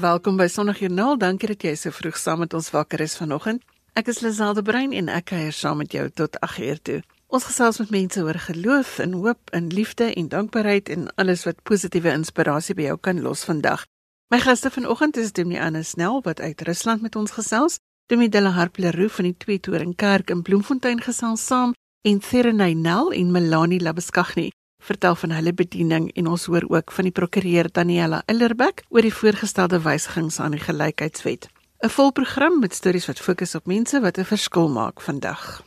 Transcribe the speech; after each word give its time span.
Welkom 0.00 0.38
by 0.40 0.46
Sondagjoernaal. 0.48 1.18
Dankie 1.20 1.50
dat 1.50 1.64
jy 1.66 1.74
so 1.76 1.92
vroeg 1.92 2.16
saam 2.16 2.38
met 2.40 2.54
ons 2.56 2.70
wakker 2.72 3.02
is 3.04 3.18
vanoggend. 3.20 3.60
Ek 3.98 4.06
is 4.08 4.22
Liselde 4.24 4.62
Brein 4.64 4.94
en 4.96 5.10
ek 5.12 5.26
kuier 5.28 5.52
saam 5.52 5.82
met 5.82 5.92
jou 5.92 6.06
tot 6.16 6.38
8uur 6.40 6.78
toe. 6.88 6.96
Ons 7.28 7.44
gesels 7.50 7.82
met 7.82 7.90
mense 7.92 8.22
oor 8.24 8.38
geloof 8.46 8.94
en 9.04 9.18
hoop 9.20 9.52
en 9.52 9.66
liefde 9.68 10.08
en 10.14 10.30
dankbaarheid 10.32 10.88
en 10.94 11.10
alles 11.20 11.44
wat 11.44 11.60
positiewe 11.68 12.14
inspirasie 12.16 12.78
by 12.78 12.86
jou 12.86 12.96
kan 12.96 13.20
los 13.20 13.44
vandag. 13.44 13.84
My 14.32 14.40
gaste 14.40 14.72
vanoggend 14.72 15.20
is 15.20 15.34
Dominee 15.36 15.60
Anne 15.60 15.82
Snell 15.84 16.22
wat 16.24 16.40
uit 16.40 16.64
Rusland 16.70 17.04
met 17.04 17.16
ons 17.20 17.36
gesels. 17.36 17.76
Dominee 18.08 18.32
Della 18.32 18.54
Harpleroe 18.56 19.10
van 19.18 19.28
die 19.28 19.36
Twee 19.36 19.60
Toring 19.60 19.92
Kerk 20.00 20.32
in 20.32 20.40
Bloemfontein 20.42 21.04
gesels 21.04 21.44
saam 21.44 21.76
en 22.08 22.24
Serenay 22.24 22.72
Nel 22.72 23.12
en 23.12 23.36
Melanie 23.36 23.82
Labeskaghni 23.84 24.48
vertel 24.80 25.14
van 25.14 25.30
hulle 25.30 25.52
bediening 25.52 26.10
en 26.16 26.26
ons 26.26 26.44
hoor 26.50 26.64
ook 26.68 26.92
van 26.92 27.08
die 27.08 27.12
prokureur 27.12 27.68
Daniela 27.72 28.22
Illerbeck 28.26 28.82
oor 28.88 29.06
die 29.06 29.14
voorgestelde 29.14 29.80
wysigings 29.84 30.40
aan 30.40 30.56
die 30.56 30.64
gelykheidswet. 30.64 31.48
'n 31.80 31.88
Volprogram 31.88 32.60
met 32.60 32.74
stories 32.74 33.06
wat 33.06 33.20
fokus 33.20 33.54
op 33.54 33.66
mense 33.66 34.00
wat 34.00 34.18
'n 34.18 34.24
verskil 34.24 34.68
maak 34.68 35.00
vandag. 35.00 35.62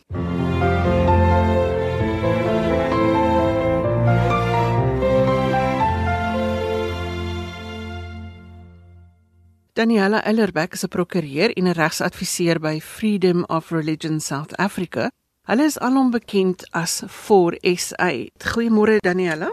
Daniela 9.74 10.26
Illerbeck 10.26 10.74
is 10.74 10.84
'n 10.84 10.88
prokureur 10.88 11.50
en 11.58 11.68
'n 11.68 11.72
regsadviseur 11.74 12.60
by 12.60 12.80
Freedom 12.80 13.44
of 13.44 13.70
Religion 13.70 14.20
South 14.20 14.56
Africa 14.58 15.10
Hulle 15.44 15.64
is 15.64 15.76
alom 15.80 16.08
bekend 16.12 16.62
as 16.72 17.02
4SA. 17.04 18.30
Goeiemôre 18.40 19.02
Daniela. 19.04 19.50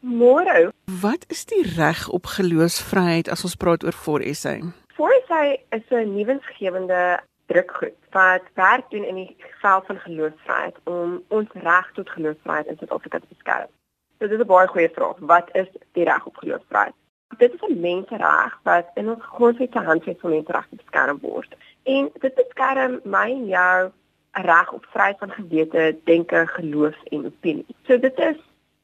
Môre. 0.00 0.70
Wat 1.02 1.24
is 1.34 1.42
die 1.50 1.64
reg 1.74 2.04
op 2.14 2.28
geloofsvryheid 2.30 3.26
as 3.26 3.42
ons 3.42 3.56
praat 3.58 3.82
oor 3.82 3.96
4SA? 4.04 4.52
4SA 4.94 5.40
is 5.74 5.82
'n 5.90 6.14
nuwensgewende 6.14 7.18
drukgroep 7.50 7.98
wat 8.10 8.44
werk 8.54 8.86
doen 8.90 9.04
in 9.04 9.14
die 9.14 9.36
veld 9.60 9.86
van 9.86 9.98
geloofsvryheid 9.98 10.76
om 10.84 11.24
ons 11.28 11.48
reg 11.52 11.90
tot 11.94 12.10
geloofsvryheid 12.10 12.66
in 12.66 12.76
Suid-Afrika 12.78 13.18
te 13.18 13.26
beskerm. 13.34 13.70
So 14.18 14.28
dit 14.28 14.38
is 14.38 14.44
'n 14.44 14.46
baie 14.46 14.68
goeie 14.68 14.90
vraag. 14.94 15.16
Wat 15.18 15.48
is 15.52 15.68
die 15.92 16.04
reg 16.04 16.26
op 16.26 16.36
geloofsvryheid? 16.36 16.94
Dit 17.38 17.54
is 17.54 17.60
'n 17.60 17.80
menseregg 17.80 18.60
wat 18.62 18.86
in 18.94 19.10
ons 19.10 19.24
grondwet 19.24 19.72
se 19.72 19.78
handves 19.78 20.20
van 20.20 20.30
menseregte 20.30 20.76
beskerm 20.76 21.18
word. 21.18 21.56
En 21.82 22.10
dit 22.20 22.34
beskerm 22.34 23.00
my 23.04 23.30
en 23.30 23.46
jou 23.46 23.92
reg 24.32 24.72
op 24.72 24.86
vryheid 24.90 25.18
van 25.18 25.30
gewete, 25.30 25.98
denke, 26.04 26.46
geloof 26.46 27.02
en 27.04 27.24
opinie. 27.26 27.66
So 27.82 27.98
dit 27.98 28.18
is 28.18 28.36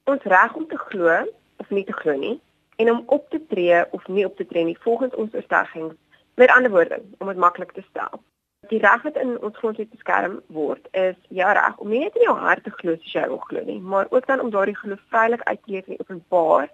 ons 0.05 0.23
reg 0.23 0.55
om 0.55 0.67
te 0.69 0.77
glo 0.77 1.29
of 1.57 1.71
nie 1.71 1.85
te 1.85 1.93
glo 1.93 2.17
nie 2.17 2.41
en 2.77 2.91
om 2.91 3.03
op 3.07 3.31
te 3.31 3.41
tree 3.49 3.85
of 3.91 4.07
nie 4.07 4.25
op 4.25 4.37
te 4.37 4.47
tree 4.47 4.65
nie 4.65 4.79
volgens 4.81 5.15
ons 5.15 5.35
oortuigings. 5.35 5.95
Met 6.35 6.51
ander 6.51 6.71
woorde, 6.71 7.01
om 7.19 7.27
dit 7.27 7.37
maklik 7.37 7.73
te 7.73 7.83
stel. 7.91 8.21
Die 8.69 8.79
reg 8.79 9.03
wat 9.03 9.17
in 9.17 9.41
ons 9.43 9.57
grondwet 9.57 9.91
beskerm 9.91 10.41
word, 10.47 10.89
is 10.91 11.17
jou 11.29 11.53
reg 11.53 11.77
om 11.77 11.89
nie 11.89 12.03
net 12.05 12.15
in 12.15 12.27
jou 12.29 12.37
hart 12.39 12.65
te 12.65 12.71
glo 12.71 12.95
soos 12.97 13.15
jy 13.17 13.25
wil 13.31 13.41
glo 13.49 13.65
nie, 13.65 13.81
maar 13.81 14.07
ook 14.11 14.27
dan 14.27 14.41
om 14.41 14.51
daardie 14.51 14.77
geloof 14.77 15.01
vrylik 15.09 15.43
uit 15.43 15.63
te 15.65 15.73
leef 15.73 15.89
en 15.89 16.01
openbaar 16.05 16.69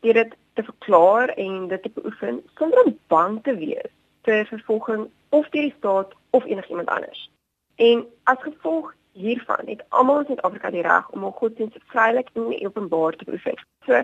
deur 0.00 0.18
dit 0.20 0.34
te 0.54 0.62
verklaar 0.62 1.28
en 1.28 1.68
dit 1.68 1.82
te 1.82 1.90
beoefen 1.94 2.42
sonder 2.58 2.82
om 2.84 2.98
bang 3.12 3.38
te 3.42 3.54
wees 3.56 3.92
vir 4.24 4.46
vervolging 4.48 5.06
of 5.28 5.48
deur 5.48 5.68
die 5.68 5.74
staat 5.78 6.12
of 6.30 6.44
enigiemand 6.44 6.88
anders. 6.88 7.28
En 7.76 8.06
as 8.22 8.42
gevolg 8.42 8.94
hiervan 9.12 9.66
het 9.66 9.84
almal 9.88 10.18
in 10.18 10.26
Suid-Afrika 10.26 10.70
die 10.70 10.82
reg 10.82 11.10
om 11.10 11.26
hul 11.26 11.34
godsdienst 11.38 11.78
vrylik 11.92 12.28
en 12.34 12.66
openbaar 12.66 13.16
te 13.16 13.24
beoefen. 13.24 13.58
So 13.86 14.02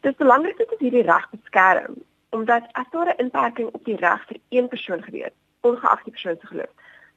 dis 0.00 0.16
belangrik 0.20 0.58
dat 0.58 0.70
ons 0.70 0.80
hierdie 0.80 1.06
reg 1.06 1.30
beskerm 1.30 2.02
omdat 2.34 2.66
as 2.72 2.86
daar 2.90 3.14
'n 3.14 3.22
inperking 3.24 3.68
op 3.72 3.84
die 3.84 3.96
reg 3.96 4.26
vir 4.26 4.38
een 4.48 4.68
persoon 4.68 5.02
gebeur, 5.02 5.30
ongeag 5.60 6.02
die 6.02 6.12
persoon 6.12 6.36
se 6.40 6.46
geloof, 6.46 6.72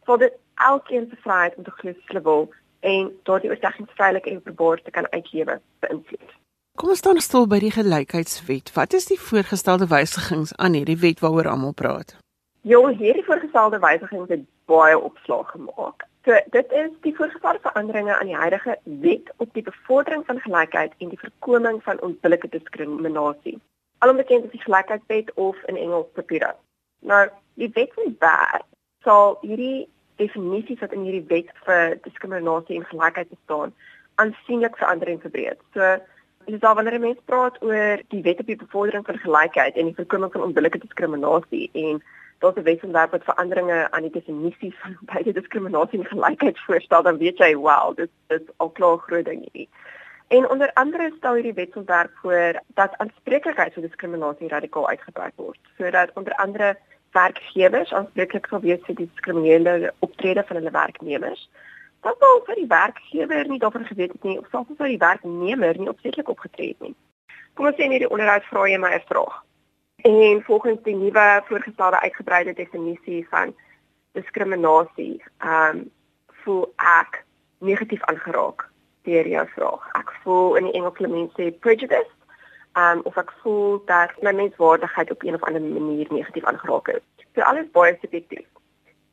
sal 0.06 0.18
dit 0.18 0.34
elkeen 0.56 1.08
se 1.10 1.16
vryheid 1.16 1.56
om 1.56 1.64
te 1.64 1.72
glo 1.72 1.92
wat 1.92 2.08
hulle 2.08 2.22
wil 2.22 2.54
en 2.80 3.12
daardie 3.24 3.50
oortuiging 3.50 3.90
vrylik 3.90 4.26
en 4.26 4.36
openbaar 4.36 4.82
te 4.82 4.92
kan 4.92 5.12
uitlewe 5.12 5.62
beïnvloed. 5.80 6.32
Kom 6.78 6.90
ons 6.90 6.98
staan 6.98 7.20
stil 7.22 7.48
by 7.48 7.60
die 7.60 7.72
gelykheidswet. 7.72 8.74
Wat 8.74 8.94
is 8.94 9.06
die 9.06 9.20
voorgestelde 9.20 9.88
wysigings 9.88 10.56
aan 10.56 10.74
hierdie 10.74 10.98
wet 10.98 11.20
waaroor 11.20 11.48
almal 11.48 11.74
praat? 11.74 12.18
Ja, 12.62 12.88
hierdie 12.88 13.26
voorgestelde 13.26 13.80
wysigings 13.80 14.30
het 14.30 14.46
baie 14.68 15.00
opslag 15.00 15.52
gemaak. 15.56 16.06
So 16.28 16.36
dit 16.52 16.72
is 16.76 16.92
die 17.06 17.16
voorgestelde 17.16 17.60
veranderinge 17.64 18.16
aan 18.18 18.28
die 18.28 18.36
huidige 18.36 18.78
wet 18.84 19.32
op 19.38 19.54
die 19.56 19.64
bevordering 19.64 20.26
van 20.26 20.40
gelykheid 20.44 20.94
en 20.98 21.14
die 21.14 21.20
voorkoming 21.20 21.84
van 21.84 22.02
onbillike 22.02 22.50
diskriminasie. 22.52 23.58
Alom 24.04 24.20
bekend 24.20 24.46
as 24.46 24.52
die 24.52 24.64
gelykheidswet 24.66 25.32
of 25.34 25.62
in 25.72 25.78
Engels 25.78 26.10
PAPIRA. 26.14 26.56
Nou, 27.00 27.22
die 27.54 27.70
wet 27.74 27.94
van 27.96 28.16
baie 28.20 28.60
sal 29.08 29.38
hierdie 29.42 29.88
definisies 30.20 30.82
wat 30.84 30.94
in 30.98 31.06
hierdie 31.08 31.26
wet 31.32 31.54
vir 31.66 31.96
diskriminasie 32.04 32.82
en 32.82 32.86
gelykheid 32.92 33.32
bestaan 33.32 33.74
aansienlik 34.16 34.78
verander 34.78 35.08
en 35.14 35.24
verbreek. 35.24 35.64
So 35.74 35.98
dis 36.48 36.64
al 36.64 36.76
wanneer 36.76 37.00
mense 37.00 37.24
praat 37.32 37.58
oor 37.64 38.04
die 38.14 38.24
wet 38.26 38.40
op 38.44 38.52
die 38.52 38.60
bevordering 38.60 39.06
van 39.06 39.20
gelykheid 39.24 39.78
en 39.78 39.90
die 39.90 39.96
voorkoming 39.96 40.32
van 40.36 40.46
onbillike 40.50 40.84
diskriminasie 40.84 41.70
en 41.74 42.04
daar's 42.40 42.56
'n 42.56 42.64
wetsontwerp 42.64 43.12
wat 43.12 43.24
veranderinge 43.24 43.92
aan 43.92 44.02
die 44.02 44.12
definisie 44.12 44.76
van 44.80 44.98
beide 45.14 45.32
diskriminasie 45.32 46.00
en 46.00 46.06
gelykheid 46.06 46.60
voorstel, 46.60 47.04
dan 47.04 47.18
weet 47.18 47.38
jy, 47.38 47.56
wow, 47.56 47.96
dit 47.96 48.10
is 48.28 48.42
al 48.58 48.70
klaar 48.70 48.98
groot 48.98 49.26
ding 49.26 49.42
hierdie. 49.42 49.70
En 50.28 50.50
onder 50.50 50.72
andere 50.74 51.14
stel 51.18 51.34
hierdie 51.34 51.54
wetsontwerp 51.54 52.12
voor 52.22 52.62
dat 52.68 52.98
aanspreeklikheid 52.98 53.74
vir 53.74 53.84
diskriminasie 53.84 54.48
radikaal 54.48 54.90
uitgebrei 54.90 55.32
word, 55.36 55.60
sodat 55.78 56.12
onder 56.14 56.34
andere 56.34 56.78
werkgewers 57.12 57.94
aanspreeklik 57.94 58.46
sal 58.46 58.60
wees 58.60 58.84
vir 58.86 58.96
die 58.96 59.10
diskriminerende 59.14 59.94
optrede 60.00 60.44
van 60.48 60.56
hulle 60.56 60.72
werknemers. 60.72 61.50
Dat 62.02 62.16
sou 62.20 62.34
vir 62.46 62.56
die 62.56 62.68
werkgewer 62.68 63.48
nie 63.48 63.60
daarvan 63.60 63.86
geweet 63.86 64.12
het 64.12 64.24
nie 64.24 64.38
of 64.40 64.48
selfs 64.52 64.78
vir 64.78 64.88
die 64.88 65.02
werknemer 65.02 65.80
nie 65.80 65.90
opsetlik 65.90 66.30
opgetree 66.30 66.76
het 66.76 66.80
nie. 66.80 66.96
Kom 67.54 67.66
ons 67.66 67.80
sê 67.80 67.88
in 67.88 67.96
hierdie 67.96 68.12
onderhoud 68.12 68.46
vra 68.52 68.68
jy 68.68 68.78
my 68.78 68.94
'n 68.96 69.08
vraag. 69.10 69.47
En 70.08 70.44
volgens 70.44 70.82
die 70.84 70.96
nuwe 70.96 71.42
voorgestelde 71.46 72.00
uitgebreide 72.00 72.54
definisie 72.54 73.28
van 73.30 73.56
diskriminasie, 74.12 75.24
ehm 75.38 75.78
um, 75.78 75.92
voel 76.28 76.74
ek 76.76 77.26
negatief 77.60 78.04
aangeraak 78.04 78.70
deur 79.02 79.28
jou 79.28 79.48
vraag. 79.48 79.90
Ek 79.92 80.14
voel 80.24 80.56
in 80.56 80.64
die 80.64 80.74
Engels 80.80 81.00
mense 81.00 81.42
sê 81.42 81.50
prejudice, 81.60 82.14
ehm 82.72 82.98
um, 82.98 83.04
of 83.04 83.18
ek 83.18 83.34
voel 83.42 83.82
dat 83.86 84.16
my 84.22 84.32
menswaardigheid 84.32 85.12
op 85.12 85.24
een 85.24 85.34
of 85.34 85.44
ander 85.44 85.62
manier 85.62 86.08
negatief 86.10 86.44
aangeraak 86.44 86.88
is. 86.88 87.04
So 87.36 87.42
alles 87.42 87.68
baie 87.72 87.98
subjektief. 88.02 88.48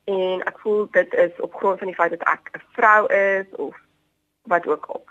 En 0.04 0.46
ek 0.46 0.62
voel 0.62 0.86
dit 0.90 1.14
is 1.14 1.40
op 1.40 1.54
grond 1.54 1.78
van 1.78 1.90
die 1.90 1.98
feit 1.98 2.14
dat 2.14 2.28
ek 2.36 2.54
'n 2.54 2.62
vrou 2.78 3.12
is 3.12 3.50
of 3.66 3.74
wat 4.42 4.66
ook 4.66 4.86
al 4.86 5.04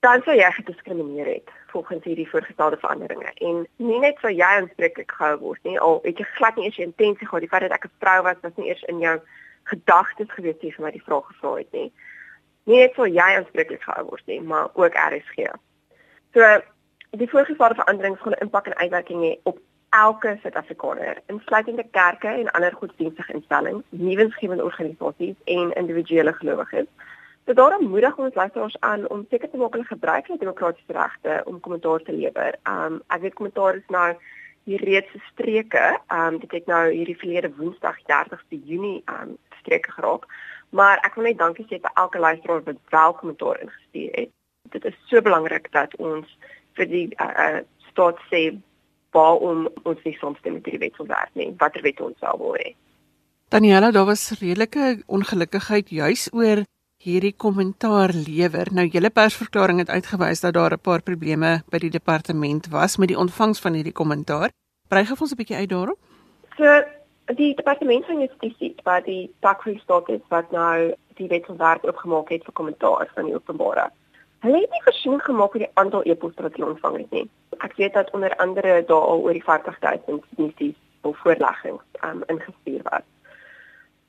dan 0.00 0.22
sou 0.22 0.36
jy 0.36 0.50
gediskrimineer 0.50 1.26
het 1.26 1.50
volgens 1.66 2.04
hierdie 2.04 2.28
voorgestelde 2.28 2.76
veranderinge. 2.76 3.32
En 3.34 3.66
nie 3.76 3.98
net 3.98 4.18
sou 4.20 4.32
jy 4.32 4.50
aanspreeklik 4.58 5.12
gehou 5.12 5.38
word 5.38 5.62
nie 5.62 5.78
al 5.80 6.00
het 6.02 6.18
jy 6.18 6.24
glad 6.24 6.56
nie 6.56 6.64
eens 6.64 6.76
die 6.76 6.84
intensie 6.84 7.26
gehad 7.26 7.40
die 7.40 7.48
feit 7.48 7.66
dat 7.66 7.76
ek 7.78 7.84
'n 7.84 7.98
vrou 7.98 8.22
was 8.22 8.40
was 8.42 8.56
nie 8.56 8.68
eers 8.68 8.82
in 8.82 8.98
jou 8.98 9.20
gedagtes 9.64 10.30
gewees 10.30 10.58
toe 10.60 10.70
jy 10.70 10.82
my 10.82 10.90
die 10.90 11.06
vraag 11.06 11.26
gevra 11.26 11.54
het 11.54 11.72
nie. 11.72 11.92
Nie 12.64 12.78
net 12.78 12.94
sou 12.94 13.06
jy 13.06 13.28
aanspreeklik 13.36 13.82
gehou 13.82 14.04
word 14.04 14.26
nie 14.26 14.40
maar 14.40 14.68
ook 14.74 14.94
RSG 14.94 15.58
so 16.34 16.60
die 17.10 17.30
voorgestelde 17.30 17.74
veranderings 17.74 18.20
gaan 18.20 18.32
'n 18.32 18.44
impak 18.44 18.66
en 18.66 18.76
uitwerking 18.76 19.20
hê 19.22 19.38
op 19.42 19.58
elke 19.90 20.38
Suid-Afrikaner 20.42 21.22
insluitende 21.26 21.84
kerke 21.90 22.28
en 22.28 22.50
ander 22.50 22.72
godsdienstige 22.72 23.32
instellings 23.32 23.84
nuwensgewende 23.88 24.64
organisasies 24.64 25.36
en 25.44 25.72
individuele 25.72 26.32
gelowiges 26.32 26.86
So 27.48 27.54
daarom 27.54 27.88
moedig 27.88 28.16
ons 28.16 28.34
luisteraars 28.34 28.80
aan 28.80 29.08
om 29.08 29.26
seker 29.30 29.50
te 29.50 29.56
maak 29.56 29.72
hulle 29.72 29.88
gebruik 29.88 30.26
hulle 30.26 30.38
demokratiese 30.38 30.92
regte 30.92 31.40
om 31.44 31.60
kommentaar 31.60 32.02
te 32.04 32.12
lewer. 32.12 32.58
Um 32.68 32.98
ek 33.08 33.22
weet 33.22 33.38
kommentaar 33.38 33.78
is 33.78 33.88
nou 33.94 34.08
hier 34.68 34.84
reeds 34.84 35.08
gestreke. 35.14 35.84
Um 36.12 36.36
dit 36.42 36.52
het 36.52 36.68
nou 36.68 36.82
hierdie 36.92 37.16
verlede 37.16 37.52
Woensdag 37.56 37.96
30ste 38.12 38.60
Junie 38.68 39.00
um 39.14 39.38
gestreke 39.56 39.96
geraak. 39.96 40.28
Maar 40.76 41.00
ek 41.08 41.16
wil 41.16 41.30
net 41.30 41.40
dankie 41.40 41.64
sê 41.72 41.80
vir 41.80 41.96
elke 42.04 42.20
luisteraar 42.20 42.62
wat 42.68 42.84
wel 42.92 43.18
kommentaar 43.22 43.64
ingestuur 43.64 44.12
het. 44.20 44.36
Dit 44.76 44.84
is 44.84 45.02
so 45.08 45.24
belangrik 45.24 45.72
dat 45.72 45.96
ons 45.96 46.38
vir 46.76 46.92
die 46.94 47.06
uh, 47.16 47.32
uh 47.48 47.66
staat 47.88 48.20
sê 48.28 48.46
waarom 49.16 49.70
ons 49.88 50.04
nie 50.04 50.18
soms 50.20 50.44
met 50.44 50.66
hierdie 50.68 50.84
wet 50.84 51.00
wil 51.00 51.14
werk 51.16 51.32
nie. 51.32 51.54
Watter 51.56 51.80
wet 51.82 52.04
ons 52.04 52.20
sou 52.20 52.36
wil 52.44 52.58
hê. 52.60 52.74
Daniela, 53.48 53.88
daar 53.88 54.04
was 54.04 54.34
redelike 54.36 54.98
ongelukkigheid 55.06 55.88
juis 55.88 56.28
oor 56.36 56.68
hierdie 56.98 57.34
kommentaar 57.36 58.10
lewer. 58.10 58.72
Nou 58.74 58.84
julle 58.90 59.10
persverklaring 59.14 59.78
het 59.78 59.90
uitgewys 59.90 60.40
dat 60.42 60.54
daar 60.54 60.72
'n 60.72 60.80
paar 60.82 61.02
probleme 61.02 61.62
by 61.70 61.78
die 61.78 61.90
departement 61.90 62.68
was 62.68 62.96
met 62.96 63.08
die 63.08 63.18
ontvangs 63.18 63.60
van 63.60 63.72
hierdie 63.72 63.92
kommentaar. 63.92 64.50
Breig 64.88 65.10
ons 65.20 65.32
'n 65.32 65.36
bietjie 65.36 65.56
uit 65.56 65.68
daarop. 65.68 65.98
So 66.56 66.82
die 67.26 67.54
departement 67.54 68.04
van 68.06 68.20
justisie 68.20 68.74
wat 68.82 69.04
die 69.04 69.30
staat 69.40 70.08
is 70.08 70.20
wat 70.28 70.50
nou 70.50 70.94
die 71.14 71.28
wetsontwerp 71.28 71.84
opgemaak 71.84 72.28
het 72.28 72.44
vir 72.44 72.52
kommentaar 72.52 73.08
van 73.14 73.24
die 73.24 73.34
openbare. 73.34 73.90
Hulle 74.40 74.60
het 74.60 74.70
nie 74.70 74.82
voorsien 74.82 75.20
gemaak 75.20 75.54
oor 75.54 75.60
die 75.60 75.74
aantal 75.74 76.02
e-posse 76.04 76.42
wat 76.42 76.52
hulle 76.56 76.70
ontvang 76.70 76.96
het 76.96 77.10
nie. 77.10 77.30
Ek 77.58 77.76
weet 77.76 77.92
dat 77.92 78.10
onder 78.10 78.36
andere 78.36 78.84
daar 78.86 79.06
al 79.06 79.20
oor 79.20 79.32
die 79.32 79.44
40000 79.44 80.24
nisies 80.36 80.76
of 81.02 81.18
voorleggings 81.18 81.82
um, 82.04 82.22
ingestuur 82.26 82.80
was. 82.82 83.02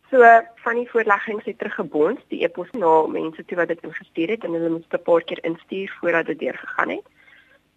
So 0.09 0.25
van 0.56 0.75
die 0.75 0.89
voorleggings 0.89 1.45
het 1.45 1.57
teruggebons 1.57 2.21
die 2.33 2.41
e-pos 2.44 2.69
na 2.71 3.06
mense 3.07 3.45
toe 3.45 3.57
wat 3.59 3.69
dit 3.69 3.83
ingestuur 3.85 4.33
het 4.33 4.44
en 4.44 4.56
hulle 4.57 4.69
moes 4.73 4.89
'n 4.89 5.01
paar 5.09 5.21
keer 5.21 5.44
instuur 5.44 5.95
voordat 6.00 6.25
dit 6.25 6.39
deurgegaan 6.39 6.89
het. 6.89 7.06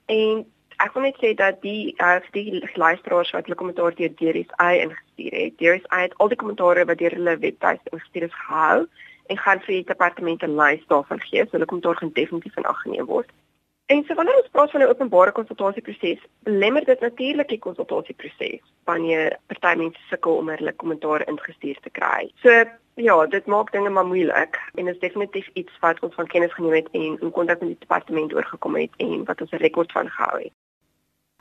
En 0.06 0.46
ek 0.76 0.92
wil 0.94 1.02
net 1.02 1.18
sê 1.20 1.34
dat 1.34 1.60
die 1.62 1.94
uh, 1.98 2.20
die 2.32 2.70
luisteraars 2.74 3.30
wat 3.30 3.44
hulle 3.44 3.60
kommentaar 3.60 3.94
deur 3.94 4.14
DRSI 4.14 4.72
ingestuur 4.86 5.32
het, 5.42 5.58
DRSI 5.58 6.00
het 6.06 6.16
al 6.16 6.28
die 6.28 6.40
kommentaare 6.42 6.84
wat 6.84 6.98
deur 6.98 7.14
hulle 7.18 7.38
webtuiste 7.38 7.90
ingestuur 7.90 8.22
is 8.22 8.40
gehou 8.46 8.86
en 9.26 9.38
gaan 9.38 9.60
vir 9.60 9.74
die 9.74 9.84
departement 9.92 10.42
'n 10.42 10.56
lys 10.56 10.86
daarvan 10.86 11.20
gee. 11.20 11.44
So 11.44 11.50
hulle 11.50 11.70
kommentaar 11.70 11.96
gaan 11.96 12.12
definitief 12.12 12.56
in 12.56 12.64
ag 12.64 12.80
geneem 12.82 13.06
word. 13.06 13.30
En 13.86 14.04
so 14.06 14.14
wanneer 14.14 14.36
ons 14.36 14.50
praat 14.50 14.70
van 14.70 14.80
'n 14.80 14.88
openbare 14.88 15.32
konsultasieproses, 15.32 16.20
belemmer 16.42 16.84
dit 16.84 17.00
natuurlik 17.00 17.48
die 17.48 17.58
konsultasieproses 17.58 18.62
wanneer 18.84 19.38
party 19.46 19.78
mense 19.78 20.00
sukkel 20.08 20.36
om 20.36 20.48
hulle 20.48 20.72
kommentaar 20.72 21.28
ingestuur 21.28 21.78
te 21.82 21.90
kry. 21.90 22.30
So 22.42 22.64
ja, 22.94 23.26
dit 23.26 23.46
maak 23.46 23.72
dinge 23.72 23.90
maar 23.90 24.06
moeilik 24.06 24.60
en 24.74 24.88
is 24.88 24.98
definitief 24.98 25.48
iets 25.52 25.72
wat 25.80 26.00
ons 26.00 26.14
van 26.14 26.26
kennis 26.26 26.54
geneem 26.54 26.72
het 26.72 26.88
en 26.92 27.18
in 27.20 27.30
kontak 27.30 27.60
met 27.60 27.68
die 27.68 27.78
departement 27.78 28.34
oorgekom 28.34 28.76
het 28.76 28.90
en 28.96 29.24
wat 29.24 29.40
ons 29.40 29.50
'n 29.50 29.56
rekord 29.56 29.92
van 29.92 30.08
gehou 30.08 30.42
het. 30.42 30.52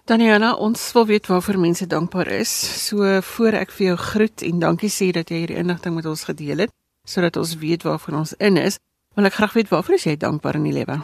Daniela, 0.05 0.55
ons 0.55 0.91
wil 0.93 1.05
weet 1.05 1.27
waarvoor 1.27 1.59
mense 1.59 1.87
dankbaar 1.87 2.27
is. 2.27 2.51
So 2.87 3.21
voor 3.21 3.53
ek 3.53 3.71
vir 3.71 3.85
jou 3.85 3.97
groet 3.97 4.41
en 4.41 4.59
dankie 4.59 4.89
sê 4.89 5.11
dat 5.11 5.29
jy 5.29 5.35
hierdie 5.35 5.57
inligting 5.57 5.95
met 5.95 6.05
ons 6.05 6.23
gedeel 6.23 6.57
het 6.57 6.71
sodat 7.03 7.35
ons 7.35 7.55
weet 7.57 7.83
waarvoor 7.83 8.17
ons 8.17 8.33
in 8.33 8.57
is, 8.57 8.77
wil 9.15 9.25
ek 9.25 9.33
graag 9.33 9.53
weet 9.53 9.69
waarvoor 9.69 9.95
is 9.95 10.03
jy 10.03 10.17
dankbaar 10.17 10.55
in 10.55 10.63
die 10.63 10.73
lewe? 10.73 11.01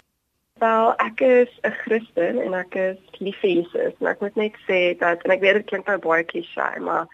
Wel, 0.59 0.95
ek 0.95 1.19
is 1.19 1.49
'n 1.61 1.71
Christen 1.71 2.41
en 2.41 2.53
ek 2.53 2.75
is 2.75 2.97
lief 3.19 3.39
vir 3.39 3.49
Jesus. 3.49 3.93
En 3.99 4.07
ek 4.07 4.19
moet 4.19 4.35
net 4.35 4.55
sê 4.69 4.97
dat 4.97 5.21
en 5.21 5.31
ek 5.31 5.39
weet 5.39 5.53
dit 5.53 5.65
klink 5.65 5.85
nou 5.85 5.97
baie 5.97 6.23
klise, 6.23 6.79
maar 6.79 7.05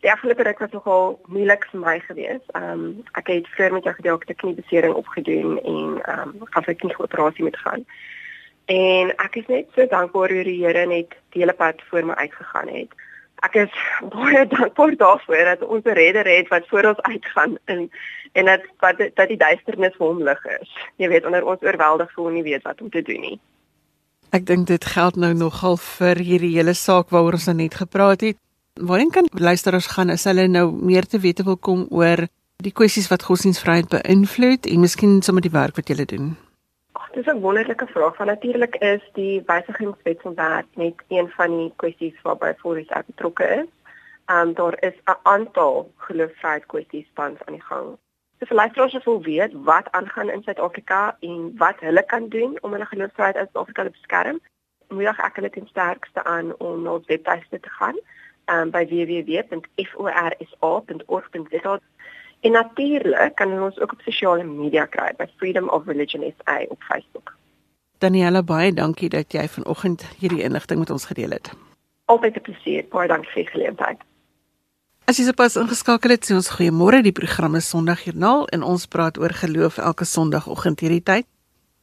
die 0.00 0.12
afgelope 0.12 0.42
ruk 0.42 0.58
was 0.58 0.70
nogal 0.70 1.20
moeilik 1.26 1.64
vir 1.70 1.80
my 1.80 1.98
gewees. 2.00 2.44
Ehm 2.52 2.72
um, 2.72 3.04
ek 3.12 3.26
het 3.26 3.48
vroeër 3.48 3.72
met 3.72 3.84
jou 3.84 3.94
gedeel 3.94 4.14
ek 4.14 4.28
het 4.28 4.36
'n 4.36 4.40
kniebesering 4.42 4.94
opgedoen 4.94 5.60
en 5.64 6.02
ehm 6.02 6.28
um, 6.28 6.46
gaan 6.50 6.64
vir 6.64 6.74
'n 6.74 6.82
knieoperasie 6.82 7.44
moet 7.44 7.56
gaan. 7.56 7.84
En 8.64 9.16
ek 9.16 9.36
is 9.36 9.46
net 9.46 9.66
so 9.74 9.86
dankbaar 9.86 10.30
oor 10.30 10.44
die 10.44 10.64
Here 10.64 10.86
net 10.86 11.10
die 11.32 11.40
hele 11.40 11.52
pad 11.52 11.82
voor 11.88 12.04
my 12.04 12.14
uitgegaan 12.14 12.68
het 12.68 12.92
ek 13.46 13.54
is 13.64 13.76
baie 14.12 14.46
dankbaar 14.46 14.96
daarvoor 14.96 15.44
dat 15.52 15.62
ons 15.68 15.84
'n 15.84 15.98
redder 15.98 16.26
het 16.26 16.48
wat 16.48 16.68
voor 16.68 16.84
ons 16.92 17.00
uitgaan 17.00 17.58
en 17.64 17.90
en 18.32 18.44
dat 18.44 18.62
wat 18.78 18.98
dat 18.98 19.28
die 19.28 19.36
duisternis 19.36 19.96
vir 19.98 20.06
hom 20.06 20.22
lig 20.22 20.44
is. 20.44 20.70
Jy 20.96 21.08
weet 21.08 21.24
onder 21.26 21.44
ons 21.44 21.62
oorweldig 21.62 22.12
voel 22.12 22.28
nie 22.28 22.42
weet 22.42 22.62
wat 22.62 22.80
om 22.80 22.90
te 22.90 23.02
doen 23.02 23.20
nie. 23.20 23.38
Ek 24.30 24.46
dink 24.46 24.66
dit 24.66 24.84
geld 24.84 25.16
nou 25.16 25.32
nogal 25.34 25.76
vir 25.76 26.16
hierdie 26.16 26.54
hele 26.56 26.74
saak 26.74 27.10
waaroor 27.10 27.32
ons 27.32 27.46
nou 27.46 27.56
net 27.56 27.74
gepraat 27.74 28.20
het. 28.20 28.36
Waarheen 28.74 29.10
kan 29.10 29.26
luisteraars 29.32 29.86
gaan 29.86 30.10
as 30.10 30.24
hulle 30.24 30.46
nou 30.48 30.70
meer 30.72 31.06
te 31.06 31.18
wete 31.18 31.42
wil 31.42 31.56
kom 31.56 31.86
oor 31.90 32.28
die 32.62 32.72
kwessies 32.72 33.08
wat 33.10 33.26
godsdienstvryheid 33.26 33.88
beïnvloed 33.88 34.66
en 34.66 34.80
miskien 34.80 35.22
sommer 35.22 35.42
die 35.42 35.50
werk 35.50 35.76
wat 35.76 35.88
julle 35.88 36.04
doen? 36.04 36.36
Dis 37.12 37.26
'n 37.26 37.40
wonderlike 37.40 37.86
vraag. 37.86 38.16
Van 38.16 38.26
natuurlik 38.26 38.76
is 38.76 39.10
die 39.12 39.42
wysigingswetsontwerp 39.46 40.66
net 40.74 40.94
een 41.08 41.30
van 41.30 41.56
die 41.56 41.72
kwessies 41.76 42.20
waarby 42.22 42.52
Foris 42.58 42.86
betrokke 43.06 43.44
is. 43.44 43.66
Ehm 44.24 44.52
daar 44.52 44.82
is 44.82 44.94
'n 45.04 45.16
aantal 45.22 45.92
geloofsvryheid 45.96 46.66
kwessies 46.66 47.10
tans 47.14 47.38
aan 47.44 47.52
die 47.52 47.62
gang. 47.62 47.98
So 48.38 48.46
vir 48.46 48.56
luisteraars 48.56 49.04
wil 49.04 49.22
weet 49.22 49.52
wat 49.52 49.90
aangaan 49.90 50.30
in 50.30 50.42
Suid-Afrika 50.42 51.16
en 51.20 51.52
wat 51.56 51.80
hulle 51.80 52.04
kan 52.04 52.28
doen 52.28 52.58
om 52.60 52.72
hulle 52.72 52.86
geloofsvryheid 52.86 53.36
in 53.36 53.42
Suid-Afrika 53.42 53.82
te 53.82 53.90
beskerm. 53.90 54.40
Moedig 54.88 55.18
ek 55.18 55.34
hulle 55.34 55.50
ten 55.50 55.66
sterkste 55.66 56.24
aan 56.24 56.58
om 56.58 56.82
na 56.82 56.92
ons 56.92 57.06
webtuiste 57.06 57.60
te 57.60 57.70
gaan 57.70 57.98
um, 58.46 58.70
by 58.70 58.86
www.forsa.org.za 58.86 61.80
En 62.40 62.52
natuurlik 62.52 63.34
kan 63.34 63.62
ons 63.62 63.78
ook 63.80 63.92
op 63.92 64.00
sosiale 64.00 64.44
media 64.44 64.86
kry 64.86 65.12
by 65.16 65.26
Freedom 65.36 65.68
of 65.68 65.86
Religion 65.86 66.24
SA 66.38 66.62
op 66.68 66.82
Facebook. 66.82 67.36
Daniela 67.98 68.42
baie 68.42 68.72
dankie 68.72 69.08
dat 69.12 69.32
jy 69.32 69.48
vanoggend 69.48 70.06
hierdie 70.18 70.42
inligting 70.42 70.78
met 70.80 70.90
ons 70.90 71.04
gedeel 71.04 71.30
het. 71.36 71.52
Altyd 72.04 72.36
'n 72.36 72.40
plesier. 72.40 72.84
Baie 72.88 73.08
dankie 73.08 73.30
vir 73.32 73.42
die 73.42 73.50
geleentheid. 73.50 73.98
As 75.04 75.16
jy 75.18 75.24
sopas 75.24 75.56
ingeskakel 75.56 76.10
het, 76.10 76.24
sê 76.24 76.34
ons 76.34 76.50
goeiemôre. 76.50 77.02
Die 77.02 77.12
program 77.12 77.54
is 77.54 77.68
Sondagjoernaal 77.68 78.46
en 78.54 78.62
ons 78.62 78.86
praat 78.86 79.18
oor 79.18 79.30
geloof 79.30 79.78
elke 79.78 80.04
Sondagoggend 80.04 80.80
hierdie 80.80 81.02
tyd. 81.02 81.26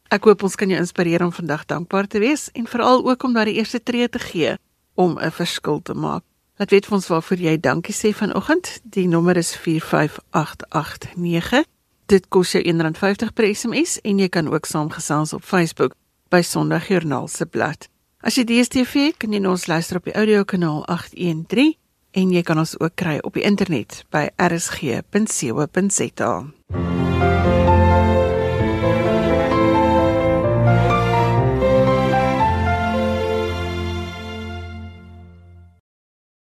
Ek 0.07 0.23
hoop 0.23 0.43
ons 0.43 0.55
kan 0.55 0.69
jou 0.69 0.79
inspireer 0.79 1.23
om 1.25 1.33
vandag 1.35 1.65
dankbaar 1.65 2.07
te 2.07 2.19
wees 2.19 2.51
en 2.55 2.67
veral 2.67 3.03
ook 3.03 3.23
om 3.23 3.33
daardie 3.33 3.57
eerste 3.59 3.83
tree 3.83 4.09
te 4.09 4.19
gee 4.19 4.55
om 4.95 5.19
'n 5.19 5.31
verskil 5.31 5.81
te 5.81 5.93
maak. 5.93 6.23
Wat 6.57 6.69
weet 6.69 6.89
ons 6.89 7.07
waarvoor 7.07 7.37
jy 7.37 7.59
dankie 7.61 7.93
sê 7.93 8.09
vanoggend? 8.17 8.79
Die 8.83 9.07
nommer 9.07 9.37
is 9.37 9.55
45889. 9.55 11.65
Dit 12.09 12.27
kos 12.33 12.51
jou 12.55 12.63
R1.50 12.63 13.33
per 13.33 13.45
SMS 13.53 13.99
en 14.01 14.17
jy 14.17 14.29
kan 14.33 14.49
ook 14.49 14.65
saamgesels 14.65 15.33
op 15.37 15.45
Facebook 15.45 15.93
by 16.33 16.41
Sondagjoernaal 16.41 17.27
se 17.29 17.45
blad. 17.45 17.85
As 18.25 18.39
jy 18.39 18.47
DStv 18.49 19.13
kan 19.21 19.35
jy 19.35 19.43
ons 19.45 19.67
luister 19.69 20.01
op 20.01 20.09
die 20.09 20.17
audiokanaal 20.17 20.81
813 20.89 21.77
en 22.17 22.33
jy 22.33 22.41
kan 22.41 22.57
ons 22.57 22.73
ook 22.79 22.97
kry 22.97 23.19
op 23.21 23.37
die 23.37 23.45
internet 23.45 24.01
by 24.09 24.33
rsg.co.za. 24.41 26.33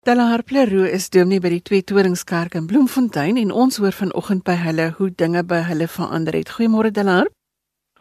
Stella 0.08 0.30
Harpleroe 0.30 0.88
is 0.88 1.10
dominee 1.12 1.42
by 1.44 1.50
die 1.52 1.64
Twee 1.68 1.84
Toриngskerk 1.84 2.54
in 2.56 2.68
Bloemfontein 2.70 3.36
en 3.42 3.50
ons 3.52 3.76
hoor 3.82 3.92
vanoggend 3.92 4.46
by 4.48 4.54
hulle 4.62 4.86
hoe 4.96 5.10
dinge 5.12 5.42
by 5.44 5.58
hulle 5.68 5.84
verander 5.92 6.38
het. 6.40 6.54
Goeiemôre 6.56 6.94
Stella. 6.94 7.18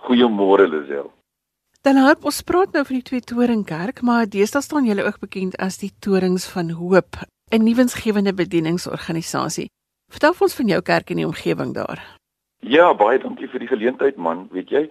Goeiemôre 0.06 0.69
Lisel. 0.70 1.08
Stella, 1.81 2.12
ons 2.23 2.38
praat 2.47 2.79
nou 2.79 2.85
van 2.87 3.00
die 3.00 3.03
Twee 3.11 3.26
Toringkerk, 3.26 4.05
maar 4.06 4.31
deesdae 4.31 4.62
staan 4.62 4.87
julle 4.87 5.03
ook 5.03 5.19
bekend 5.25 5.58
as 5.58 5.81
die 5.82 5.91
Torings 5.99 6.47
van 6.47 6.70
Hoop, 6.79 7.19
'n 7.50 7.67
nuwensgewende 7.67 8.31
bedieningsorganisasie. 8.32 9.67
Vertel 10.06 10.35
ons 10.38 10.55
van 10.55 10.69
jou 10.69 10.82
kerk 10.82 11.11
en 11.11 11.17
die 11.17 11.26
omgewing 11.26 11.75
daar. 11.75 11.99
Ja, 12.62 12.94
baie 12.94 13.19
dankie 13.19 13.49
vir 13.49 13.59
die 13.59 13.73
geleentheid 13.75 14.17
man. 14.17 14.47
Weet 14.52 14.70
jy, 14.70 14.91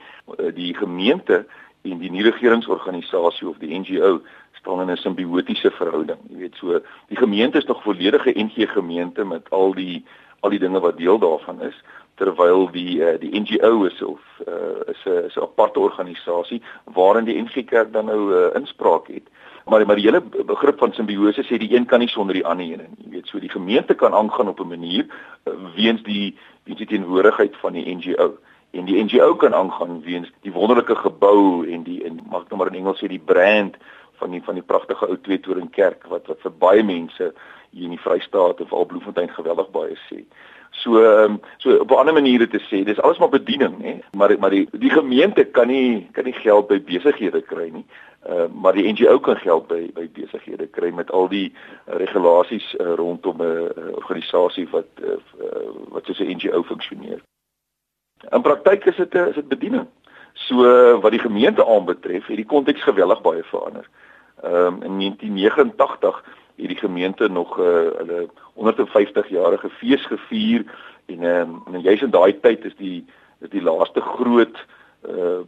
die 0.51 0.73
gemeente 0.75 1.45
en 1.81 1.99
die 1.99 2.11
nie 2.11 2.23
regeringsorganisasie 2.23 3.47
of 3.47 3.57
die 3.57 3.79
NGO 3.79 4.19
staan 4.65 4.81
in 4.81 4.91
'n 4.91 4.97
simbiotiese 4.97 5.71
verhouding. 5.71 6.17
Jy 6.29 6.37
weet 6.37 6.55
so, 6.55 6.81
die 7.07 7.17
gemeente 7.17 7.57
is 7.57 7.65
nog 7.65 7.83
volledige 7.83 8.31
NG 8.33 8.71
gemeente 8.71 9.25
met 9.25 9.49
al 9.49 9.73
die 9.73 10.05
al 10.39 10.49
die 10.49 10.59
dinge 10.59 10.79
wat 10.79 10.97
deel 10.97 11.19
daarvan 11.19 11.61
is 11.61 11.83
terwyl 12.15 12.71
die 12.71 12.99
uh, 12.99 13.19
die 13.19 13.39
NGO 13.39 13.83
is 13.83 14.01
of 14.01 14.19
uh, 14.47 14.81
is 14.87 15.03
'n 15.05 15.25
is 15.25 15.35
'n 15.35 15.41
aparte 15.41 15.79
organisasie 15.79 16.61
waarin 16.83 17.25
die 17.25 17.41
NG 17.41 17.65
Kerk 17.65 17.93
dan 17.93 18.05
nou 18.05 18.33
uh, 18.33 18.55
inspraak 18.55 19.07
het. 19.07 19.27
Maar 19.65 19.85
maar 19.85 19.95
die 19.95 20.05
hele 20.05 20.21
begrip 20.45 20.77
van 20.77 20.93
simbiose 20.93 21.43
sê 21.43 21.57
die 21.57 21.75
een 21.75 21.85
kan 21.85 21.99
nie 21.99 22.07
sonder 22.07 22.33
die 22.33 22.45
ander 22.45 22.65
nie. 22.65 22.77
Jy 22.97 23.09
weet 23.09 23.27
so 23.27 23.39
die 23.39 23.49
gemeente 23.49 23.93
kan 23.93 24.13
aangaan 24.13 24.47
op 24.47 24.59
'n 24.59 24.67
manier 24.67 25.05
uh, 25.05 25.53
weens 25.75 26.03
die 26.03 26.37
die 26.63 26.85
teenwoordigheid 26.85 27.55
van 27.55 27.73
die 27.73 27.95
NGO 27.95 28.37
en 28.71 28.85
die 28.85 29.03
NGO 29.03 29.35
kan 29.35 29.53
aangaan 29.53 30.01
weens 30.01 30.31
die 30.41 30.51
wonderlike 30.51 30.95
gebou 30.95 31.67
en 31.71 31.83
die 31.83 32.03
en 32.03 32.19
mag 32.29 32.47
nou 32.47 32.57
maar 32.57 32.67
in 32.67 32.79
Engels 32.79 32.99
sê 33.03 33.07
die 33.07 33.25
brand 33.25 33.75
van 34.25 34.33
die 34.33 34.43
van 34.43 34.57
die 34.57 34.65
pragtige 34.65 35.07
ou 35.07 35.17
twee 35.21 35.39
toring 35.39 35.69
kerk 35.71 36.07
wat 36.09 36.27
wat 36.31 36.41
vir 36.41 36.53
baie 36.65 36.83
mense 36.83 37.31
hier 37.71 37.87
in 37.87 37.93
die 37.93 38.01
Vrystaat 38.01 38.61
of 38.61 38.73
al 38.73 38.87
Bloemfontein 38.89 39.29
geweldig 39.37 39.69
baie 39.75 39.97
sê. 40.07 40.23
So 40.81 40.97
ehm 40.99 41.37
um, 41.37 41.41
so 41.57 41.77
op 41.83 41.91
'n 41.91 42.01
ander 42.01 42.13
manier 42.13 42.49
te 42.49 42.61
sê, 42.69 42.83
dis 42.83 42.99
alles 42.99 43.17
maar 43.17 43.29
bediening, 43.29 43.75
hè. 43.81 43.99
Maar 44.17 44.35
maar 44.39 44.49
die 44.49 44.67
die 44.71 44.89
gemeente 44.89 45.43
kan 45.43 45.67
nie 45.67 46.09
kan 46.11 46.23
nie 46.23 46.33
geld 46.33 46.67
by 46.67 46.81
besighede 46.81 47.41
kry 47.41 47.69
nie. 47.69 47.85
Uh, 48.29 48.47
maar 48.61 48.73
die 48.73 48.91
NGO 48.91 49.19
kan 49.19 49.37
geld 49.37 49.67
by 49.67 49.91
by 49.93 50.09
besighede 50.13 50.67
kry 50.67 50.89
met 50.89 51.11
al 51.11 51.27
die 51.27 51.53
uh, 51.53 51.95
regulasies 51.95 52.75
uh, 52.79 52.93
rondom 52.95 53.41
'n 53.41 53.45
uh, 53.45 53.95
organisasie 53.95 54.67
wat 54.69 54.89
uh, 55.03 55.19
wat 55.93 56.05
soos 56.05 56.19
'n 56.19 56.35
NGO 56.35 56.63
funksioneer. 56.63 57.21
In 58.31 58.41
praktyk 58.41 58.85
is 58.85 58.95
dit 58.95 59.13
'n 59.13 59.27
is 59.27 59.35
dit 59.35 59.47
bediening. 59.47 59.87
So 60.35 60.99
wat 60.99 61.11
die 61.11 61.19
gemeente 61.19 61.65
aanbetref, 61.65 62.25
het 62.27 62.35
die 62.35 62.45
konteks 62.45 62.83
geweldig 62.83 63.21
baie 63.21 63.43
verander. 63.43 63.87
Ehm 64.45 64.65
um, 64.65 64.83
in 64.83 64.99
1989 64.99 66.23
het 66.55 66.67
die 66.67 66.77
gemeente 66.77 67.27
nog 67.27 67.59
uh, 67.59 67.65
hulle 67.97 68.29
150 68.53 69.29
jarige 69.29 69.69
fees 69.69 70.05
gevier 70.05 70.63
en 71.05 71.23
ehm 71.23 71.49
um, 71.65 71.73
en 71.73 71.81
juis 71.81 72.01
in 72.01 72.09
daai 72.09 72.39
tyd 72.39 72.65
is 72.65 72.75
die 72.75 73.05
is 73.39 73.49
die 73.49 73.61
laaste 73.61 74.01
groot 74.01 74.65
uh 75.09 75.39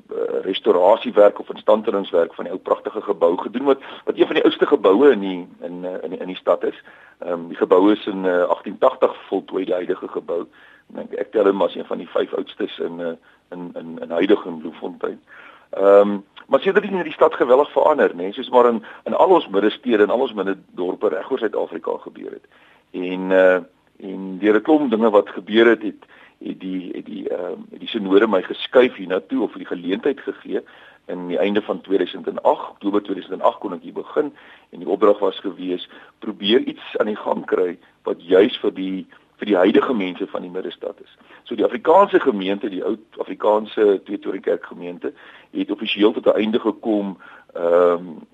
restaurasiewerk 0.42 1.39
of 1.39 1.50
instandhoudingswerk 1.50 2.34
van 2.34 2.44
die 2.44 2.54
ou 2.54 2.60
pragtige 2.60 3.01
gebou 3.01 3.38
gedoen 3.38 3.63
wat 3.63 3.80
wat 4.06 4.18
een 4.18 4.25
van 4.25 4.36
die 4.36 4.44
oudste 4.44 4.66
geboue 4.66 5.12
in 5.12 5.20
die 5.20 5.48
in 5.62 5.86
in 6.04 6.10
die, 6.10 6.20
in 6.20 6.27
die 6.34 6.42
stad 6.42 6.63
is. 6.63 6.84
Ehm 7.20 7.32
um, 7.34 7.48
die 7.48 7.58
gebou 7.58 7.92
is 7.92 8.06
in 8.06 8.25
uh, 8.25 8.50
1880 8.50 9.27
voltooi 9.27 9.66
die 9.66 9.74
huidige 9.74 10.08
gebou. 10.08 10.42
Ek 10.42 10.96
dink 10.96 11.13
ek 11.13 11.32
tel 11.32 11.46
hom 11.46 11.62
as 11.62 11.75
een 11.75 11.86
van 11.86 11.98
die 11.98 12.10
vyf 12.10 12.34
oudstes 12.34 12.80
in 12.80 13.00
uh, 13.00 13.13
in 13.50 13.70
in 13.74 14.00
in 14.01 14.10
huidige 14.10 14.50
Bloemfontein. 14.50 15.22
Ehm 15.22 15.47
um, 15.81 16.25
maar 16.48 16.60
sien 16.60 16.74
dit 16.74 16.84
in 16.84 17.03
die 17.03 17.12
stad 17.12 17.34
geweldig 17.34 17.72
verander, 17.72 18.13
nê, 18.15 18.29
nee, 18.29 18.34
soos 18.34 18.50
maar 18.50 18.69
in 18.69 18.84
in 19.03 19.13
al 19.13 19.29
ons 19.29 19.48
middestede 19.48 20.03
en 20.03 20.10
al 20.10 20.19
ons 20.19 20.34
minder 20.34 20.55
dorpe 20.79 21.10
reg 21.10 21.31
oor 21.31 21.39
Suid-Afrika 21.39 21.98
gebeur 21.98 22.31
het. 22.31 22.46
En 22.91 23.31
uh 23.31 23.60
en 23.98 24.38
deur 24.38 24.55
'n 24.55 24.62
klomp 24.62 24.91
dinge 24.91 25.10
wat 25.10 25.29
gebeur 25.29 25.65
het, 25.65 25.81
het 25.81 26.05
het 26.39 26.60
die 26.60 26.91
het 26.93 27.05
die 27.05 27.29
ehm 27.29 27.51
um, 27.51 27.65
die 27.69 27.88
sinode 27.88 28.27
my 28.27 28.41
geskuif 28.41 28.96
hiernatoe 28.96 29.41
of 29.43 29.51
die 29.51 29.65
geleentheid 29.65 30.19
gegee 30.19 30.62
in 31.05 31.27
die 31.27 31.38
einde 31.38 31.62
van 31.62 31.81
2008, 31.81 32.69
Oktober 32.69 33.01
2008 33.01 33.60
kon 33.60 33.74
ek 33.74 33.81
hier 33.81 33.96
begin 33.96 34.34
en 34.69 34.84
die 34.84 34.89
opdrag 34.89 35.19
was 35.19 35.39
gewees 35.39 35.89
probeer 36.19 36.60
iets 36.60 36.98
aan 37.00 37.12
die 37.12 37.19
gang 37.19 37.46
kry 37.46 37.77
wat 38.03 38.22
juis 38.22 38.57
vir 38.62 38.74
die 38.75 39.07
vir 39.38 39.46
die 39.46 39.58
huidige 39.58 39.94
mense 39.94 40.27
van 40.27 40.41
die 40.41 40.51
middestad 40.51 40.96
is. 41.03 41.17
So 41.44 41.56
die 41.56 41.65
Afrikaanse 41.65 42.20
gemeente, 42.20 42.70
die 42.70 42.84
ou 42.86 42.98
Afrikaanse 43.17 44.01
Tweetoring 44.06 44.44
Kerk 44.44 44.65
gemeente, 44.65 45.13
het 45.51 45.72
offisieel 45.72 46.12
tot 46.12 46.25
'n 46.25 46.39
einde 46.41 46.60
gekom 46.60 47.17
ehm 47.53 47.94
um, 47.94 48.27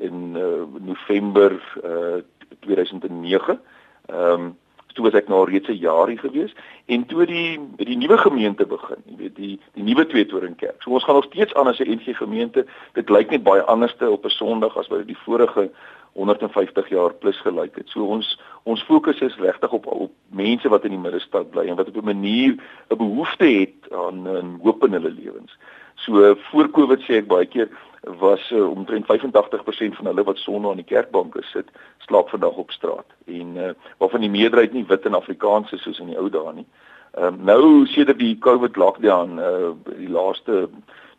in 0.00 0.36
uh, 0.36 0.66
November 0.80 1.52
uh, 1.84 2.22
2009. 2.60 3.60
Ehm 4.06 4.32
um, 4.32 4.56
toe 4.98 5.06
was 5.06 5.18
ek 5.18 5.28
nou 5.30 5.44
reeds 5.46 5.70
'n 5.70 5.78
jaar 5.78 6.08
hier 6.10 6.18
gewees 6.18 6.52
en 6.86 7.06
toe 7.06 7.26
die 7.26 7.60
die 7.76 7.96
nuwe 7.96 8.18
gemeente 8.18 8.66
begin, 8.66 9.02
jy 9.06 9.16
weet 9.16 9.36
die 9.36 9.60
die 9.74 9.86
nuwe 9.86 10.06
Tweetoring 10.06 10.56
Kerk. 10.56 10.82
So 10.82 10.90
ons 10.90 11.04
gaan 11.04 11.14
nog 11.14 11.30
steeds 11.30 11.54
aan 11.54 11.70
as 11.70 11.78
'n 11.78 11.90
NG 11.90 12.16
gemeente. 12.16 12.66
Dit 12.94 13.08
lyk 13.08 13.30
net 13.30 13.42
baie 13.42 13.62
anderste 13.62 14.10
op 14.10 14.24
'n 14.24 14.30
Sondag 14.30 14.76
as 14.76 14.88
wat 14.88 15.06
die 15.06 15.22
vorige 15.24 15.70
150 16.12 16.88
jaar 16.88 17.14
plus 17.14 17.38
gelyk 17.40 17.76
het. 17.76 17.88
So 17.88 18.04
ons 18.04 18.40
ons 18.64 18.82
fokus 18.82 19.20
is 19.20 19.36
regtig 19.36 19.72
op 19.72 19.86
op 19.86 20.12
mense 20.28 20.68
wat 20.68 20.84
in 20.84 20.90
die 20.90 21.06
middestad 21.06 21.50
bly 21.50 21.68
en 21.68 21.76
wat 21.76 21.88
op 21.88 21.96
'n 21.96 22.04
manier 22.04 22.56
'n 22.90 22.96
behoefte 22.96 23.44
het 23.44 23.92
aan 23.92 24.26
'n 24.26 24.60
hoop 24.62 24.84
in 24.84 24.92
hulle 24.92 25.10
lewens. 25.10 25.56
So 25.94 26.34
voor 26.50 26.70
Covid 26.70 27.00
sê 27.00 27.14
ek 27.18 27.26
baie 27.26 27.46
keer 27.46 27.68
was 28.02 28.50
uh, 28.50 28.70
omtrent 28.70 29.04
85% 29.04 29.96
van 29.98 30.06
hulle 30.06 30.24
wat 30.24 30.38
sonder 30.38 30.70
aan 30.70 30.76
die 30.76 30.84
kerkbanke 30.84 31.42
sit, 31.42 31.70
slaap 31.98 32.28
vandag 32.28 32.56
op 32.56 32.70
straat. 32.70 33.06
En 33.26 33.56
uh, 33.56 33.70
waarvan 33.98 34.20
die 34.20 34.30
meerderheid 34.30 34.72
nie 34.72 34.86
wit 34.86 35.06
en 35.06 35.14
Afrikaans 35.14 35.72
is 35.72 35.82
soos 35.82 35.98
in 35.98 36.06
die 36.06 36.18
ou 36.18 36.30
dae 36.30 36.52
nie. 36.52 36.66
Ehm 37.12 37.34
um, 37.34 37.44
nou 37.44 37.86
sedert 37.86 38.18
die 38.18 38.38
COVID 38.38 38.76
lockdown 38.76 39.38
uh 39.38 39.72
die 39.96 40.08
laaste 40.08 40.68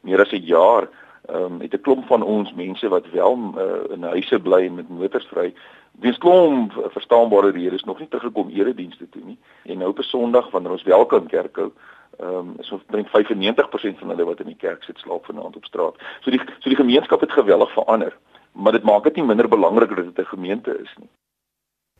meer 0.01 0.21
as 0.21 0.31
'n 0.31 0.45
jaar 0.45 0.89
ehm 1.27 1.43
um, 1.43 1.62
het 1.62 1.74
'n 1.74 1.81
klomp 1.81 2.05
van 2.07 2.24
ons 2.24 2.53
mense 2.53 2.88
wat 2.88 3.09
wel 3.12 3.38
uh, 3.57 3.93
in 3.93 4.03
huise 4.03 4.39
bly 4.39 4.65
en 4.65 4.75
met 4.75 4.89
motors 4.89 5.27
vry 5.27 5.53
weens 6.00 6.17
klomp 6.17 6.74
verstaanbare 6.91 7.51
redes 7.51 7.83
nog 7.83 8.00
nie 8.00 8.07
teruggekom 8.07 8.50
eredienste 8.50 9.09
toe 9.09 9.21
nie. 9.25 9.38
En 9.63 9.77
nou 9.77 9.89
op 9.89 9.98
'n 9.98 10.03
Sondag 10.03 10.51
wanneer 10.51 10.71
ons 10.71 10.83
wel 10.83 11.05
kan 11.05 11.27
kerk 11.27 11.55
hou, 11.55 11.71
ehm 12.19 12.35
um, 12.35 12.55
ons 12.59 12.83
dink 12.91 13.07
95% 13.07 13.99
van 13.99 14.09
hulle 14.11 14.25
wat 14.25 14.39
in 14.43 14.51
die 14.51 14.59
kerk 14.59 14.83
sit 14.83 14.97
slaap 14.99 15.25
vanaand 15.25 15.55
op 15.55 15.65
straat. 15.65 15.95
So 16.21 16.31
die 16.31 16.41
so 16.59 16.69
die 16.69 16.79
gemeenskap 16.79 17.21
het 17.21 17.31
geweldig 17.31 17.71
verander, 17.73 18.17
maar 18.51 18.75
dit 18.75 18.83
maak 18.83 19.03
dit 19.03 19.15
nie 19.15 19.25
minder 19.25 19.47
belangrik 19.47 19.95
dat 19.95 20.05
dit 20.05 20.19
'n 20.25 20.35
gemeente 20.35 20.71
is 20.83 20.93
nie. 20.99 21.09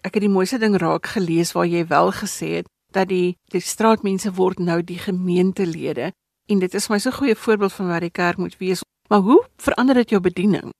Ek 0.02 0.14
het 0.14 0.24
die 0.24 0.36
mooiste 0.38 0.60
ding 0.60 0.76
raak 0.78 1.06
gelees 1.06 1.52
waar 1.52 1.66
jy 1.66 1.88
wel 1.88 2.12
gesê 2.12 2.50
het 2.60 2.68
dat 2.92 3.08
die 3.08 3.38
die 3.52 3.62
straatmense 3.62 4.34
word 4.34 4.60
nou 4.60 4.84
die 4.84 5.00
gemeentelede 5.00 6.12
en 6.50 6.60
dit 6.60 6.74
is 6.74 6.90
my 6.90 6.98
so 6.98 7.10
'n 7.10 7.20
goeie 7.20 7.36
voorbeeld 7.36 7.74
van 7.74 7.88
wat 7.88 8.02
die 8.02 8.12
kerk 8.12 8.38
moet 8.38 8.58
wees. 8.58 8.82
Maar 9.10 9.20
hoe 9.20 9.46
verander 9.58 9.96
dit 9.96 10.10
jou 10.10 10.22
bediening? 10.22 10.72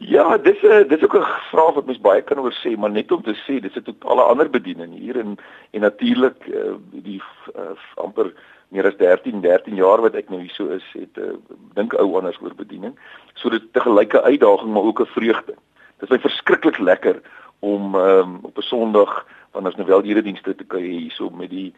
Ja, 0.00 0.38
dis 0.38 0.62
'n 0.62 0.66
uh, 0.66 0.88
dis 0.88 1.02
ook 1.02 1.16
'n 1.16 1.26
vraag 1.50 1.74
wat 1.74 1.84
mens 1.84 2.00
baie 2.00 2.22
kan 2.22 2.38
oor 2.38 2.56
sê, 2.64 2.76
maar 2.78 2.90
net 2.90 3.12
om 3.12 3.22
te 3.22 3.34
sê, 3.34 3.60
dis 3.60 3.76
'n 3.76 3.82
totale 3.82 4.22
ander 4.22 4.50
bediening 4.50 4.98
hier 4.98 5.18
en 5.18 5.36
en 5.70 5.80
natuurlik 5.80 6.46
uh, 6.46 6.74
die 6.90 7.22
uh, 7.56 7.76
amper 7.94 8.32
meer 8.68 8.86
as 8.86 8.96
13 8.96 9.40
13 9.40 9.74
jaar 9.74 10.00
wat 10.00 10.14
ek 10.14 10.28
nou 10.28 10.40
hier 10.40 10.50
so 10.50 10.66
is, 10.66 10.84
het 10.92 11.18
uh, 11.18 11.36
dink 11.74 11.92
ou 11.92 12.16
anders 12.16 12.40
oor 12.40 12.54
bediening. 12.54 12.98
So 13.34 13.50
dit 13.50 13.72
te 13.72 13.80
gelyke 13.80 14.22
uitdaging 14.22 14.72
maar 14.72 14.82
ook 14.82 15.00
'n 15.00 15.12
vreugde. 15.12 15.54
Dit 15.98 16.08
is 16.08 16.16
my 16.16 16.18
verskriklik 16.18 16.78
lekker 16.78 17.20
om 17.58 17.94
um, 17.94 18.38
op 18.42 18.56
'n 18.56 18.62
Sondag 18.62 19.26
wanneer 19.52 19.72
ons 19.72 19.80
nou 19.80 19.88
wel 19.88 20.10
eredienste 20.10 20.54
te 20.54 20.64
kry 20.64 20.82
hierso 20.82 21.30
met 21.30 21.50
die 21.50 21.72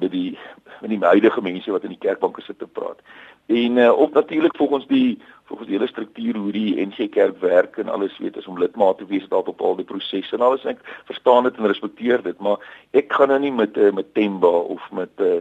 met 0.00 0.10
die 0.10 0.38
met 0.80 0.90
die 0.90 0.98
huidige 0.98 1.42
mense 1.42 1.70
wat 1.70 1.82
in 1.82 1.94
die 1.94 2.02
kerkbanke 2.02 2.42
sit 2.42 2.58
te 2.58 2.66
praat. 2.66 2.98
En 3.46 3.76
uh, 3.76 3.92
op 3.92 4.14
natuurlik 4.14 4.56
volgens 4.56 4.86
die 4.86 5.18
volgens 5.44 5.68
die 5.68 5.76
hele 5.76 5.88
struktuur 5.88 6.36
hoe 6.36 6.52
die 6.52 6.86
NG 6.86 7.08
Kerk 7.10 7.38
werk 7.40 7.76
en 7.76 7.88
alles 7.88 8.18
weet 8.18 8.36
is 8.36 8.46
om 8.46 8.58
lidmaat 8.58 8.98
te 8.98 9.06
wees 9.06 9.28
daar 9.28 9.46
op 9.46 9.60
al 9.60 9.76
die 9.76 9.84
prosesse 9.84 10.34
en 10.34 10.42
alles 10.42 10.64
ek 10.64 10.82
verstaan 11.04 11.46
dit 11.46 11.56
en 11.56 11.66
respekteer 11.66 12.22
dit, 12.22 12.38
maar 12.38 12.58
ek 12.90 13.12
gaan 13.12 13.30
nou 13.30 13.38
nie 13.40 13.52
met 13.52 13.76
uh, 13.76 13.92
met 13.92 14.14
Temba 14.14 14.50
of 14.50 14.90
met 14.90 15.22
uh, 15.22 15.38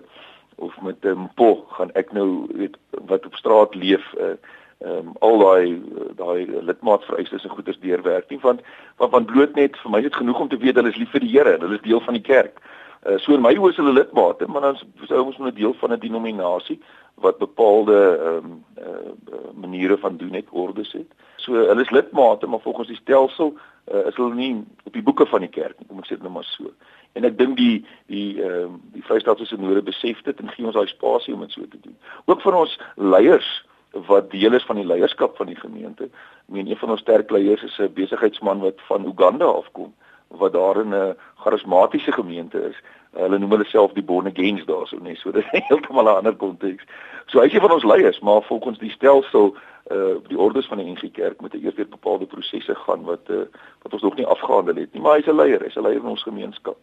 of 0.56 0.82
met 0.82 1.02
'n 1.02 1.08
um, 1.08 1.30
po 1.34 1.66
gaan 1.70 1.92
ek 1.94 2.14
nou 2.14 2.46
weet 2.54 2.78
wat 3.10 3.26
op 3.26 3.36
straat 3.36 3.76
leef 3.76 4.14
uh, 4.14 4.38
ehm 4.84 5.08
um, 5.08 5.14
al 5.20 5.38
daai 5.40 5.82
daai 6.16 6.62
lidmaatvereistes 6.70 7.44
en 7.44 7.50
goeders 7.50 7.80
deurwerk 7.80 8.30
nie 8.30 8.40
want 8.40 8.62
want 8.98 9.12
van 9.12 9.26
bloot 9.26 9.56
net 9.56 9.78
vir 9.84 9.92
my 9.92 10.02
is 10.04 10.10
dit 10.10 10.16
genoeg 10.16 10.40
om 10.40 10.50
te 10.52 10.58
weet 10.58 10.76
hulle 10.76 10.92
is 10.92 11.00
lief 11.00 11.14
vir 11.16 11.24
die 11.24 11.32
Here 11.32 11.54
en 11.56 11.62
hulle 11.64 11.80
is 11.80 11.86
deel 11.86 12.02
van 12.02 12.14
die 12.14 12.28
kerk. 12.34 12.60
Uh, 13.06 13.18
so 13.22 13.34
in 13.38 13.42
my 13.46 13.54
oë 13.56 13.70
is 13.72 13.78
hulle 13.80 13.94
lidmate, 13.94 14.48
maar 14.50 14.62
dan 14.66 14.80
sou 15.06 15.22
ons 15.22 15.38
moet 15.38 15.54
'n 15.54 15.60
deel 15.60 15.74
van 15.80 15.94
'n 15.94 16.00
denominasie 16.00 16.80
wat 17.16 17.38
bepaalde 17.38 17.96
ehm 17.96 18.46
um, 18.46 18.64
uh, 18.80 19.52
maniere 19.54 19.98
van 19.98 20.18
doen 20.18 20.34
het 20.34 20.50
ordes 20.50 20.92
het. 20.92 21.12
So 21.36 21.54
hulle 21.54 21.82
is 21.82 21.90
lidmate, 21.90 22.48
maar 22.48 22.60
volgens 22.60 22.88
die 22.88 22.98
stelsel 22.98 23.54
uh, 23.94 24.08
is 24.08 24.16
hulle 24.16 24.36
nie 24.36 24.64
op 24.84 24.94
die 24.94 25.04
boeke 25.04 25.26
van 25.26 25.40
die 25.40 25.50
kerk 25.50 25.80
nie, 25.80 25.88
kom 25.88 26.00
ek 26.00 26.06
sê 26.06 26.18
dit 26.18 26.22
nou 26.22 26.34
maar 26.34 26.50
so. 26.50 26.72
En 27.14 27.24
ek 27.24 27.38
dink 27.38 27.58
die 27.58 27.86
die 28.12 28.42
ehm 28.42 28.74
um, 28.74 28.82
die 28.92 29.04
Vrystaatse 29.04 29.46
Sinode 29.46 29.82
besef 29.82 30.22
dit 30.22 30.40
en 30.40 30.50
gee 30.50 30.66
ons 30.66 30.76
daai 30.76 30.88
spasie 30.88 31.34
om 31.34 31.40
dit 31.46 31.52
so 31.52 31.62
te 31.62 31.80
doen. 31.82 31.96
Ook 32.26 32.42
vir 32.42 32.56
ons 32.56 32.80
leiers 32.96 33.64
wat 34.08 34.32
deel 34.32 34.54
is 34.54 34.66
van 34.66 34.76
die 34.76 34.86
leierskap 34.86 35.36
van 35.36 35.46
die 35.46 35.56
gemeente. 35.56 36.04
Ek 36.04 36.54
meen 36.54 36.70
een 36.70 36.78
van 36.78 36.90
ons 36.90 37.00
sterk 37.00 37.30
leiers 37.32 37.64
is 37.64 37.78
'n 37.80 37.94
besigheidsman 37.94 38.60
wat 38.60 38.82
van 38.88 39.06
Uganda 39.06 39.46
afkom 39.46 39.94
wat 40.28 40.54
daar 40.54 40.80
in 40.80 40.94
'n 40.94 41.16
charismatiese 41.36 42.12
gemeente 42.12 42.68
is. 42.70 42.78
Hulle 43.12 43.40
noem 43.40 43.52
hulle 43.52 43.66
self 43.66 43.94
die 43.94 44.04
born 44.04 44.28
agains 44.28 44.66
daarso 44.66 44.98
net 45.02 45.18
so 45.18 45.32
dit 45.38 45.44
is 45.52 45.64
heeltemal 45.68 46.04
'n 46.04 46.18
ander 46.18 46.36
konteks. 46.36 46.84
So 47.26 47.40
hy 47.40 47.50
sê 47.50 47.60
van 47.60 47.72
ons 47.72 47.84
leiers, 47.84 48.20
maar 48.20 48.42
volgens 48.42 48.80
die 48.80 48.92
stelsel 48.92 49.56
uh 49.92 50.16
die 50.28 50.38
ordes 50.38 50.68
van 50.68 50.78
die 50.78 50.92
NG 50.92 51.12
Kerk 51.12 51.42
moet 51.42 51.54
eers 51.54 51.76
deur 51.76 51.88
bepaalde 51.88 52.26
prosesse 52.26 52.76
gaan 52.76 53.04
wat 53.04 53.30
uh 53.30 53.46
wat 53.82 53.94
ons 53.94 54.02
nog 54.02 54.16
nie 54.16 54.26
afgehandel 54.26 54.76
het 54.76 54.94
nie, 54.94 55.02
maar 55.02 55.16
hy's 55.16 55.28
'n 55.28 55.36
leier, 55.36 55.62
hy's 55.62 55.76
'n 55.76 55.82
leier 55.82 56.02
in 56.02 56.14
ons 56.16 56.24
gemeenskap. 56.24 56.78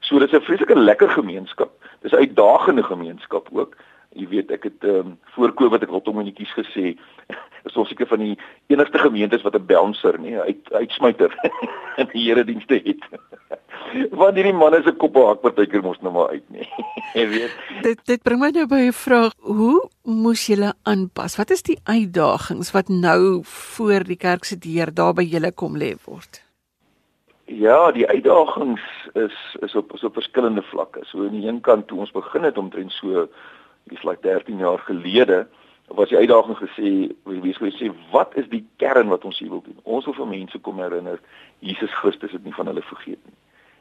So 0.00 0.18
dit 0.18 0.32
is 0.32 0.38
'n 0.38 0.44
vreeslike 0.44 0.76
lekker 0.76 1.08
gemeenskap. 1.08 1.70
Dis 2.00 2.12
'n 2.12 2.16
uitdagende 2.24 2.82
gemeenskap 2.82 3.48
ook. 3.52 3.76
Jy 4.16 4.28
weet 4.28 4.50
ek 4.50 4.62
het 4.70 4.84
ehm 4.84 5.12
um, 5.12 5.18
voor 5.34 5.54
Covid 5.54 5.82
ek 5.84 5.92
hom 5.92 6.20
in 6.20 6.30
die 6.30 6.36
kies 6.36 6.52
gesê 6.56 6.96
is 7.68 7.76
ons 7.76 7.88
seker 7.88 8.08
van 8.08 8.22
die 8.22 8.36
enigste 8.72 8.98
gemeentes 8.98 9.42
wat 9.42 9.54
'n 9.54 9.66
bouncer 9.66 10.18
nee 10.20 10.40
uit 10.40 10.72
uitsmyter 10.72 11.34
in 12.00 12.08
die 12.12 12.28
eredienste 12.30 12.80
het. 12.84 13.02
Want 14.20 14.36
hierdie 14.36 14.52
manne 14.52 14.82
se 14.82 14.92
koppe 14.92 15.20
hak 15.26 15.40
partykeer 15.40 15.82
mos 15.82 16.00
nou 16.00 16.12
maar 16.12 16.28
uit 16.28 16.44
nê. 16.52 16.64
Jy 17.14 17.26
weet. 17.28 17.54
Dit 17.82 18.04
dit 18.06 18.22
bring 18.22 18.40
my 18.40 18.50
nou 18.50 18.66
by 18.66 18.80
'n 18.88 18.92
vraag, 18.92 19.32
hoe 19.38 19.88
moes 20.02 20.46
julle 20.46 20.72
aanpas? 20.82 21.36
Wat 21.36 21.50
is 21.50 21.62
die 21.62 21.78
uitdagings 21.84 22.72
wat 22.72 22.88
nou 22.88 23.40
voor 23.44 24.04
die 24.04 24.16
kerk 24.16 24.44
se 24.44 24.58
deur 24.58 24.94
daar 24.94 25.14
by 25.14 25.22
julle 25.22 25.52
kom 25.52 25.76
lê 25.76 25.94
word? 26.04 26.42
Ja, 27.48 27.92
die 27.92 28.06
uitdagings 28.06 28.82
is 29.14 29.36
is 29.60 29.74
op 29.74 29.92
is 29.92 30.04
op 30.04 30.14
verskillende 30.14 30.62
vlakke. 30.62 31.00
So 31.04 31.24
aan 31.24 31.40
die 31.40 31.48
een 31.48 31.60
kant 31.60 31.86
toe 31.88 31.98
ons 31.98 32.12
begin 32.12 32.42
het 32.42 32.58
omtrent 32.58 32.92
so 32.92 33.28
dis 33.88 34.04
like 34.04 34.22
13 34.22 34.58
jaar 34.58 34.78
gelede 34.78 35.46
was 35.88 36.08
die 36.08 36.18
uitdaging 36.18 36.56
gesê 36.60 36.92
wie 37.24 37.54
sou 37.56 37.70
sê 37.76 37.90
wat 38.12 38.36
is 38.36 38.48
die 38.48 38.64
kern 38.76 39.08
wat 39.08 39.24
ons 39.24 39.38
hier 39.38 39.50
wil 39.50 39.64
doen 39.64 39.80
ons 39.84 40.04
wil 40.04 40.14
vir 40.14 40.32
mense 40.36 40.58
kom 40.58 40.78
herinner 40.78 41.20
Jesus 41.60 41.92
Christus 42.00 42.32
het 42.32 42.44
nie 42.44 42.54
van 42.54 42.66
hulle 42.70 42.82
vergeet 42.82 43.22
nie 43.24 43.38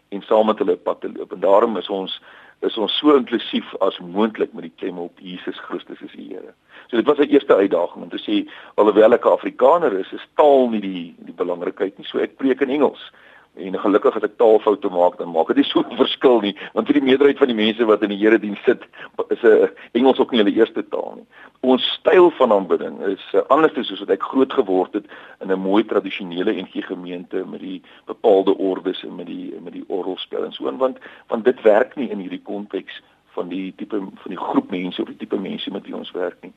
en 0.10 0.24
saam 0.24 0.46
met 0.48 0.60
hulle 0.64 0.78
pad 0.78 1.02
te 1.02 1.12
loop 1.12 1.32
en 1.36 1.44
daarom 1.44 1.78
is 1.78 1.90
ons 1.90 2.22
is 2.66 2.78
ons 2.82 2.94
so 2.98 3.14
inklusief 3.14 3.74
as 3.86 4.00
moontlik 4.02 4.54
met 4.58 4.66
die 4.66 4.74
klem 4.82 4.98
op 5.02 5.20
Jesus 5.22 5.60
Christus 5.68 6.00
is 6.02 6.14
die 6.18 6.32
Here. 6.32 6.54
So 6.90 6.98
dit 6.98 7.06
was 7.06 7.20
'n 7.20 7.30
eerste 7.30 7.56
uitdaging 7.56 8.04
om 8.04 8.10
te 8.10 8.18
sê 8.18 8.50
alhoewel 8.76 9.14
ek 9.14 9.26
'n 9.26 9.30
Afrikaner 9.30 9.94
is, 10.00 10.12
is 10.12 10.28
taal 10.36 10.70
nie 10.70 10.82
die 10.82 11.16
die 11.20 11.34
belangrikheid 11.34 11.98
nie. 11.98 12.08
So 12.08 12.18
ek 12.18 12.38
preek 12.38 12.62
in 12.62 12.70
Engels 12.70 13.12
en 13.58 13.80
gelukkig 13.80 14.16
as 14.16 14.24
ek 14.24 14.38
taalfoute 14.38 14.90
maak 14.94 15.18
dan 15.18 15.32
maak 15.32 15.48
dit 15.48 15.58
nie 15.62 15.66
so 15.70 15.82
'n 15.82 15.98
verskil 16.04 16.42
nie 16.42 16.56
want 16.74 16.88
vir 16.88 17.00
die 17.00 17.08
meerderheid 17.10 17.38
van 17.38 17.52
die 17.52 17.62
mense 17.64 17.86
wat 17.86 18.04
in 18.04 18.14
die 18.14 18.22
Here 18.22 18.40
dien 18.40 18.58
sit 18.66 18.84
is 19.30 19.44
'n 19.44 19.70
Engels 19.94 20.20
ook 20.20 20.32
nie 20.32 20.42
hulle 20.44 20.56
eerste 20.56 20.84
taal 20.90 21.14
nie. 21.16 21.28
Ons 21.62 21.84
styl 22.00 22.30
van 22.32 22.52
aanbidding 22.52 23.00
is 23.06 23.24
uh, 23.34 23.42
anders 23.50 23.78
as 23.78 23.88
soos 23.88 24.00
wat 24.00 24.14
ek 24.16 24.24
groot 24.24 24.54
geword 24.54 24.94
het 24.94 25.06
in 25.42 25.52
'n 25.52 25.60
mooi 25.60 25.84
tradisionele 25.86 26.54
NG 26.54 26.86
gemeente 26.86 27.46
met 27.46 27.60
die 27.60 27.82
bepaalde 28.06 28.58
ordes 28.58 29.04
en 29.04 29.16
met 29.16 29.26
die 29.26 29.54
met 29.62 29.74
die 29.74 29.86
orgelspel 29.88 30.44
en 30.44 30.52
so 30.52 30.68
en 30.68 30.78
want 30.78 30.98
want 31.28 31.46
dit 31.46 31.62
werk 31.62 31.96
nie 31.96 32.10
in 32.10 32.20
hierdie 32.20 32.44
konteks 32.44 33.02
van 33.38 33.48
die 33.48 33.74
tipe 33.76 33.98
van 34.00 34.32
die 34.32 34.44
groep 34.48 34.70
mense 34.70 35.02
of 35.02 35.08
die 35.08 35.18
tipe 35.18 35.38
mense 35.38 35.72
met 35.72 35.86
wie 35.86 35.96
ons 35.96 36.12
werk 36.12 36.38
nie. 36.42 36.54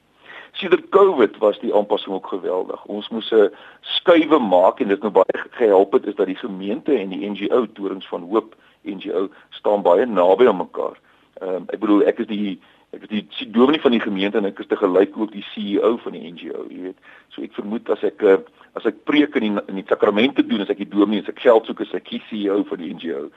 Sedert 0.53 0.89
COVID 0.89 1.39
was 1.39 1.59
die 1.61 1.75
aanpassing 1.75 2.15
ook 2.15 2.27
geweldig. 2.27 2.85
Ons 2.85 3.09
moes 3.09 3.31
'n 3.31 3.51
skuwe 3.81 4.39
maak 4.39 4.81
en 4.81 4.89
dit 4.89 5.01
nou 5.01 5.13
baie 5.13 5.39
gehelp 5.51 5.93
het 5.93 6.07
is 6.07 6.15
dat 6.15 6.27
die 6.27 6.37
gemeente 6.37 6.95
en 6.95 7.09
die 7.09 7.31
NGO 7.31 7.67
Torings 7.73 8.09
van 8.09 8.23
Hoop 8.23 8.55
NGO 8.83 9.29
staan 9.51 9.83
baie 9.83 10.07
naby 10.07 10.47
aan 10.47 10.57
mekaar. 10.57 10.99
Ehm 11.41 11.55
um, 11.55 11.65
ek 11.69 11.81
bedoel 11.81 12.03
ek 12.03 12.19
is 12.19 12.27
die 12.27 12.61
ek 12.91 13.05
is 13.07 13.09
die 13.09 13.51
dominee 13.51 13.81
van 13.81 13.95
die 13.95 14.03
gemeente 14.03 14.39
en 14.39 14.45
ek 14.45 14.59
is 14.59 14.67
te 14.67 14.77
gelyk 14.77 15.15
ook 15.17 15.33
die 15.33 15.45
CEO 15.53 15.97
van 16.03 16.13
die 16.13 16.33
NGO, 16.33 16.65
jy 16.69 16.81
weet. 16.89 16.99
So 17.29 17.43
ek 17.43 17.55
vermoed 17.55 17.91
as 17.91 18.03
ek 18.03 18.23
eh, 18.23 18.39
as 18.75 18.87
ek 18.87 19.05
preek 19.05 19.37
in 19.39 19.47
die, 19.47 19.63
in 19.69 19.79
die 19.79 19.87
sakramente 19.87 20.43
doen, 20.47 20.61
as 20.61 20.71
ek 20.71 20.83
die 20.83 20.91
dominee, 20.91 21.23
as 21.23 21.31
ek 21.31 21.43
geld 21.43 21.67
soek, 21.67 21.81
as 21.81 21.95
ek 21.95 22.11
die 22.11 22.23
CEO 22.29 22.65
van 22.65 22.83
die 22.83 22.93
NGO. 22.95 23.29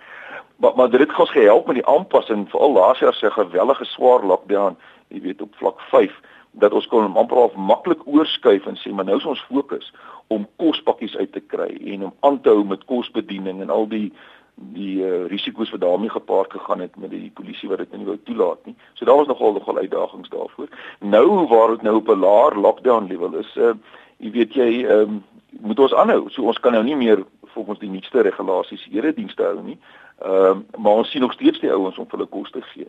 Maar 0.58 0.76
maar 0.76 0.90
dit 0.90 1.00
het 1.06 1.18
ons 1.20 1.30
gehelp 1.30 1.68
met 1.68 1.82
die 1.82 1.90
aanpassing 1.90 2.48
veral 2.50 2.74
laas 2.74 3.00
jaar 3.00 3.14
se 3.14 3.32
gewellige 3.32 3.86
swaar 3.86 4.26
lockdown, 4.26 4.78
jy 5.14 5.22
weet 5.22 5.42
op 5.42 5.54
vlak 5.62 5.82
5 5.92 6.22
dat 6.62 6.74
ons 6.74 6.88
kon 6.88 7.16
amper 7.16 7.38
al 7.38 7.52
maklik 7.58 8.02
oorskuif 8.06 8.66
en 8.70 8.78
sê 8.78 8.94
maar 8.94 9.06
nou 9.06 9.18
is 9.18 9.26
ons 9.26 9.46
fokus 9.50 9.94
om 10.34 10.48
kospakkies 10.62 11.16
uit 11.18 11.32
te 11.32 11.42
kry 11.42 11.72
en 11.94 12.06
om 12.10 12.14
aan 12.20 12.42
te 12.42 12.50
hou 12.50 12.64
met 12.66 12.86
kosbediening 12.90 13.62
en 13.62 13.74
al 13.74 13.88
die 13.88 14.08
die 14.56 15.02
uh, 15.02 15.26
risiko's 15.26 15.72
wat 15.74 15.82
daarmee 15.82 16.10
gepaard 16.14 16.52
gegaan 16.52 16.80
het 16.80 16.96
met 17.02 17.10
die 17.10 17.32
polisie 17.34 17.70
wat 17.70 17.82
dit 17.82 17.90
nou 17.90 18.04
nie 18.04 18.10
wou 18.12 18.18
toelaat 18.24 18.66
nie. 18.66 18.76
So 18.94 19.06
daar 19.06 19.18
was 19.18 19.28
nogal 19.28 19.54
nogal 19.54 19.78
uitdagings 19.78 20.30
daarvoor. 20.30 20.68
Nou 21.00 21.48
waar 21.48 21.74
dit 21.74 21.82
nou 21.82 21.96
op 21.96 22.10
'n 22.10 22.20
laer 22.20 22.56
lockdown 22.56 23.08
level 23.08 23.34
is, 23.36 23.56
uh 23.56 23.74
jy 24.18 24.32
weet 24.32 24.54
jy, 24.54 24.86
um, 24.86 25.24
moet 25.50 25.80
ons 25.80 25.94
aanhou. 25.94 26.30
So 26.30 26.44
ons 26.44 26.60
kan 26.60 26.72
nou 26.72 26.84
nie 26.84 26.96
meer 26.96 27.26
volgens 27.54 27.80
die 27.80 27.90
nuutste 27.90 28.22
regulasies 28.22 28.88
eredienste 28.92 29.44
hou 29.44 29.62
nie. 29.64 29.78
Ehm 30.22 30.46
um, 30.46 30.66
maar 30.78 31.02
ons 31.02 31.10
sien 31.10 31.22
nog 31.22 31.34
steeds 31.34 31.60
die 31.60 31.72
ouens 31.72 31.98
om 31.98 32.08
hulle 32.10 32.26
kos 32.26 32.52
te 32.52 32.62
gee. 32.62 32.88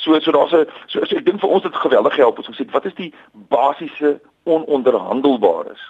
So 0.00 0.18
so 0.20 0.32
daar's 0.32 0.52
'n 0.52 0.66
so, 0.86 1.04
so 1.04 1.16
ek 1.16 1.24
dink 1.24 1.40
vir 1.40 1.50
ons 1.50 1.62
dit 1.62 1.74
geweldig 1.74 2.16
help 2.16 2.38
ons 2.38 2.48
gesê 2.48 2.64
wat 2.72 2.86
is 2.86 2.94
die 2.94 3.12
basiese 3.32 4.20
ononderhandelbares 4.44 5.82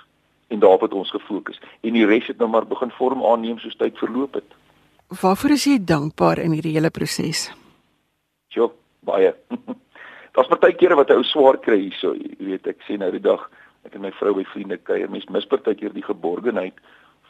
en 0.48 0.58
daarop 0.58 0.80
het 0.80 0.92
ons 0.92 1.10
gefokus 1.10 1.60
en 1.80 1.92
die 1.92 2.06
res 2.06 2.26
het 2.26 2.38
nou 2.38 2.48
maar 2.48 2.66
begin 2.66 2.90
vorm 2.90 3.22
aanneem 3.24 3.58
soos 3.58 3.76
tyd 3.76 3.98
verloop 3.98 4.34
het. 4.34 4.50
Waarvoor 5.22 5.50
is 5.50 5.64
jy 5.64 5.78
dankbaar 5.84 6.38
in 6.38 6.52
hierdie 6.52 6.74
hele 6.74 6.90
proses? 6.90 7.52
Jo, 8.48 8.72
baie. 9.00 9.34
Daar's 10.34 10.48
baie 10.48 10.74
kere 10.74 10.94
wat 10.94 11.10
'n 11.10 11.18
ou 11.18 11.24
swaar 11.24 11.58
kry 11.58 11.78
hierso, 11.78 12.14
jy 12.14 12.34
weet 12.38 12.66
ek 12.66 12.82
sê 12.86 12.98
nou 12.98 13.10
die 13.10 13.22
dag 13.22 13.50
ek 13.86 13.94
en 13.94 14.02
my 14.02 14.10
vrou 14.10 14.34
by 14.34 14.44
vriende 14.44 14.76
kuier, 14.76 15.10
mens 15.10 15.26
mis 15.30 15.46
partykeer 15.46 15.92
die 15.92 16.02
geborgenheid 16.02 16.74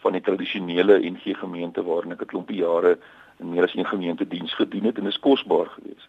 van 0.03 0.13
die 0.13 0.25
tradisionele 0.25 0.99
NG 1.01 1.37
gemeente 1.37 1.85
waarin 1.85 2.13
ek 2.13 2.23
'n 2.23 2.33
klompie 2.33 2.61
jare 2.65 2.99
in 3.41 3.51
meer 3.51 3.65
as 3.65 3.75
een 3.75 3.87
gemeente 3.87 4.25
diens 4.29 4.55
gedoen 4.55 4.85
het 4.85 4.99
en 4.99 5.05
dit 5.05 5.13
is 5.13 5.21
kosbaar 5.21 5.69
geweest. 5.77 6.09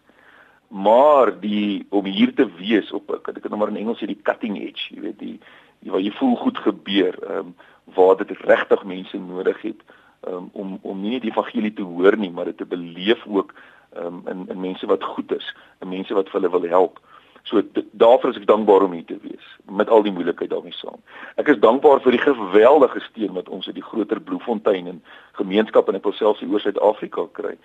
Maar 0.72 1.34
die 1.40 1.86
om 1.92 2.04
hier 2.08 2.34
te 2.34 2.46
wees 2.56 2.92
op 2.96 3.10
ek 3.12 3.28
ek 3.28 3.42
het 3.42 3.50
nou 3.52 3.60
maar 3.60 3.72
in 3.74 3.82
Engels 3.82 4.00
sê 4.00 4.08
die 4.08 4.22
cutting 4.24 4.56
edge, 4.56 4.88
jy 4.94 5.02
weet 5.04 5.18
die, 5.20 5.34
die 5.84 5.92
waar 5.92 6.00
jy 6.00 6.12
voel 6.16 6.36
goed 6.40 6.58
gebeur, 6.64 7.18
ehm 7.28 7.52
um, 7.52 7.54
waar 7.92 8.16
dit 8.16 8.30
regtig 8.46 8.84
mense 8.86 9.18
nodig 9.18 9.58
het 9.66 9.80
um, 10.28 10.48
om 10.52 10.78
om 10.82 11.00
nie 11.02 11.10
net 11.16 11.24
die 11.26 11.32
evangelie 11.32 11.72
te 11.74 11.84
hoor 11.84 12.16
nie, 12.16 12.30
maar 12.30 12.48
dit 12.48 12.56
te 12.56 12.64
beleef 12.64 13.26
ook 13.26 13.52
um, 13.98 14.22
in 14.30 14.46
in 14.48 14.60
mense 14.60 14.86
wat 14.86 15.04
goed 15.04 15.34
is, 15.36 15.54
in 15.80 15.92
mense 15.92 16.14
wat 16.14 16.30
vir 16.30 16.40
hulle 16.40 16.52
wil 16.54 16.68
help. 16.70 17.00
So 17.42 17.62
daarvoor 17.92 18.30
is 18.30 18.36
ek 18.38 18.46
dankbaar 18.46 18.84
om 18.86 18.92
hier 18.94 19.04
te 19.04 19.18
wees 19.22 19.46
met 19.66 19.90
al 19.90 20.04
die 20.06 20.12
moeilikheid 20.14 20.50
daarmee 20.50 20.74
saam. 20.76 21.00
Ek 21.40 21.48
is 21.50 21.58
dankbaar 21.58 22.02
vir 22.04 22.14
die 22.14 22.22
geweldige 22.22 23.00
steun 23.02 23.34
wat 23.34 23.48
ons 23.48 23.66
uit 23.66 23.74
die 23.74 23.84
groter 23.84 24.20
Bloemfontein 24.20 24.86
en 24.90 25.00
gemeenskap 25.38 25.88
en 25.88 25.98
ek 25.98 26.06
wil 26.06 26.14
selfs 26.14 26.42
hier 26.42 26.52
oor 26.52 26.62
Suid-Afrika 26.62 27.24
kry 27.38 27.56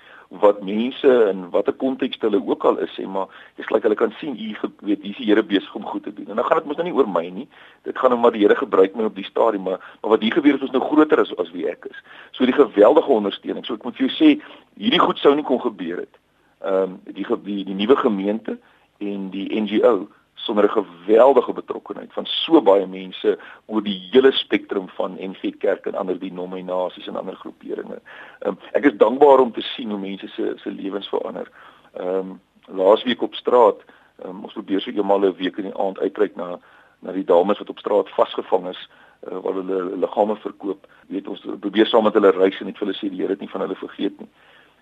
wat 0.43 0.63
mense 0.65 1.11
in 1.29 1.45
watter 1.53 1.75
konteks 1.77 2.19
hulle 2.25 2.39
ook 2.41 2.65
al 2.67 2.79
is 2.83 2.93
sê 2.97 3.05
maar 3.07 3.29
dis 3.59 3.67
gelyk 3.69 3.85
hulle 3.87 3.99
kan 3.99 4.13
sien 4.19 4.33
u 4.33 4.49
weet 4.87 5.03
hier 5.05 5.13
is 5.13 5.19
die 5.21 5.27
Here 5.29 5.43
besig 5.43 5.75
om 5.75 5.85
goed 5.85 6.03
te 6.03 6.13
doen. 6.13 6.29
En 6.29 6.39
dan 6.39 6.45
gaan 6.45 6.61
dit 6.61 6.67
mos 6.67 6.79
nou 6.79 6.87
nie 6.87 6.95
oor 6.97 7.09
my 7.09 7.27
nie. 7.29 7.47
Dit 7.83 7.99
gaan 7.99 8.13
om 8.13 8.25
wat 8.25 8.33
die 8.33 8.41
Here 8.41 8.55
gebruik 8.55 8.95
my 8.95 9.05
op 9.11 9.15
die 9.15 9.27
stadium 9.27 9.67
maar 9.69 9.77
maar 10.01 10.15
wat 10.15 10.21
hier 10.21 10.33
gebeur 10.33 10.57
is 10.57 10.73
nou 10.73 10.81
groter 10.81 11.21
as 11.21 11.35
as 11.37 11.51
wie 11.51 11.67
ek 11.69 11.85
is. 11.91 12.01
So 12.31 12.45
die 12.45 12.57
geweldige 12.57 13.13
ondersteuning. 13.13 13.65
So 13.65 13.77
ek 13.77 13.83
moet 13.83 13.99
vir 13.99 14.07
jou 14.07 14.15
sê 14.15 14.31
hierdie 14.77 15.03
goed 15.03 15.21
sou 15.21 15.35
nie 15.35 15.45
kon 15.45 15.61
gebeur 15.61 16.01
het. 16.05 16.17
Ehm 16.65 16.97
um, 16.97 16.99
die 17.13 17.25
die 17.45 17.63
die 17.69 17.77
nuwe 17.77 17.95
gemeente 17.95 18.57
en 18.97 19.29
die 19.29 19.61
NGO 19.61 20.07
sonder 20.47 20.63
'n 20.65 20.83
geweldige 20.83 21.53
betrokkeheid 21.53 22.13
van 22.13 22.25
so 22.25 22.61
baie 22.61 22.87
mense 22.87 23.39
oor 23.65 23.83
die 23.83 24.07
hele 24.11 24.31
spektrum 24.31 24.89
van 24.89 25.17
NG 25.19 25.57
Kerk 25.57 25.85
en 25.85 25.95
ander 25.95 26.19
denominasies 26.19 27.07
en 27.07 27.15
ander 27.15 27.35
groeperinge. 27.35 27.99
Um, 28.45 28.57
ek 28.71 28.85
is 28.85 28.97
dankbaar 28.97 29.39
om 29.39 29.51
te 29.51 29.61
sien 29.61 29.89
hoe 29.89 29.99
mense 29.99 30.27
se 30.27 30.53
se 30.55 30.71
lewens 30.71 31.09
verander. 31.09 31.51
Ehm 31.93 32.17
um, 32.17 32.41
laasweek 32.67 33.21
op 33.21 33.33
straat, 33.33 33.79
um, 34.25 34.43
ons 34.43 34.53
probeer 34.53 34.81
so 34.81 34.91
eenmal 34.91 35.25
'n 35.25 35.35
week 35.35 35.57
in 35.57 35.63
die 35.63 35.77
aand 35.77 35.99
uitreik 35.99 36.35
na 36.35 36.59
na 36.99 37.11
die 37.11 37.25
dames 37.25 37.57
wat 37.57 37.69
op 37.69 37.79
straat 37.79 38.09
vasgevang 38.09 38.67
is 38.67 38.89
uh, 39.31 39.37
waar 39.37 39.53
hulle 39.53 39.97
liggame 39.97 40.35
verkoop. 40.35 40.87
Weet 41.07 41.27
ons 41.27 41.45
probeer 41.59 41.85
saam 41.85 42.03
met 42.03 42.13
hulle 42.13 42.31
reis 42.31 42.59
en 42.59 42.65
net 42.65 42.77
vir 42.77 42.87
hulle 42.87 42.97
sê 42.97 43.09
die 43.09 43.21
Here 43.21 43.29
het 43.35 43.39
nie 43.39 43.49
van 43.49 43.61
hulle 43.61 43.75
vergeet 43.75 44.19
nie. 44.19 44.29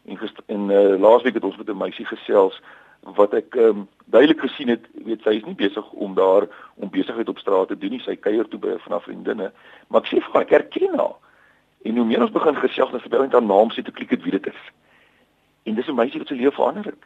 En 0.05 0.19
en 0.45 0.69
uh, 0.69 0.99
laasweek 0.99 1.33
het 1.33 1.43
ons 1.43 1.57
met 1.57 1.69
'n 1.69 1.77
meisie 1.77 2.05
gesels 2.05 2.61
wat 3.13 3.33
ek 3.33 3.55
um, 3.55 3.87
duidelik 4.05 4.39
gesien 4.39 4.71
het, 4.73 4.85
weet 5.05 5.21
sy 5.21 5.37
is 5.37 5.45
nie 5.45 5.55
besig 5.55 5.91
om 5.91 6.15
daar 6.17 6.47
om 6.75 6.89
besigheid 6.89 7.29
op 7.29 7.39
straat 7.39 7.67
te 7.67 7.77
doen 7.77 7.93
nie. 7.95 8.01
Sy 8.01 8.15
kuier 8.15 8.47
toe 8.49 8.59
by 8.59 8.77
haar 8.87 9.01
vriendinne, 9.01 9.51
maar 9.87 10.01
ek 10.01 10.09
sê 10.09 10.21
vir 10.21 10.33
haar 10.33 10.47
ek 10.47 10.55
erken 10.59 10.97
haar. 10.97 11.17
En 11.85 11.97
hoe 11.97 12.05
meer 12.05 12.25
ons 12.25 12.33
begin 12.33 12.55
gesels, 12.55 12.91
dan 12.91 13.03
verbeel 13.03 13.27
net 13.27 13.37
haar 13.37 13.45
naam 13.45 13.69
sê 13.73 13.83
toe 13.85 13.93
klik 13.93 14.09
dit 14.09 14.23
wie 14.25 14.33
dit 14.37 14.47
is. 14.49 14.61
En 15.69 15.75
dis 15.75 15.87
'n 15.87 15.95
meisie 15.95 16.19
wat 16.19 16.27
se 16.27 16.35
lewe 16.35 16.51
verander 16.51 16.85
het. 16.85 17.03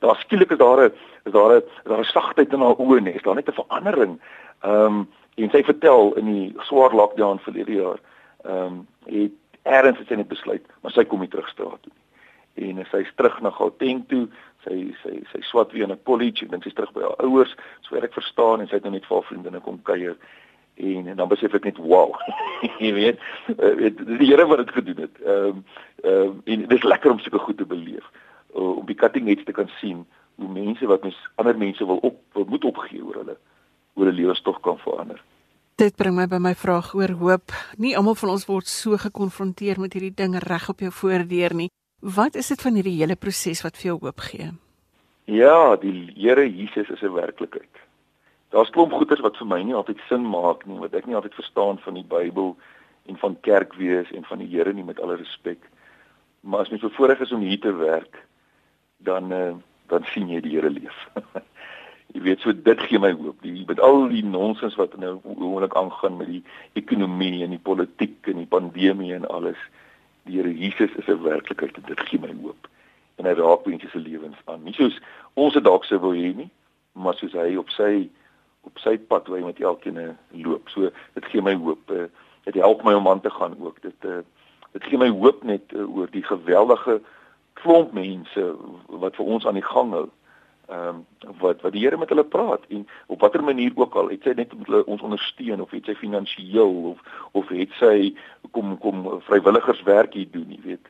Daar 0.00 0.16
skielik 0.16 0.50
is 0.50 0.58
daar 0.58 0.80
'n 0.88 0.92
is 1.24 1.32
daar 1.32 1.56
'n 1.56 1.62
daar 1.84 2.00
'n 2.00 2.04
sagtheid 2.04 2.52
in 2.52 2.60
haar 2.60 2.80
oë 2.80 3.00
net. 3.00 3.14
Is 3.14 3.22
daar 3.22 3.34
net 3.34 3.48
'n 3.48 3.60
verandering. 3.60 4.20
Ehm 4.62 4.86
um, 4.86 5.08
en 5.34 5.50
sy 5.50 5.64
vertel 5.64 6.12
in 6.16 6.26
die 6.32 6.54
swaar 6.58 6.94
lockdown 6.94 7.38
verlede 7.38 7.72
jaar, 7.72 7.98
ehm 8.44 8.56
um, 8.56 8.86
het 9.04 9.32
eerds 9.62 9.98
het 9.98 10.08
sy 10.08 10.14
net 10.14 10.28
besluit, 10.28 10.64
maar 10.80 10.92
sy 10.92 11.04
kom 11.04 11.20
nie 11.20 11.28
terug 11.28 11.48
straat 11.48 11.82
toe 11.82 11.92
nie. 11.92 12.02
En 12.68 12.86
sy 12.90 12.96
is 12.96 13.12
terug 13.16 13.40
na 13.40 13.50
Gauteng 13.50 14.04
toe 14.08 14.28
sy 14.64 14.94
sy 15.02 15.18
sy 15.32 15.40
swat 15.48 15.72
weer 15.72 15.88
in 15.88 15.92
'n 15.92 16.04
college 16.04 16.44
en 16.44 16.50
dan 16.50 16.62
sy's 16.62 16.74
terug 16.74 16.92
by 16.92 17.02
haar 17.02 17.20
ouers 17.26 17.54
sover 17.80 18.04
ek 18.04 18.14
verstaan 18.14 18.60
en 18.60 18.68
sy 18.68 18.74
het 18.78 18.84
nou 18.84 18.92
net 18.92 19.06
vir 19.06 19.16
haar 19.16 19.28
vriendinne 19.30 19.60
kom 19.60 19.82
kuier 19.82 20.16
en, 20.74 21.06
en 21.06 21.16
dan 21.16 21.28
besef 21.28 21.54
ek 21.54 21.64
net 21.64 21.78
wow 21.78 22.14
jy 22.84 22.92
weet 22.92 23.18
uh, 23.58 23.74
weet 23.76 23.98
die 24.18 24.30
Here 24.30 24.46
wat 24.46 24.64
dit 24.64 24.74
gedoen 24.78 25.04
het 25.06 25.20
ehm 25.24 25.46
um, 25.46 25.64
ehm 26.04 26.28
um, 26.28 26.42
en 26.44 26.66
dit 26.66 26.78
is 26.78 26.90
lekker 26.92 27.10
om 27.10 27.18
sulke 27.18 27.38
goed 27.38 27.58
te 27.58 27.66
beleef 27.66 28.06
uh, 28.54 28.76
om 28.78 28.86
die 28.86 28.98
cutting 28.98 29.28
edge 29.28 29.44
te 29.44 29.52
kan 29.52 29.70
sien 29.80 30.06
hoe 30.40 30.48
mense 30.48 30.86
wat 30.86 31.02
mens 31.02 31.18
ander 31.34 31.58
mense 31.58 31.86
wil 31.86 32.00
op 32.02 32.18
wil 32.32 32.48
moet 32.48 32.64
opgee 32.64 33.04
oor 33.04 33.20
hulle 33.22 33.36
oor 33.94 34.06
'n 34.06 34.18
lewensstog 34.20 34.60
kan 34.60 34.78
verander 34.78 35.22
Dit 35.80 35.96
bring 35.96 36.14
my 36.14 36.26
by 36.28 36.38
my 36.38 36.52
vraag 36.54 36.92
oor 36.94 37.10
hoop. 37.18 37.52
Nie 37.80 37.96
almal 37.96 38.14
van 38.14 38.28
ons 38.28 38.44
word 38.46 38.68
so 38.68 38.96
gekonfronteer 39.00 39.80
met 39.80 39.94
hierdie 39.96 40.14
ding 40.14 40.36
reg 40.44 40.68
op 40.68 40.84
jou 40.84 40.92
voordeur 40.92 41.54
nie. 41.54 41.70
Wat 42.02 42.34
is 42.34 42.48
dit 42.50 42.62
van 42.62 42.74
hierdie 42.74 42.96
hele 42.98 43.14
proses 43.14 43.60
wat 43.62 43.76
vir 43.78 43.92
jou 43.92 43.98
hoop 44.02 44.22
gee? 44.26 44.48
Ja, 45.30 45.76
die 45.78 46.10
Here 46.16 46.42
Jesus 46.50 46.88
is 46.90 47.02
'n 47.02 47.14
werklikheid. 47.14 47.76
Daar's 48.50 48.70
klomp 48.70 48.92
goeters 48.92 49.20
wat 49.20 49.36
vir 49.36 49.46
my 49.46 49.62
nie 49.62 49.74
altyd 49.74 50.00
sin 50.08 50.26
maak 50.26 50.66
nie, 50.66 50.78
wat 50.78 50.94
ek 50.94 51.06
nie 51.06 51.14
altyd 51.14 51.34
verstaan 51.34 51.78
van 51.78 51.94
die 51.94 52.04
Bybel 52.04 52.56
en 53.06 53.16
van 53.16 53.40
kerk 53.40 53.74
wees 53.74 54.10
en 54.10 54.24
van 54.24 54.38
die 54.38 54.48
Here 54.48 54.72
nie 54.72 54.84
met 54.84 55.00
alle 55.00 55.16
respek. 55.16 55.58
Maar 56.40 56.60
as 56.60 56.70
mens 56.70 56.82
bevoorreg 56.82 57.20
is 57.20 57.32
om 57.32 57.40
hier 57.40 57.60
te 57.60 57.72
werk, 57.72 58.26
dan 58.98 59.32
uh, 59.32 59.54
dan 59.86 60.04
sien 60.04 60.28
jy 60.28 60.40
die 60.40 60.56
Here 60.56 60.70
leef. 60.70 61.08
jy 62.14 62.20
weet 62.20 62.40
so 62.40 62.52
dit 62.52 62.80
gee 62.80 62.98
my 62.98 63.12
hoop. 63.12 63.42
Die 63.42 63.64
met 63.66 63.80
al 63.80 64.08
die 64.08 64.24
nonsens 64.24 64.74
wat 64.74 64.96
nou 64.96 65.20
oomblik 65.22 65.74
aangaan 65.74 66.16
met 66.16 66.26
die 66.26 66.42
ekonomie 66.72 67.44
en 67.44 67.50
die 67.50 67.62
politiek 67.62 68.26
en 68.26 68.36
die 68.36 68.46
pandemie 68.46 69.14
en 69.14 69.26
alles 69.26 69.58
die 70.24 70.36
Here 70.36 70.54
Jesus 70.54 70.90
is 70.96 71.06
'n 71.06 71.22
werklikheid 71.22 71.76
en 71.76 71.82
dit 71.86 72.00
gee 72.00 72.20
my 72.20 72.34
hoop. 72.42 72.68
En 73.16 73.24
hy 73.24 73.32
raak 73.32 73.66
mense 73.66 73.88
se 73.88 73.98
lewens 73.98 74.36
aan. 74.44 74.62
Nie 74.62 74.74
soos 74.74 75.00
ons 75.34 75.52
dit 75.52 75.64
dalk 75.64 75.84
sou 75.84 76.00
wil 76.00 76.12
hê 76.12 76.34
nie, 76.36 76.50
maar 76.92 77.14
soos 77.14 77.32
hy 77.32 77.56
op 77.56 77.70
sy 77.70 78.08
op 78.62 78.78
sy 78.78 78.98
pad 78.98 79.26
waar 79.26 79.38
hy 79.38 79.44
met 79.44 79.60
elkeen 79.60 80.16
loop. 80.30 80.68
So 80.68 80.90
dit 81.14 81.24
gee 81.24 81.42
my 81.42 81.54
hoop. 81.54 81.90
Eh, 81.90 82.06
dit 82.44 82.54
help 82.54 82.82
my 82.82 82.94
om 82.94 83.08
aan 83.08 83.20
te 83.20 83.30
gaan 83.30 83.56
ook. 83.60 83.82
Dit 83.82 83.98
eh, 84.00 84.22
dit 84.72 84.84
gee 84.84 84.98
my 84.98 85.08
hoop 85.08 85.42
net 85.42 85.62
eh, 85.72 85.96
oor 85.96 86.10
die 86.10 86.22
geweldige 86.22 87.00
klomp 87.52 87.92
mense 87.92 88.54
wat 88.86 89.16
vir 89.16 89.24
ons 89.24 89.46
aan 89.46 89.58
die 89.58 89.70
gang 89.70 89.90
hou 89.90 90.08
ehm 90.68 90.88
um, 90.88 91.06
wat 91.40 91.60
wat 91.60 91.72
die 91.72 91.82
Here 91.82 91.96
met 91.98 92.08
hulle 92.08 92.24
praat 92.24 92.62
en 92.68 92.86
op 93.06 93.20
watter 93.20 93.42
manier 93.44 93.72
ook 93.74 93.94
al 93.94 94.08
het 94.08 94.22
sy 94.22 94.32
net 94.36 94.52
met 94.54 94.66
hulle 94.66 94.84
ons 94.86 95.02
ondersteun 95.02 95.60
of 95.60 95.70
het 95.70 95.84
sy 95.84 95.94
finansiëel 95.98 96.74
of 96.92 97.00
of 97.32 97.48
het 97.48 97.72
sy 97.78 98.14
kom 98.50 98.78
kom 98.78 99.08
vrywilligerswerk 99.26 100.14
hier 100.14 100.30
doen 100.30 100.54
jy 100.54 100.60
weet. 100.62 100.86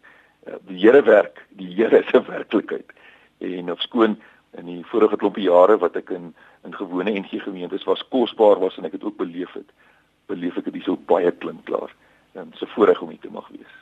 Uh, 0.46 0.58
die 0.68 0.78
Here 0.85 1.02
werk 1.02 1.46
die 1.48 1.70
Here 1.74 2.02
se 2.11 2.20
werklikheid. 2.35 2.92
En 3.38 3.72
of 3.72 3.80
skoon 3.80 4.18
in 4.61 4.68
die 4.68 4.85
vorige 4.92 5.16
klompie 5.16 5.48
jare 5.48 5.78
wat 5.78 5.96
ek 5.96 6.11
in 6.11 6.35
in 6.68 6.76
gewone 6.76 7.11
NG 7.11 7.40
gemeentes 7.42 7.88
was 7.88 8.04
kosbaar 8.08 8.61
was 8.61 8.76
en 8.76 8.85
ek 8.85 9.00
het 9.00 9.04
ook 9.04 9.16
beleef 9.16 9.56
het 9.56 9.72
beleef 10.26 10.56
ek 10.56 10.70
dit 10.70 10.85
so 10.85 10.96
baie 10.96 11.32
klink 11.32 11.64
klaar. 11.64 11.90
En 12.32 12.52
so 12.54 12.68
voorreg 12.76 13.00
om 13.00 13.08
hier 13.08 13.20
te 13.20 13.32
mag 13.32 13.48
wees. 13.48 13.72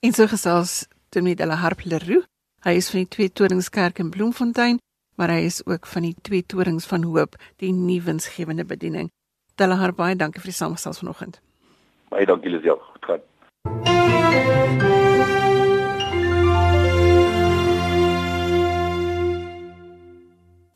En 0.00 0.12
so 0.12 0.26
gesels 0.26 0.86
de 1.10 1.46
la 1.46 1.54
Harpe 1.54 1.88
Leroux. 1.88 2.24
Hy 2.64 2.74
is 2.76 2.90
van 2.90 3.04
die 3.04 3.08
twee 3.08 3.32
Toningskerk 3.32 3.98
in 3.98 4.10
Bloemfontein 4.10 4.80
maar 5.16 5.32
hy 5.32 5.48
is 5.48 5.66
ook 5.66 5.86
van 5.86 6.02
die 6.02 6.14
twee 6.22 6.46
torings 6.46 6.86
van 6.86 7.02
hoop, 7.02 7.36
die 7.56 7.72
nuwensgewende 7.72 8.64
bediening. 8.64 9.10
Telle 9.56 9.74
haar 9.80 9.94
baie 9.96 10.16
dankie 10.16 10.40
vir 10.40 10.50
die 10.52 10.58
samestelling 10.58 10.98
vanoggend. 10.98 11.40
Baie 12.12 12.26
dankie 12.26 12.50
Lisel. 12.52 12.76
Goed 12.92 13.04
gaan. 13.04 13.20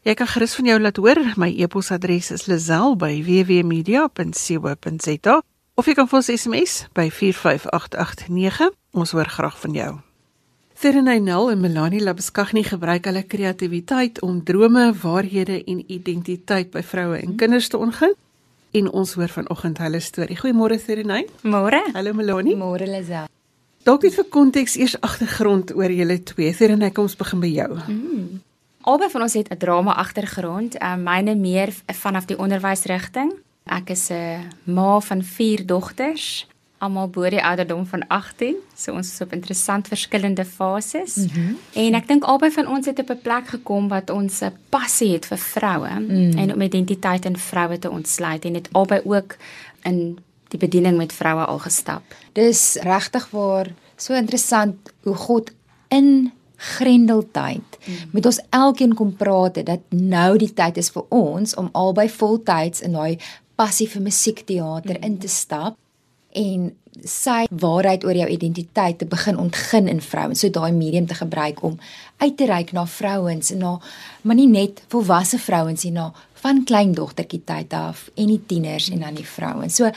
Jy 0.01 0.15
kan 0.17 0.25
gerus 0.27 0.57
van 0.57 0.65
jou 0.65 0.81
laat 0.81 0.97
hoor. 0.97 1.21
My 1.37 1.53
e-posadres 1.61 2.31
is 2.33 2.49
lazel@wwmedia.co.za 2.49 5.43
of 5.75 5.87
jy 5.87 5.95
kan 5.95 6.09
vir 6.09 6.17
ons 6.17 6.33
SMS 6.33 6.89
by 6.93 7.11
45889. 7.11 8.71
Ons 8.93 9.11
hoor 9.13 9.29
graag 9.29 9.61
van 9.61 9.73
jou. 9.73 10.10
Serenynel 10.81 11.51
en 11.51 11.61
Melanie 11.61 12.01
Labeskagni 12.01 12.63
gebruik 12.65 13.05
hulle 13.05 13.21
kreatiwiteit 13.29 14.23
om 14.25 14.39
drome, 14.45 14.87
waarhede 15.03 15.59
en 15.69 15.83
identiteit 15.93 16.71
by 16.73 16.81
vroue 16.81 17.19
en 17.19 17.35
kinders 17.37 17.69
te 17.69 17.77
ontgin. 17.77 18.15
En 18.73 18.89
ons 18.89 19.13
hoor 19.13 19.29
vanoggend 19.29 19.77
hulle 19.85 20.01
storie. 20.01 20.39
Goeiemôre 20.41 20.79
Serenay. 20.81 21.27
Môre. 21.45 21.83
Hallo 21.93 22.15
Melanie. 22.17 22.57
Môre 22.57 22.89
Lazel. 22.89 23.29
Dalk 23.85 24.07
net 24.09 24.17
vir 24.17 24.29
konteks 24.33 24.79
eers 24.81 24.97
agtergrond 25.05 25.75
oor 25.77 25.93
julle 25.93 26.17
twee. 26.33 26.49
Serenay, 26.57 26.95
kom 26.97 27.11
ons 27.11 27.19
begin 27.21 27.45
by 27.45 27.53
jou. 27.53 27.69
Mm. 27.85 28.41
Albei 28.89 29.11
van 29.13 29.29
ons 29.29 29.37
het 29.37 29.53
'n 29.53 29.61
drama 29.61 29.99
agtergrond. 30.01 30.81
Uh, 30.81 30.97
myne 30.97 31.35
meer 31.37 31.77
vanaf 31.93 32.25
die 32.25 32.39
onderwysrigting. 32.39 33.37
Ek 33.69 33.91
is 33.91 34.09
'n 34.09 34.49
ma 34.65 35.01
van 35.01 35.23
4 35.23 35.67
dogters, 35.67 36.49
almal 36.81 37.11
bo 37.13 37.29
die 37.29 37.43
ouderdom 37.45 37.85
van 37.87 38.07
18. 38.09 38.57
So 38.77 38.95
ons 38.97 39.13
is 39.13 39.21
op 39.21 39.35
interessant 39.37 39.89
verskillende 39.89 40.45
fases. 40.45 41.17
Mm 41.17 41.29
-hmm. 41.29 41.59
En 41.73 41.95
ek 41.95 42.09
dink 42.09 42.25
albei 42.25 42.51
van 42.51 42.69
ons 42.69 42.87
het 42.87 42.99
op 42.99 43.11
'n 43.11 43.21
plek 43.23 43.49
gekom 43.49 43.89
wat 43.89 44.11
ons 44.11 44.41
'n 44.41 44.57
passie 44.69 45.13
het 45.13 45.27
vir 45.27 45.39
vroue 45.39 46.01
mm. 46.01 46.39
en 46.39 46.55
om 46.55 46.61
identiteit 46.61 47.25
in 47.25 47.37
vroue 47.37 47.79
te 47.79 47.91
ontsluit 47.91 48.45
en 48.45 48.55
het 48.55 48.69
albei 48.73 49.01
ook 49.05 49.37
in 49.83 50.19
die 50.49 50.59
bediening 50.59 50.97
met 50.97 51.13
vroue 51.13 51.45
al 51.45 51.59
gestap. 51.59 52.03
Dis 52.33 52.77
regtig 52.83 53.31
waar 53.31 53.67
so 53.97 54.15
interessant 54.15 54.77
hoe 55.03 55.15
God 55.15 55.51
in 55.89 56.33
grendeltyd 56.57 57.79
mm. 57.87 57.95
met 58.11 58.27
ons 58.27 58.41
elkeen 58.51 58.95
kom 58.95 59.17
praat 59.17 59.57
het 59.57 59.67
dat 59.67 59.81
nou 59.89 60.39
die 60.39 60.53
tyd 60.53 60.77
is 60.77 60.91
vir 60.91 61.05
ons 61.09 61.55
om 61.55 61.69
albei 61.73 62.09
voltyds 62.09 62.81
in 62.81 62.93
daai 62.93 63.19
passie 63.55 63.89
vir 63.89 64.03
musiekteater 64.03 64.97
mm. 64.99 65.05
in 65.05 65.19
te 65.19 65.29
stap 65.29 65.77
en 66.33 66.71
sy 67.07 67.47
waarheid 67.49 68.05
oor 68.05 68.17
jou 68.19 68.27
identiteit 68.29 68.99
te 68.99 69.07
begin 69.07 69.39
ontgin 69.39 69.89
in 69.89 70.01
vrouens 70.03 70.41
so 70.43 70.51
daai 70.53 70.73
medium 70.75 71.07
te 71.07 71.15
gebruik 71.15 71.63
om 71.63 71.79
uit 72.19 72.37
te 72.37 72.49
reik 72.51 72.73
na 72.77 72.87
vrouens 72.87 73.53
en 73.55 73.63
na 73.63 73.77
maar 74.23 74.37
nie 74.37 74.49
net 74.51 74.83
volwasse 74.93 75.39
vrouens 75.39 75.85
nie 75.87 75.95
na 75.95 76.11
van 76.43 76.63
kleindogtertjie 76.65 77.43
tyd 77.45 77.75
af 77.77 78.07
en 78.17 78.31
die 78.33 78.41
tieners 78.49 78.89
en 78.91 79.03
dan 79.05 79.19
die 79.19 79.27
vrouens. 79.29 79.77
So 79.77 79.91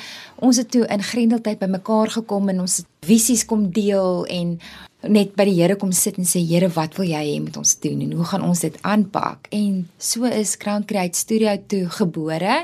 ons 0.43 0.59
het 0.59 0.71
toe 0.71 0.83
in 0.91 1.03
Grendeltyd 1.03 1.61
bymekaar 1.61 2.17
gekom 2.19 2.51
en 2.51 2.65
ons 2.65 2.81
visies 3.07 3.45
kom 3.47 3.69
deel 3.75 4.25
en 4.31 4.57
net 5.03 5.33
by 5.35 5.45
die 5.49 5.55
Here 5.57 5.75
kom 5.79 5.91
sit 5.95 6.17
en 6.19 6.27
sê 6.27 6.39
Here, 6.43 6.69
wat 6.75 6.95
wil 6.99 7.09
jy 7.09 7.23
hê 7.29 7.39
moet 7.43 7.57
ons 7.59 7.75
doen 7.83 8.03
en 8.05 8.13
hoe 8.19 8.27
gaan 8.31 8.45
ons 8.47 8.63
dit 8.63 8.75
aanpak? 8.87 9.49
En 9.55 9.83
so 9.99 10.27
is 10.27 10.55
Crown 10.59 10.85
Create 10.87 11.19
Studio 11.19 11.55
toe 11.67 11.85
gebore 11.91 12.63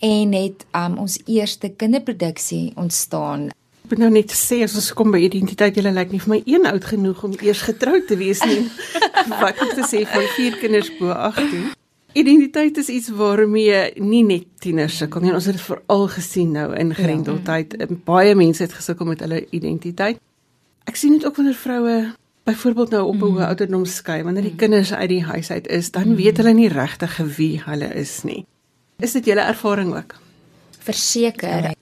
en 0.00 0.32
het 0.32 0.66
um, 0.76 0.98
ons 0.98 1.18
eerste 1.26 1.68
kinderproduksie 1.76 2.72
ontstaan. 2.80 3.50
Ek 3.84 3.96
moet 3.96 4.04
nou 4.04 4.10
net 4.14 4.32
sê 4.36 4.60
as 4.64 4.76
ons 4.78 4.92
kom 4.96 5.10
by 5.12 5.18
identiteit, 5.26 5.76
julle 5.76 5.92
lyk 5.92 6.12
nie 6.14 6.20
vir 6.22 6.32
my 6.34 6.40
een 6.46 6.68
oud 6.70 6.86
genoeg 6.92 7.24
om 7.26 7.34
eers 7.40 7.64
getroud 7.66 8.06
te 8.08 8.16
wees 8.20 8.40
nie. 8.46 8.62
wat 9.42 9.60
om 9.60 9.72
te 9.74 9.84
sê 9.88 10.04
van 10.08 10.26
vier 10.36 10.56
kinders 10.60 10.92
bo 10.98 11.10
18. 11.12 11.72
Identiteit 12.12 12.78
is 12.82 12.88
iets 12.90 13.10
waarmee 13.14 13.82
nie 14.02 14.22
net 14.26 14.46
tieners 14.62 14.96
sukkel 14.98 15.22
nie. 15.22 15.34
Ons 15.34 15.46
het 15.46 15.58
dit 15.58 15.66
veral 15.66 16.08
gesien 16.10 16.54
nou 16.56 16.70
in 16.74 16.94
ja. 16.94 16.98
Grendeltyd. 16.98 17.76
Ja. 17.78 17.86
Baie 18.06 18.34
mense 18.38 18.64
het 18.64 18.74
gesukkel 18.74 19.06
met 19.06 19.22
hulle 19.26 19.44
identiteit. 19.54 20.18
Ek 20.90 20.98
sien 20.98 21.14
dit 21.14 21.26
ook 21.26 21.38
wanneer 21.38 21.58
vroue 21.58 21.98
byvoorbeeld 22.48 22.90
nou 22.90 23.02
op 23.06 23.14
'n 23.14 23.18
mm. 23.18 23.36
hoë 23.36 23.46
ouderdom 23.46 23.84
skei, 23.84 24.22
wanneer 24.22 24.42
die 24.42 24.56
mm. 24.56 24.62
kinders 24.62 24.92
uit 24.92 25.08
die 25.08 25.24
huis 25.24 25.50
uit 25.50 25.66
is, 25.66 25.90
dan 25.90 26.08
mm. 26.08 26.16
weet 26.16 26.36
hulle 26.36 26.52
nie 26.52 26.68
regtig 26.68 27.16
wie 27.36 27.62
hulle 27.64 27.94
is 27.94 28.22
nie. 28.22 28.46
Is 29.00 29.12
dit 29.12 29.24
julle 29.24 29.40
ervaring 29.40 29.94
ook? 29.94 30.16
Verseker. 30.78 31.62
Ja. 31.70 31.74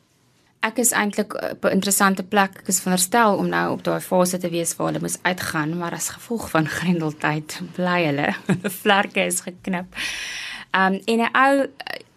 Ek 0.67 0.79
is 0.83 0.91
eintlik 0.91 1.35
op 1.35 1.65
'n 1.65 1.75
interessante 1.79 2.23
plek. 2.23 2.59
Ek 2.59 2.69
is 2.69 2.81
veronderstel 2.81 3.37
om 3.37 3.49
nou 3.49 3.73
op 3.73 3.85
daai 3.85 4.01
fase 4.01 4.39
te 4.39 4.51
wees 4.51 4.77
waar 4.77 4.87
hulle 4.87 5.01
moet 5.01 5.19
uitgaan, 5.23 5.79
maar 5.79 5.93
as 5.93 6.09
gevolg 6.09 6.51
van 6.51 6.67
grendeltyd 6.79 7.61
bly 7.75 8.05
hulle. 8.05 8.35
Die 8.47 8.71
vlerke 8.83 9.25
is 9.25 9.41
geknip. 9.41 9.87
Um 10.73 11.01
en 11.05 11.21
'n 11.21 11.31
ou 11.33 11.67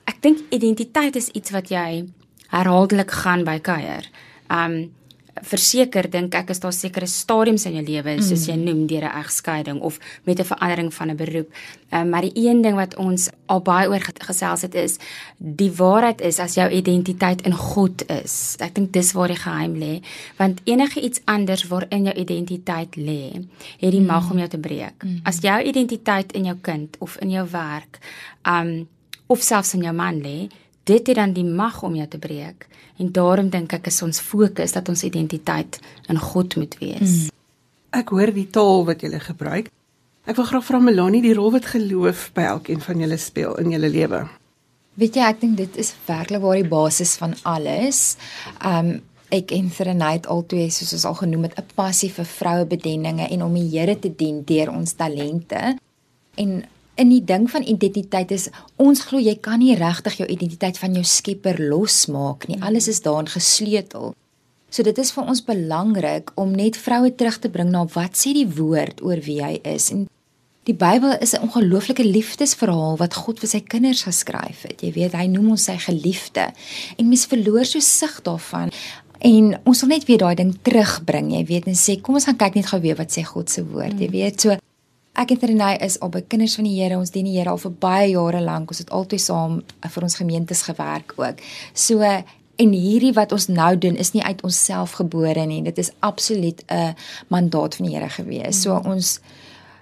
ek 0.03 0.21
dink 0.21 0.39
identiteit 0.49 1.15
is 1.15 1.29
iets 1.29 1.49
wat 1.51 1.69
jy 1.69 2.09
herhaaldelik 2.47 3.11
gaan 3.11 3.43
by 3.43 3.59
kuier. 3.59 4.09
Um 4.49 4.93
verseker 5.39 6.09
dink 6.11 6.35
ek 6.35 6.49
is 6.51 6.59
daar 6.59 6.73
sekere 6.75 7.07
stadiums 7.07 7.65
in 7.65 7.77
jou 7.79 7.83
lewe 7.87 8.17
soos 8.21 8.47
jy 8.49 8.55
mm. 8.57 8.65
noem 8.67 8.81
deur 8.87 9.05
'n 9.07 9.17
egskeiding 9.23 9.79
of 9.81 9.99
met 10.25 10.39
'n 10.39 10.43
verandering 10.43 10.93
van 10.93 11.09
'n 11.09 11.15
beroep. 11.15 11.49
Um, 11.91 12.09
maar 12.09 12.21
die 12.21 12.35
een 12.35 12.61
ding 12.61 12.75
wat 12.75 12.95
ons 12.95 13.29
al 13.45 13.61
baie 13.61 13.87
oor 13.89 14.03
gesels 14.19 14.61
het 14.61 14.75
is 14.75 14.97
die 15.37 15.71
waarheid 15.71 16.21
is 16.21 16.39
as 16.39 16.55
jou 16.55 16.69
identiteit 16.69 17.41
in 17.41 17.53
God 17.53 18.03
is. 18.09 18.55
Ek 18.59 18.75
dink 18.75 18.93
dis 18.93 19.11
waar 19.11 19.27
die 19.27 19.37
geheim 19.37 19.75
lê, 19.75 20.01
want 20.37 20.61
enige 20.63 21.01
iets 21.01 21.21
anders 21.25 21.67
waarin 21.67 22.03
jou 22.03 22.15
identiteit 22.15 22.95
lê, 22.95 23.47
het 23.79 23.91
die 23.91 24.01
mag 24.01 24.25
mm. 24.25 24.31
om 24.31 24.37
jou 24.37 24.49
te 24.49 24.59
breek. 24.59 25.03
Mm. 25.03 25.19
As 25.23 25.39
jou 25.39 25.61
identiteit 25.63 26.31
in 26.31 26.45
jou 26.45 26.57
kind 26.61 26.97
of 26.99 27.17
in 27.17 27.29
jou 27.29 27.47
werk, 27.51 27.99
um 28.43 28.87
of 29.27 29.41
selfs 29.41 29.73
in 29.73 29.81
jou 29.81 29.93
man 29.93 30.21
lê, 30.21 30.49
dit 30.83 31.07
het 31.07 31.15
dan 31.15 31.33
die 31.33 31.45
mag 31.45 31.83
om 31.83 31.95
jou 31.95 32.07
te 32.07 32.19
breek. 32.19 32.67
En 32.97 33.11
daarom 33.11 33.49
dink 33.49 33.73
ek 33.73 33.87
is 33.87 34.01
ons 34.01 34.19
fokus 34.19 34.73
dat 34.75 34.89
ons 34.89 35.03
identiteit 35.03 35.79
in 36.09 36.19
God 36.19 36.55
moet 36.55 36.77
wees. 36.79 37.27
Hmm. 37.27 37.37
Ek 38.01 38.09
hoor 38.09 38.31
die 38.33 38.47
taal 38.49 38.85
wat 38.87 39.01
jy 39.03 39.19
gebruik. 39.19 39.71
Ek 40.29 40.37
wil 40.37 40.45
graag 40.45 40.65
vra 40.65 40.79
Melanie 40.79 41.23
die 41.23 41.33
rol 41.33 41.51
wat 41.51 41.71
geloof 41.73 42.29
by 42.37 42.45
elkeen 42.53 42.81
van 42.83 43.01
julle 43.01 43.17
speel 43.17 43.57
in 43.61 43.73
julle 43.73 43.89
lewe. 43.89 44.21
Weet 45.01 45.15
jy, 45.17 45.23
ek 45.25 45.39
dink 45.41 45.57
dit 45.57 45.79
is 45.81 45.93
werklik 46.05 46.43
waar 46.43 46.59
die 46.59 46.69
basis 46.69 47.15
van 47.21 47.33
alles. 47.47 48.17
Um 48.59 48.99
ek 49.31 49.53
en 49.55 49.69
Serenite 49.71 50.27
altoe 50.27 50.65
soos 50.75 50.91
ons 50.97 51.05
al 51.07 51.15
genoem 51.21 51.45
het, 51.47 51.53
'n 51.57 51.71
passie 51.75 52.09
vir 52.11 52.25
vroue 52.25 52.65
bedieninge 52.65 53.29
en 53.31 53.43
om 53.43 53.53
die 53.53 53.69
Here 53.71 53.95
te 53.95 54.11
dien 54.11 54.43
deur 54.43 54.69
ons 54.69 54.93
talente. 54.93 55.77
En 56.35 56.63
in 57.01 57.09
die 57.09 57.23
ding 57.25 57.47
van 57.49 57.65
identiteit 57.65 58.31
is 58.35 58.47
ons 58.81 59.01
glo 59.09 59.19
jy 59.21 59.35
kan 59.41 59.59
nie 59.61 59.73
regtig 59.79 60.19
jou 60.21 60.27
identiteit 60.29 60.77
van 60.81 60.95
jou 60.97 61.03
Skepper 61.07 61.57
losmaak 61.71 62.47
nie. 62.49 62.59
Alles 62.61 62.89
is 62.91 63.01
daarin 63.01 63.29
gesleutel. 63.31 64.13
So 64.71 64.85
dit 64.87 64.97
is 65.03 65.11
vir 65.11 65.27
ons 65.27 65.43
belangrik 65.43 66.31
om 66.39 66.53
net 66.55 66.77
vroue 66.79 67.11
terug 67.17 67.41
te 67.43 67.51
bring 67.51 67.73
na 67.73 67.83
wat 67.95 68.15
sê 68.15 68.31
die 68.37 68.47
woord 68.47 69.01
oor 69.03 69.19
wie 69.25 69.41
hy 69.43 69.57
is. 69.67 69.89
En 69.91 70.05
die 70.69 70.77
Bybel 70.77 71.17
is 71.19 71.33
'n 71.33 71.43
ongelooflike 71.49 72.05
liefdesverhaal 72.05 72.97
wat 72.97 73.17
God 73.17 73.39
vir 73.39 73.49
sy 73.49 73.59
kinders 73.59 74.03
geskryf 74.07 74.61
het. 74.69 74.81
Jy 74.81 74.93
weet, 74.93 75.13
hy 75.13 75.27
noem 75.27 75.49
ons 75.57 75.63
sy 75.63 75.77
geliefde. 75.77 76.53
En 76.97 77.07
mens 77.07 77.25
verloor 77.25 77.65
so 77.65 77.79
sig 77.79 78.21
daarvan. 78.21 78.71
En 79.19 79.59
ons 79.65 79.81
wil 79.81 79.89
net 79.89 80.05
weer 80.05 80.17
daai 80.17 80.35
ding 80.35 80.55
terugbring, 80.61 81.31
jy 81.33 81.45
weet, 81.45 81.67
en 81.67 81.75
sê 81.75 82.01
kom 82.01 82.15
ons 82.15 82.25
gaan 82.25 82.37
kyk 82.37 82.55
net 82.55 82.65
gou 82.65 82.79
weer 82.81 82.95
wat 82.95 83.11
sê 83.11 83.23
God 83.23 83.49
se 83.49 83.63
woord. 83.63 83.99
Jy 83.99 84.09
weet, 84.09 84.41
so 84.41 84.57
Ek 85.19 85.33
en 85.35 85.41
Renay 85.43 85.75
is 85.83 85.97
al 85.99 86.09
by 86.09 86.21
kinders 86.23 86.55
van 86.55 86.65
die 86.67 86.77
Here. 86.77 86.97
Ons 86.97 87.11
dien 87.11 87.27
die 87.27 87.35
Here 87.35 87.51
al 87.51 87.59
vir 87.59 87.73
baie 87.83 88.11
jare 88.13 88.41
lank. 88.41 88.71
Ons 88.71 88.79
het 88.83 88.93
altyd 88.95 89.21
saam 89.21 89.59
vir 89.83 90.07
ons 90.07 90.15
gemeentes 90.15 90.63
gewerk 90.69 91.13
ook. 91.19 91.43
So 91.73 91.99
en 92.61 92.73
hierdie 92.77 93.13
wat 93.17 93.31
ons 93.35 93.47
nou 93.49 93.71
doen 93.77 93.97
is 93.99 94.13
nie 94.13 94.23
uit 94.23 94.41
onsself 94.47 94.95
gebore 94.99 95.45
nie. 95.45 95.61
Dit 95.65 95.77
is 95.77 95.91
absoluut 95.99 96.63
'n 96.67 96.95
mandaat 97.27 97.75
van 97.75 97.85
die 97.85 97.95
Here 97.95 98.09
gewees. 98.09 98.61
So 98.61 98.79
mm. 98.79 98.85
ons 98.85 99.19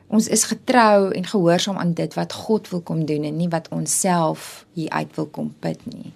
ons 0.07 0.27
is 0.27 0.43
getrou 0.43 1.11
en 1.11 1.25
gehoorsaam 1.25 1.77
aan 1.77 1.93
dit 1.93 2.13
wat 2.13 2.33
God 2.33 2.69
wil 2.69 2.81
kom 2.81 3.05
doen 3.05 3.23
en 3.23 3.37
nie 3.37 3.49
wat 3.49 3.67
ons 3.69 3.99
self 3.99 4.65
hier 4.73 4.89
uit 4.89 5.15
wil 5.15 5.25
kom 5.25 5.53
put 5.59 5.85
nie. 5.85 6.13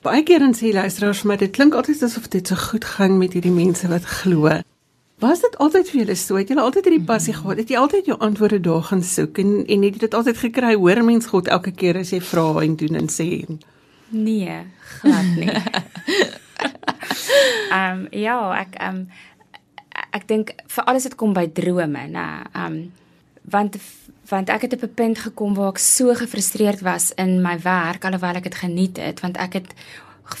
Baie 0.00 0.22
keer 0.22 0.38
dan 0.38 0.54
sê 0.54 0.72
luisteraars 0.72 1.22
maar 1.22 1.36
dit 1.36 1.50
klink 1.50 1.74
altyd 1.74 2.02
asof 2.02 2.28
dit 2.28 2.46
so 2.46 2.54
goed 2.56 2.84
gaan 2.84 3.18
met 3.18 3.32
hierdie 3.32 3.52
mense 3.52 3.88
wat 3.88 4.04
glo. 4.04 4.60
Was 5.24 5.40
dit 5.40 5.54
altyd 5.58 5.88
vir 5.88 6.00
julle 6.02 6.14
so? 6.20 6.36
Het 6.36 6.50
julle 6.52 6.64
altyd 6.64 6.88
hierdie 6.88 7.06
passie 7.08 7.32
gehad? 7.32 7.60
Het 7.62 7.70
jy 7.72 7.78
altyd 7.80 8.08
jou 8.10 8.16
antwoorde 8.20 8.60
daar 8.60 8.82
gaan 8.90 9.02
soek 9.02 9.38
en 9.40 9.52
en 9.64 9.84
het 9.86 9.94
jy 9.96 10.00
dit 10.06 10.16
altyd 10.18 10.40
gekry? 10.42 10.74
Hoor 10.76 11.00
mens 11.04 11.28
God 11.32 11.48
elke 11.48 11.72
keer 11.72 11.96
as 12.00 12.12
jy 12.12 12.20
vra 12.20 12.48
en 12.62 12.74
doen 12.76 12.98
en 13.00 13.08
sê? 13.08 13.28
Nee, 14.08 14.58
glad 14.98 15.30
nie. 15.38 15.48
Ehm 17.74 18.04
um, 18.04 18.06
ja, 18.10 18.36
ek 18.60 18.76
ehm 18.78 19.00
um, 19.00 19.06
ek 20.14 20.26
dink 20.30 20.52
vir 20.70 20.84
alles 20.90 21.06
dit 21.08 21.14
kom 21.18 21.32
by 21.34 21.46
drome, 21.56 22.04
nê. 22.12 22.26
Ehm 22.52 22.66
um, 22.66 22.76
want 23.54 23.78
want 24.28 24.52
ek 24.52 24.68
het 24.68 24.76
op 24.76 24.84
'n 24.84 24.94
punt 24.94 25.18
gekom 25.18 25.54
waar 25.54 25.72
ek 25.72 25.78
so 25.78 26.14
gefrustreerd 26.14 26.80
was 26.80 27.12
in 27.16 27.42
my 27.42 27.58
werk 27.60 28.04
alhoewel 28.04 28.36
ek 28.36 28.48
dit 28.50 28.54
geniet 28.54 28.96
het, 28.96 29.20
want 29.20 29.36
ek 29.36 29.52
het 29.52 29.74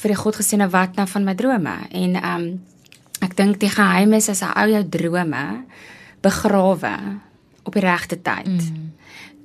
vir 0.02 0.14
die 0.14 0.22
God 0.22 0.36
gesê 0.36 0.56
nou 0.56 0.70
wat 0.70 0.96
nou 0.96 1.06
van 1.08 1.24
my 1.24 1.34
drome 1.34 1.76
en 1.90 2.14
ehm 2.20 2.44
um, 2.44 2.73
Ek 3.24 3.36
dink 3.38 3.60
die 3.62 3.72
geheim 3.72 4.12
is 4.12 4.28
as 4.28 4.42
jy 4.44 4.68
jou 4.74 4.84
drome 4.98 5.64
begrawe 6.24 6.96
op 7.64 7.76
die 7.76 7.84
regte 7.84 8.18
tyd, 8.20 8.48
mm. 8.48 8.88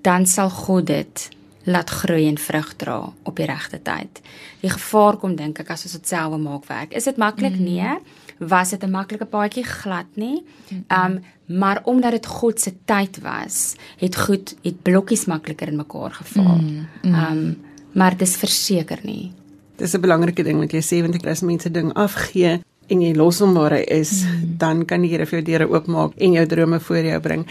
dan 0.04 0.26
sal 0.28 0.52
God 0.52 0.90
dit 0.90 1.30
laat 1.70 1.92
groei 2.02 2.26
en 2.28 2.38
vrug 2.40 2.72
dra 2.82 2.98
op 3.28 3.36
die 3.38 3.48
regte 3.48 3.80
tyd. 3.84 4.22
Die 4.64 4.72
gevaar 4.72 5.20
kom 5.22 5.36
dink 5.40 5.60
ek 5.62 5.72
as 5.76 5.86
ons 5.88 5.98
dit 5.98 6.08
self 6.12 6.36
maak 6.42 6.66
werk. 6.70 6.96
Is 6.98 7.08
dit 7.08 7.20
maklik? 7.22 7.56
Mm. 7.60 7.68
Nee, 7.68 7.98
was 8.40 8.72
dit 8.72 8.84
'n 8.84 8.92
maklike 8.92 9.26
paadjie 9.26 9.64
glad 9.64 10.08
nie. 10.16 10.44
Um 10.88 11.20
maar 11.50 11.82
omdat 11.86 12.12
dit 12.12 12.26
God 12.26 12.62
se 12.62 12.72
tyd 12.86 13.20
was, 13.22 13.76
het 13.98 14.16
goed 14.16 14.56
het 14.64 14.82
blokkies 14.84 15.26
makliker 15.26 15.68
in 15.68 15.76
mekaar 15.76 16.12
geval. 16.12 16.60
Um 17.04 17.58
maar 17.94 18.18
dis 18.18 18.36
verseker 18.38 19.00
nie. 19.04 19.32
Dis 19.76 19.94
'n 19.94 20.02
belangrike 20.02 20.44
ding 20.44 20.60
wat 20.60 20.72
jy 20.72 20.82
sê 20.82 21.02
want 21.02 21.26
as 21.26 21.42
mense 21.42 21.72
ding 21.72 21.94
afgee 21.94 22.62
en 22.90 23.02
jy 23.06 23.14
los 23.18 23.40
hom 23.44 23.54
waar 23.58 23.78
hy 23.78 23.84
is, 24.00 24.24
mm. 24.26 24.58
dan 24.62 24.86
kan 24.90 25.06
die 25.06 25.12
Here 25.12 25.26
vir 25.30 25.40
jou 25.40 25.46
deure 25.52 25.70
oopmaak 25.70 26.18
en 26.18 26.36
jou 26.38 26.46
drome 26.50 26.80
voor 26.80 27.10
jou 27.12 27.20
bring. 27.24 27.46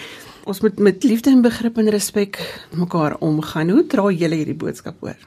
Ons 0.48 0.62
moet 0.64 0.79
met 0.79 1.05
liefde 1.05 1.31
en 1.31 1.42
begrip 1.44 1.79
en 1.79 1.90
respek 1.92 2.38
mekaar 2.72 3.18
omgaan. 3.20 3.70
Hoe 3.70 3.85
dra 3.87 4.09
julle 4.11 4.38
hierdie 4.40 4.57
boodskap 4.59 5.03
oor? 5.05 5.18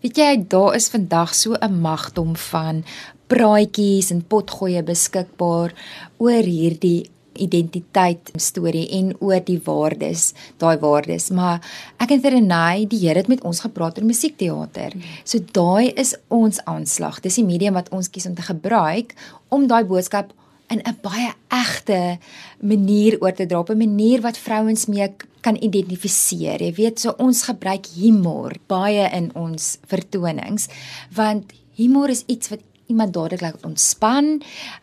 Weet 0.00 0.16
jy, 0.16 0.30
daar 0.48 0.76
is 0.76 0.88
vandag 0.88 1.34
so 1.34 1.56
'n 1.60 1.80
magdom 1.80 2.36
van 2.36 2.84
praatjies 3.26 4.10
en 4.10 4.22
potgoeie 4.22 4.82
beskikbaar 4.82 5.74
oor 6.18 6.44
hierdie 6.44 7.10
identiteit 7.38 8.30
storie 8.36 8.88
en 8.98 9.12
oor 9.20 9.40
die 9.44 9.60
waardes, 9.64 10.32
daai 10.58 10.78
waardes. 10.78 11.30
Maar 11.30 11.60
ek 12.02 12.10
en 12.16 12.22
Renai, 12.22 12.86
die 12.90 12.98
Here 13.04 13.18
het 13.18 13.28
met 13.28 13.44
ons 13.46 13.60
gepraat 13.60 13.98
oor 13.98 14.06
musiekteater. 14.06 14.96
So 15.24 15.38
daai 15.52 15.92
is 15.96 16.16
ons 16.28 16.60
aanslag. 16.64 17.20
Dis 17.20 17.40
die 17.40 17.46
medium 17.46 17.74
wat 17.74 17.90
ons 17.94 18.08
kies 18.08 18.26
om 18.26 18.34
te 18.34 18.42
gebruik 18.42 19.14
om 19.48 19.66
daai 19.66 19.84
boodskap 19.84 20.32
in 20.70 20.80
'n 20.86 20.98
baie 21.02 21.32
egte 21.48 22.18
manier 22.62 23.18
oor 23.20 23.32
te 23.32 23.46
dra, 23.46 23.58
op 23.58 23.70
'n 23.70 23.78
manier 23.78 24.20
wat 24.20 24.38
vrouens 24.38 24.86
mee 24.86 25.08
kan 25.40 25.56
identifiseer. 25.56 26.62
Jy 26.62 26.74
weet, 26.74 27.00
so 27.00 27.14
ons 27.18 27.42
gebruik 27.42 27.86
humor 27.96 28.52
baie 28.66 29.08
in 29.12 29.30
ons 29.34 29.78
vertonings 29.86 30.68
want 31.14 31.52
humor 31.74 32.08
is 32.08 32.24
iets 32.26 32.48
wat 32.52 32.60
iemand 32.90 33.14
dadelik 33.14 33.60
ontspan. 33.66 34.38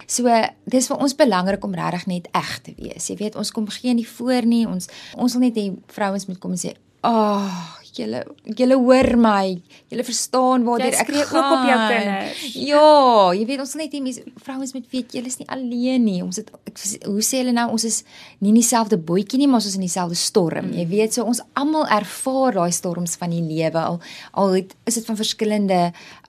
So 0.08 0.32
dis 0.66 0.90
vir 0.90 1.04
ons 1.04 1.16
belangrik 1.18 1.64
om 1.68 1.76
regtig 1.78 2.08
net 2.10 2.30
eg 2.38 2.54
te 2.66 2.76
wees. 2.80 3.10
Jy 3.12 3.20
weet, 3.22 3.40
ons 3.40 3.52
kom 3.52 3.68
geen 3.72 4.00
nie 4.00 4.08
voor 4.08 4.48
nie. 4.48 4.66
Ons 4.68 4.90
ons 5.16 5.38
wil 5.38 5.48
net 5.48 5.60
hê 5.60 5.70
vrouens 5.94 6.28
moet 6.30 6.40
kom 6.40 6.56
en 6.56 6.62
sê, 6.62 6.74
"Ag, 7.02 7.12
oh, 7.12 7.87
julle 8.00 8.24
julle 8.58 8.78
hoor 8.80 9.10
my. 9.20 9.58
Julle 9.92 10.04
verstaan 10.08 10.66
waar 10.68 10.84
ek 10.86 10.98
skree 11.02 11.24
ook 11.26 11.52
op 11.56 11.66
jou 11.68 11.78
kinders. 11.92 12.44
Ja, 12.58 12.90
jy 13.38 13.46
weet 13.50 13.64
ons 13.64 13.76
net 13.80 13.92
die 13.94 14.02
mense 14.04 14.24
vrouens 14.44 14.74
met 14.76 14.88
weet 14.92 15.16
julle 15.18 15.32
is 15.32 15.40
nie 15.42 15.48
alleen 15.54 16.06
nie. 16.08 16.20
Ons 16.26 16.42
het 16.42 16.52
ek, 16.70 16.82
hoe 17.06 17.26
sê 17.26 17.42
hulle 17.42 17.56
nou 17.56 17.68
ons 17.76 17.88
is 17.88 18.02
nie 18.44 18.52
in 18.54 18.60
dieselfde 18.60 19.00
bootjie 19.00 19.40
nie, 19.42 19.50
maar 19.50 19.62
ons 19.62 19.70
is 19.70 19.78
in 19.80 19.86
dieselfde 19.86 20.18
storm. 20.20 20.72
Jy 20.76 20.88
weet 20.92 21.18
so 21.18 21.26
ons 21.28 21.42
almal 21.60 21.88
ervaar 21.98 22.60
daai 22.60 22.76
storms 22.76 23.18
van 23.20 23.34
die 23.36 23.44
lewe 23.46 23.82
al 23.82 24.00
al 24.38 24.56
het, 24.58 24.76
is 24.90 25.00
dit 25.00 25.08
van 25.08 25.20
verskillende 25.20 25.82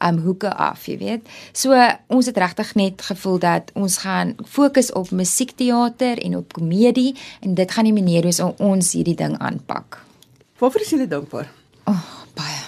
um 0.04 0.22
hoeke 0.24 0.50
af, 0.54 0.86
jy 0.88 0.98
weet. 1.02 1.30
So 1.56 1.76
ons 2.12 2.30
het 2.30 2.38
regtig 2.40 2.74
net 2.78 3.06
gevoel 3.10 3.38
dat 3.42 3.72
ons 3.78 4.00
gaan 4.04 4.34
fokus 4.46 4.92
op 4.98 5.10
musiekteater 5.10 6.20
en 6.22 6.38
op 6.42 6.52
komedie 6.56 7.14
en 7.40 7.54
dit 7.58 7.70
gaan 7.70 7.88
die 7.88 7.96
manier 7.96 8.26
om 8.42 8.54
ons 8.58 8.92
hierdie 8.92 9.16
ding 9.16 9.38
aanpak. 9.38 10.02
Waarvoor 10.58 10.82
is 10.82 10.90
jy 10.90 11.06
dankbaar? 11.06 11.57
Oh, 11.88 12.00
baie. 12.36 12.58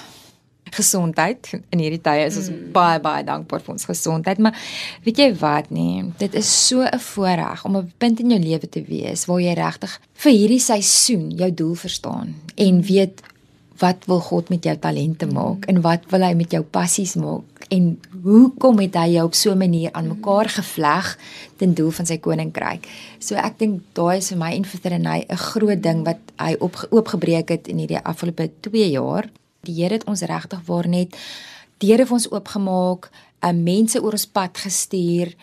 Gesondheid. 0.71 1.51
In 1.75 1.83
hierdie 1.83 2.01
tye 2.03 2.29
is 2.29 2.39
ons 2.39 2.51
mm. 2.53 2.71
baie 2.75 3.01
baie 3.03 3.25
dankbaar 3.27 3.63
vir 3.65 3.75
ons 3.75 3.89
gesondheid, 3.89 4.39
maar 4.39 4.57
weet 5.05 5.19
jy 5.19 5.29
wat 5.41 5.73
nee, 5.75 6.05
dit 6.23 6.37
is 6.39 6.51
so 6.69 6.87
'n 6.87 7.03
voorreg 7.11 7.65
om 7.67 7.77
'n 7.77 7.93
punt 7.99 8.21
in 8.21 8.31
jou 8.31 8.41
lewe 8.41 8.69
te 8.69 8.83
wees 8.87 9.27
waar 9.27 9.41
jy 9.41 9.55
regtig 9.59 9.99
vir 10.15 10.33
hierdie 10.33 10.63
seisoen 10.63 11.31
jou 11.31 11.51
doel 11.51 11.75
verstaan 11.75 12.35
en 12.55 12.83
weet 12.83 13.23
wat 13.81 14.05
wil 14.07 14.21
God 14.21 14.49
met 14.49 14.65
jou 14.65 14.77
talente 14.77 15.27
maak 15.27 15.67
en 15.67 15.81
wat 15.81 16.07
wil 16.13 16.23
hy 16.23 16.35
met 16.35 16.53
jou 16.53 16.63
passies 16.63 17.15
maak 17.15 17.50
en 17.71 18.01
hoe 18.23 18.51
kom 18.59 18.81
het 18.83 18.97
hy 18.99 19.15
jou 19.15 19.25
op 19.29 19.35
so 19.35 19.53
'n 19.53 19.59
manier 19.59 19.93
aan 19.93 20.09
mekaar 20.09 20.49
gevleg 20.49 21.19
ten 21.57 21.75
doel 21.75 21.91
van 21.91 22.07
sy 22.07 22.19
koninkryk. 22.19 22.89
So 23.19 23.35
ek 23.35 23.59
dink 23.59 23.83
daai 23.93 24.17
is 24.17 24.29
vir 24.29 24.39
my 24.39 24.53
en 24.53 24.65
vir 24.65 24.91
Renay 24.91 25.25
'n 25.29 25.37
groot 25.37 25.83
ding 25.83 26.05
wat 26.05 26.19
hy 26.39 26.57
op 26.59 26.89
oopgebreek 26.91 27.49
het 27.49 27.69
in 27.69 27.79
hierdie 27.79 28.05
afgelope 28.05 28.51
2 28.61 28.91
jaar. 28.91 29.31
Die 29.61 29.75
Here 29.75 29.93
het 29.95 30.05
ons 30.05 30.21
regtig 30.21 30.61
waar 30.67 30.89
net 30.89 31.17
deure 31.79 32.07
vir 32.07 32.13
ons 32.13 32.31
oopgemaak, 32.31 33.11
uh, 33.43 33.53
mense 33.53 34.03
oor 34.03 34.13
ons 34.13 34.27
pad 34.27 34.59
gestuur. 34.59 35.35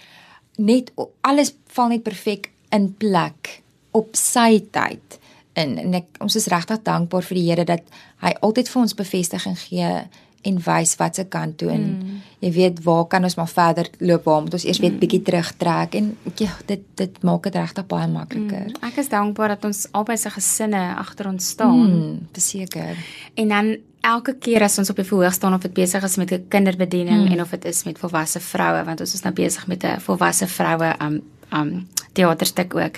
Net 0.58 0.92
alles 1.22 1.54
val 1.68 1.88
net 1.88 2.04
perfek 2.04 2.52
in 2.72 2.96
plek 2.98 3.62
op 3.92 4.16
sy 4.16 4.64
tyd. 4.72 5.20
En, 5.54 5.78
en 5.78 5.94
ek 5.94 6.06
ons 6.20 6.36
is 6.36 6.48
regtig 6.48 6.82
dankbaar 6.84 7.24
vir 7.24 7.36
die 7.36 7.50
Here 7.50 7.66
dat 7.66 7.84
hy 8.22 8.34
altyd 8.42 8.70
vir 8.70 8.82
ons 8.82 8.94
bevestiging 8.94 9.58
gee 9.58 10.08
en 10.48 10.60
wys 10.64 10.96
wat 11.00 11.20
se 11.20 11.26
kant 11.32 11.58
toe 11.60 11.70
en 11.74 11.84
mm. 11.84 12.22
jy 12.46 12.52
weet 12.56 12.80
waar 12.86 13.06
kan 13.12 13.28
ons 13.28 13.36
maar 13.40 13.50
verder 13.52 13.90
loop 14.00 14.28
waar 14.30 14.42
moet 14.46 14.56
ons 14.58 14.66
eers 14.68 14.80
weet 14.84 14.96
mm. 14.96 15.02
bietjie 15.04 15.22
terugtrek 15.28 15.98
en 16.00 16.12
ja 16.40 16.54
dit 16.70 16.86
dit 17.02 17.20
maak 17.28 17.44
dit 17.50 17.58
regtig 17.58 17.88
baie 17.90 18.08
makliker. 18.12 18.72
Mm. 18.72 18.88
Ek 18.88 19.02
is 19.02 19.12
dankbaar 19.12 19.56
dat 19.56 19.68
ons 19.70 19.86
albei 19.98 20.18
se 20.18 20.32
gesinne 20.34 20.82
agter 20.96 21.30
ons 21.32 21.52
staan. 21.56 21.84
Mm, 21.84 22.18
beseker. 22.36 23.00
En 23.36 23.54
dan 23.54 23.76
elke 24.08 24.38
keer 24.40 24.64
as 24.64 24.78
ons 24.80 24.92
op 24.94 25.00
die 25.00 25.08
verhoog 25.08 25.36
staan 25.36 25.56
of 25.58 25.66
dit 25.66 25.74
besig 25.74 26.04
is 26.04 26.18
met 26.18 26.32
'n 26.32 26.48
kinderbediening 26.48 27.26
mm. 27.26 27.32
en 27.34 27.42
of 27.42 27.50
dit 27.50 27.66
is 27.66 27.84
met 27.84 28.00
volwasse 28.00 28.40
vroue 28.40 28.84
want 28.84 29.00
ons 29.00 29.14
is 29.14 29.24
nou 29.24 29.34
besig 29.34 29.68
met 29.68 29.84
'n 29.84 30.00
volwasse 30.00 30.48
vroue 30.48 30.96
um 31.02 31.22
um 31.54 31.88
teaterstuk 32.14 32.76
ook 32.76 32.96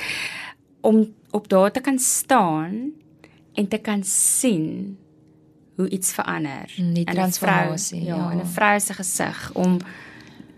om 0.81 1.07
op 1.31 1.49
daar 1.49 1.71
te 1.71 1.81
kan 1.81 1.99
staan 1.99 2.91
en 3.53 3.67
te 3.67 3.77
kan 3.77 4.03
sien 4.03 4.97
hoe 5.79 5.89
iets 5.95 6.11
verander 6.15 6.67
mm, 6.75 6.93
die 6.93 7.05
transformasie 7.07 8.03
ja, 8.03 8.15
ja 8.15 8.31
in 8.35 8.41
'n 8.43 8.51
vrou 8.55 8.79
se 8.79 8.93
gesig 8.93 9.51
om 9.53 9.77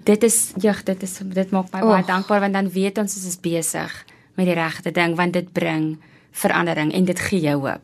dit 0.04 0.24
is 0.24 0.52
jeug 0.58 0.84
dit 0.84 1.04
is 1.04 1.20
dit 1.24 1.52
maak 1.52 1.70
my 1.74 1.82
oh. 1.82 1.94
baie 1.94 2.06
dankbaar 2.06 2.40
want 2.40 2.54
dan 2.54 2.72
weet 2.72 2.98
ons 2.98 3.16
ons 3.16 3.28
is 3.28 3.40
besig 3.40 3.94
met 4.36 4.46
die 4.50 4.58
regte 4.58 4.92
ding 4.92 5.16
want 5.16 5.34
dit 5.34 5.52
bring 5.54 5.98
verandering 6.32 6.94
en 6.94 7.06
dit 7.06 7.20
gee 7.20 7.40
jou 7.40 7.60
hoop 7.60 7.82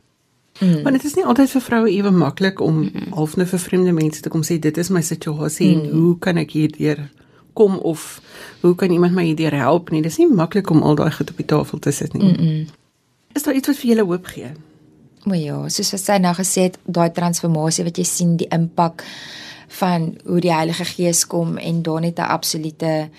Mm. 0.58 0.82
Want 0.82 0.96
dit 0.96 1.04
is 1.04 1.14
nie 1.14 1.24
altyd 1.24 1.50
vir 1.50 1.62
vroue 1.62 1.90
ewe 1.90 2.10
maklik 2.10 2.60
om 2.60 2.74
mm 2.74 2.90
-mm. 2.92 3.12
half 3.14 3.36
net 3.36 3.48
vir 3.48 3.58
vreemde 3.58 3.92
mense 3.92 4.20
te 4.20 4.28
kom 4.28 4.42
sê 4.42 4.58
dit 4.58 4.76
is 4.76 4.88
my 4.88 5.02
situasie 5.02 5.76
mm. 5.76 5.82
en 5.82 5.90
hoe 5.90 6.18
kan 6.18 6.36
ek 6.36 6.50
hierdeur 6.50 7.10
kom 7.52 7.78
of 7.78 8.20
hoe 8.60 8.74
kan 8.74 8.90
iemand 8.90 9.14
my 9.14 9.24
hierdeur 9.24 9.54
help 9.54 9.90
nie. 9.90 10.02
Dis 10.02 10.18
nie 10.18 10.28
maklik 10.30 10.70
om 10.70 10.82
al 10.82 10.94
daai 10.94 11.12
goed 11.12 11.30
op 11.30 11.36
die 11.36 11.46
tafel 11.46 11.78
te 11.78 11.90
sit 11.90 12.12
nie. 12.12 12.22
Mm 12.22 12.36
-mm. 12.38 12.66
Is 13.32 13.42
daar 13.42 13.54
iets 13.54 13.66
wat 13.66 13.76
vir 13.76 13.90
julle 13.90 14.04
hoop 14.04 14.26
gee? 14.26 14.52
O 15.28 15.34
ja, 15.36 15.58
soos 15.68 15.92
wat 15.92 16.00
sy 16.00 16.18
nou 16.18 16.34
gesê 16.34 16.68
het, 16.68 16.78
daai 16.86 17.10
transformasie 17.12 17.84
wat 17.84 17.98
jy 17.98 18.04
sien, 18.04 18.36
die 18.40 18.48
impak 18.54 19.04
van 19.80 20.14
hoe 20.24 20.40
die 20.40 20.52
Heilige 20.54 20.86
Gees 20.88 21.26
kom 21.28 21.58
en 21.58 21.82
daar 21.82 22.00
net 22.00 22.18
'n 22.18 22.32
absolute 22.32 23.10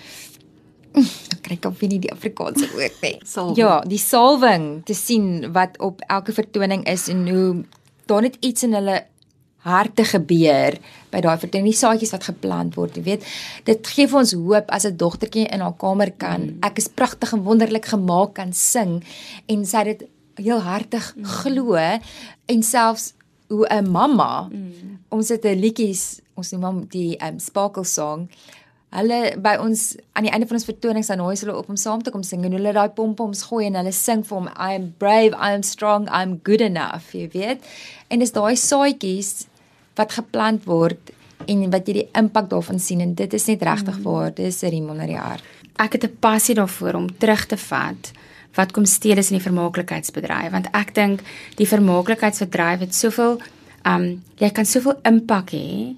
ek 1.34 1.42
kry 1.46 1.58
op 1.68 1.80
nie 1.80 2.00
die 2.02 2.12
Afrikaanse 2.12 2.66
woord 2.72 2.96
nie. 3.02 3.20
Ja, 3.56 3.80
die 3.86 3.98
salwing 3.98 4.82
te 4.84 4.94
sien 4.94 5.52
wat 5.52 5.78
op 5.78 6.02
elke 6.08 6.32
vertoning 6.32 6.82
is 6.90 7.08
en 7.08 7.28
hoe 7.28 7.64
daar 8.06 8.22
net 8.22 8.36
iets 8.40 8.66
in 8.66 8.74
hulle 8.74 9.04
harte 9.60 10.04
gebeur 10.04 10.78
by 11.12 11.20
daai 11.20 11.38
vertoning, 11.38 11.68
die 11.68 11.76
saadjies 11.76 12.14
wat 12.14 12.24
geplant 12.24 12.74
word, 12.78 12.96
jy 12.96 13.02
weet. 13.02 13.26
Dit 13.64 13.86
gee 13.86 14.08
vir 14.08 14.18
ons 14.22 14.32
hoop 14.32 14.70
as 14.70 14.86
'n 14.86 14.96
dogtertjie 14.96 15.46
in 15.46 15.60
haar 15.60 15.76
kamer 15.76 16.10
kan, 16.10 16.40
mm. 16.40 16.58
ek 16.62 16.78
is 16.78 16.88
pragtig 16.88 17.32
en 17.32 17.44
wonderlik 17.44 17.86
gemaak 17.86 18.34
kan 18.34 18.52
sing 18.52 19.04
en 19.46 19.66
sy 19.66 19.84
dit 19.84 20.08
heel 20.40 20.62
hartig 20.64 21.12
mm. 21.16 21.24
glo 21.24 21.76
en 21.76 22.62
selfs 22.62 23.12
hoe 23.50 23.66
'n 23.68 23.90
mamma 23.90 24.48
mm. 24.50 24.98
ons 25.08 25.28
het 25.28 25.44
'n 25.44 25.60
liedjies 25.60 26.20
ons 26.34 26.50
noem 26.52 26.64
hom 26.64 26.80
die 26.88 27.16
um, 27.24 27.38
sparkle 27.38 27.84
song 27.84 28.28
hulle 28.90 29.18
by 29.38 29.54
ons 29.62 29.94
aan 30.18 30.26
die 30.26 30.32
einde 30.34 30.48
van 30.50 30.58
ons 30.58 30.66
vertonings 30.66 31.10
dan 31.10 31.20
nooi 31.22 31.36
hulle 31.38 31.56
op 31.56 31.68
om 31.70 31.78
saam 31.78 32.02
te 32.02 32.10
kom 32.10 32.24
sing 32.26 32.44
en 32.46 32.56
hulle 32.56 32.72
daai 32.74 32.90
pompoms 32.96 33.44
gooi 33.50 33.66
en 33.68 33.78
hulle 33.78 33.92
sing 33.94 34.24
vir 34.26 34.36
hom 34.38 34.48
I 34.50 34.74
am 34.78 34.90
brave 35.02 35.36
I 35.36 35.54
am 35.54 35.62
strong 35.66 36.08
I 36.08 36.22
am 36.26 36.40
good 36.42 36.64
enough 36.64 37.14
jy 37.14 37.28
weet 37.34 37.62
en 38.08 38.18
dis 38.18 38.34
daai 38.34 38.56
saadjies 38.56 39.46
wat 39.98 40.16
geplant 40.18 40.66
word 40.66 41.14
en 41.46 41.70
wat 41.70 41.86
jy 41.88 42.00
die 42.00 42.08
impak 42.18 42.50
daarvan 42.50 42.82
sien 42.82 43.02
en 43.04 43.14
dit 43.14 43.34
is 43.34 43.46
net 43.46 43.62
regtig 43.62 43.98
mm. 43.98 44.04
waar 44.08 44.34
dis 44.34 44.62
'n 44.62 44.74
riem 44.74 44.90
onder 44.90 45.06
die 45.06 45.20
hart 45.20 45.44
ek 45.78 45.92
het 45.92 46.04
'n 46.04 46.16
passie 46.20 46.54
daarvoor 46.54 46.94
om 46.94 47.06
terug 47.18 47.46
te 47.46 47.56
vat 47.56 48.12
wat 48.54 48.72
kom 48.72 48.84
steel 48.84 49.18
is 49.18 49.30
in 49.30 49.38
die 49.38 49.46
vermaaklikheidsbedryf. 49.46 50.50
Want 50.52 50.70
ek 50.76 50.94
dink 50.94 51.24
die 51.56 51.68
vermaaklikheidsbedryf 51.70 52.86
het 52.86 52.94
soveel 52.94 53.40
um 53.88 54.22
jy 54.36 54.50
kan 54.52 54.66
soveel 54.68 54.98
impak 55.08 55.54
hê 55.56 55.96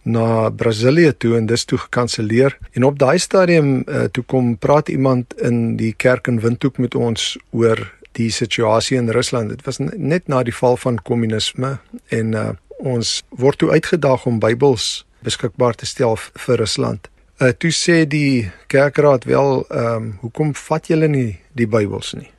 na 0.02 0.50
Brasilië 0.50 1.16
toe 1.16 1.36
en 1.36 1.46
dis 1.46 1.64
toe 1.64 1.78
gekanselleer. 1.78 2.58
En 2.72 2.84
op 2.84 2.98
daai 2.98 3.18
stadium 3.18 3.82
uh, 3.86 4.02
toe 4.02 4.24
kom 4.24 4.58
praat 4.58 4.88
iemand 4.88 5.40
in 5.40 5.76
die 5.76 5.94
kerk 5.96 6.26
in 6.26 6.40
Windhoek 6.40 6.78
met 6.78 6.94
ons 6.94 7.38
oor 7.50 7.94
die 8.12 8.30
situasie 8.30 8.96
in 8.96 9.10
Rusland. 9.10 9.48
Dit 9.48 9.64
was 9.64 9.78
net 9.78 10.26
na 10.26 10.42
die 10.42 10.54
val 10.54 10.76
van 10.76 11.02
kommunisme 11.02 11.78
en 12.08 12.32
uh, 12.32 12.48
ons 12.78 13.22
word 13.28 13.58
toe 13.58 13.70
uitgedaag 13.70 14.26
om 14.26 14.38
Bybels 14.38 15.06
beskikbaar 15.20 15.74
te 15.74 15.86
stel 15.86 16.16
vir 16.16 16.56
Rusland. 16.56 17.08
Uh 17.40 17.52
toe 17.52 17.70
sê 17.70 18.06
die 18.08 18.50
kerkraad 18.66 19.24
wel 19.24 19.66
ehm 19.68 19.94
um, 19.94 20.18
hoekom 20.20 20.54
vat 20.54 20.86
julle 20.88 21.08
nie 21.08 21.36
die 21.52 21.66
Bybels 21.66 22.14
nie? 22.14 22.30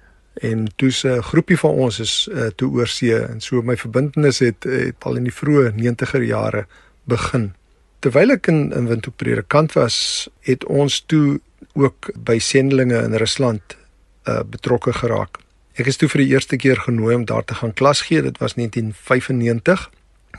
En 0.42 0.68
toe 0.76 0.92
se 0.92 1.10
'n 1.10 1.22
groepie 1.22 1.58
van 1.58 1.70
ons 1.70 2.00
is 2.00 2.30
uh 2.32 2.48
toe 2.56 2.72
oorsee 2.72 3.20
en 3.20 3.42
so 3.42 3.62
my 3.62 3.78
verbintenis 3.78 4.40
het, 4.40 4.64
het 4.64 4.96
al 5.00 5.16
in 5.16 5.24
die 5.24 5.34
vroeë 5.34 5.72
90er 5.76 6.22
jare 6.22 6.66
begin. 7.04 7.54
Terwyl 8.00 8.32
ek 8.32 8.48
in 8.48 8.74
in 8.74 8.88
Windhoek 8.88 9.16
predikant 9.16 9.74
was, 9.74 10.30
het 10.40 10.66
ons 10.66 11.00
toe 11.06 11.40
ook 11.74 12.12
by 12.16 12.40
sendelinge 12.40 13.04
in 13.04 13.14
Rusland 13.14 13.62
uh 14.28 14.44
betrokke 14.44 14.94
geraak. 14.94 15.38
Ek 15.74 15.86
is 15.88 15.98
toe 15.98 16.10
vir 16.10 16.22
die 16.22 16.32
eerste 16.34 16.56
keer 16.56 16.78
genooi 16.78 17.16
om 17.16 17.26
daar 17.26 17.46
te 17.46 17.54
gaan 17.54 17.74
klas 17.74 18.02
gee. 18.02 18.22
Dit 18.22 18.38
was 18.38 18.54
1995. 18.54 19.90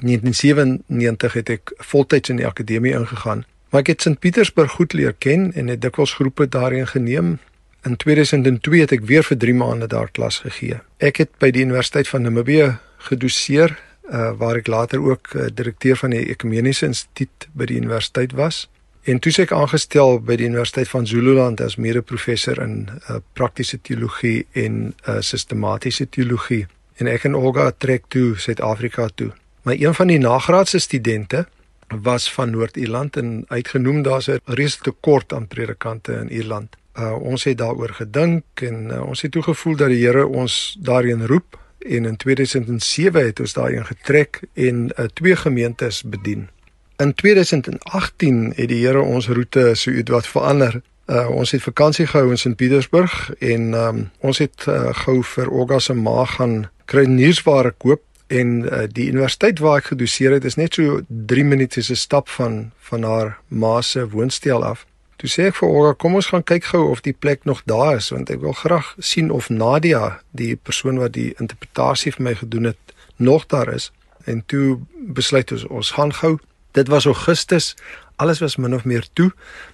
1997 0.01 1.33
het 1.33 1.49
ek 1.49 1.73
voltyds 1.77 2.29
in 2.29 2.37
die 2.37 2.47
akademie 2.47 2.93
ingegaan 2.93 3.45
Maar 3.69 3.85
ek 3.85 3.93
het 3.93 4.05
St 4.07 4.19
Pietersburg 4.19 4.71
goed 4.71 4.93
leer 4.97 5.13
ken 5.13 5.53
en 5.53 5.69
het 5.69 5.81
dikwels 5.81 6.15
groepe 6.17 6.49
daarin 6.49 6.87
geneem. 6.89 7.39
In 7.87 7.97
2002 7.97 8.81
het 8.81 8.93
ek 8.93 9.05
weer 9.07 9.23
vir 9.23 9.39
3 9.39 9.55
maande 9.55 9.87
daar 9.87 10.11
klas 10.11 10.41
gegee. 10.43 10.81
Ek 10.99 11.21
het 11.23 11.37
by 11.39 11.53
die 11.55 11.63
Universiteit 11.63 12.09
van 12.11 12.23
Namibië 12.27 12.73
gedoseer, 13.07 13.77
uh, 14.11 14.33
waar 14.39 14.59
ek 14.59 14.67
later 14.67 15.03
ook 15.05 15.31
uh, 15.35 15.47
direkteur 15.55 15.97
van 15.97 16.11
die 16.11 16.25
Ekumeniese 16.33 16.89
Instituut 16.91 17.47
by 17.55 17.69
die 17.71 17.79
universiteit 17.79 18.35
was. 18.35 18.67
En 19.09 19.23
toe 19.23 19.33
ek 19.41 19.53
aangestel 19.55 20.19
by 20.21 20.37
die 20.37 20.49
Universiteit 20.51 20.91
van 20.91 21.07
Zululand 21.07 21.61
as 21.65 21.79
mede-professor 21.79 22.59
in 22.61 22.89
uh, 22.89 23.21
praktiese 23.39 23.79
teologie 23.81 24.47
en 24.53 24.91
uh, 25.07 25.21
sistematiese 25.21 26.09
teologie. 26.11 26.67
En 26.99 27.07
ek 27.07 27.29
en 27.31 27.39
Olga 27.39 27.71
trek 27.71 28.11
toe 28.13 28.35
Suid-Afrika 28.37 29.07
toe. 29.15 29.31
My 29.63 29.79
een 29.79 29.95
van 29.95 30.11
die 30.11 30.19
nagraadse 30.19 30.81
studente 30.83 31.47
was 31.89 32.27
van 32.33 32.51
Noord-Ierland 32.51 33.17
en 33.17 33.45
uitgenoem 33.49 34.03
daar's 34.03 34.29
'n 34.29 34.41
reuse 34.45 34.83
tekort 34.83 35.33
aan 35.33 35.47
predikante 35.47 36.13
in 36.13 36.29
Ierland. 36.29 36.77
Uh 36.99 37.15
ons 37.23 37.45
het 37.45 37.59
daaroor 37.59 37.93
gedink 37.95 38.63
en 38.67 38.91
uh, 38.91 39.03
ons 39.07 39.21
het 39.23 39.31
toe 39.33 39.43
gevoel 39.43 39.77
dat 39.77 39.89
die 39.89 40.01
Here 40.03 40.27
ons 40.27 40.77
daarin 40.83 41.27
roep 41.27 41.59
en 41.79 42.05
in 42.05 42.17
2007 42.17 43.27
het 43.27 43.41
ons 43.41 43.53
daarin 43.53 43.87
getrek 43.87 44.41
en 44.55 44.91
uh, 44.97 45.05
twee 45.15 45.37
gemeentes 45.37 46.03
bedien. 46.03 46.49
In 46.97 47.15
2018 47.15 48.53
het 48.57 48.69
die 48.69 48.87
Here 48.87 49.03
ons 49.03 49.29
roete 49.29 49.75
so 49.75 49.91
ietwat 49.91 50.27
verander. 50.27 50.81
Uh 51.07 51.29
ons 51.31 51.51
het 51.51 51.63
vakansie 51.63 52.07
gehou 52.07 52.31
in 52.31 52.39
St 52.39 52.57
Petersburg 52.57 53.31
en 53.39 53.73
um, 53.75 54.03
ons 54.19 54.39
het 54.39 54.67
uh, 54.69 54.91
gou 55.05 55.23
vir 55.23 55.49
Olga 55.49 55.79
se 55.79 55.95
ma 55.95 56.25
gaan 56.25 56.67
kry 56.85 57.07
nuusware 57.07 57.71
koop 57.79 58.03
en 58.27 58.67
uh, 58.67 58.83
die 58.93 59.07
universiteit 59.09 59.63
waar 59.65 59.79
ek 59.81 59.93
gedoseer 59.95 60.37
het 60.37 60.45
is 60.45 60.59
net 60.61 60.75
so 60.75 61.01
3 61.09 61.45
minute 61.49 61.83
se 61.83 61.97
stap 61.97 62.29
van 62.29 62.73
van 62.91 63.07
haar 63.07 63.39
ma 63.49 63.81
se 63.81 64.09
woonstel 64.09 64.65
af. 64.65 64.85
Toe 65.19 65.31
sê 65.31 65.49
ek 65.51 65.57
vir 65.59 65.69
Olga, 65.69 65.95
kom 65.99 66.15
ons 66.15 66.31
gaan 66.31 66.45
kyk 66.47 66.69
gou 66.71 66.85
of 66.93 67.03
die 67.03 67.13
plek 67.13 67.47
nog 67.49 67.65
daar 67.67 67.97
is 67.99 68.13
want 68.15 68.31
ek 68.31 68.43
wil 68.45 68.55
graag 68.55 68.93
sien 69.03 69.33
of 69.35 69.51
Nadia, 69.51 70.21
die 70.31 70.55
persoon 70.55 71.01
wat 71.03 71.17
die 71.17 71.33
interpretasie 71.43 72.15
vir 72.15 72.27
my 72.29 72.35
gedoen 72.39 72.71
het, 72.71 72.95
nog 73.19 73.49
daar 73.51 73.73
is. 73.75 73.91
En 74.31 74.45
toe 74.47 74.79
besluit 74.95 75.51
ons 75.53 75.67
ons 75.67 75.91
gaan 75.97 76.15
gou. 76.15 76.37
Dit 76.79 76.89
was 76.93 77.09
Augustus. 77.11 77.75
Alles 78.23 78.39
was 78.45 78.57
min 78.57 78.75
of 78.75 78.85
meer 78.85 79.07
toe, 79.19 79.33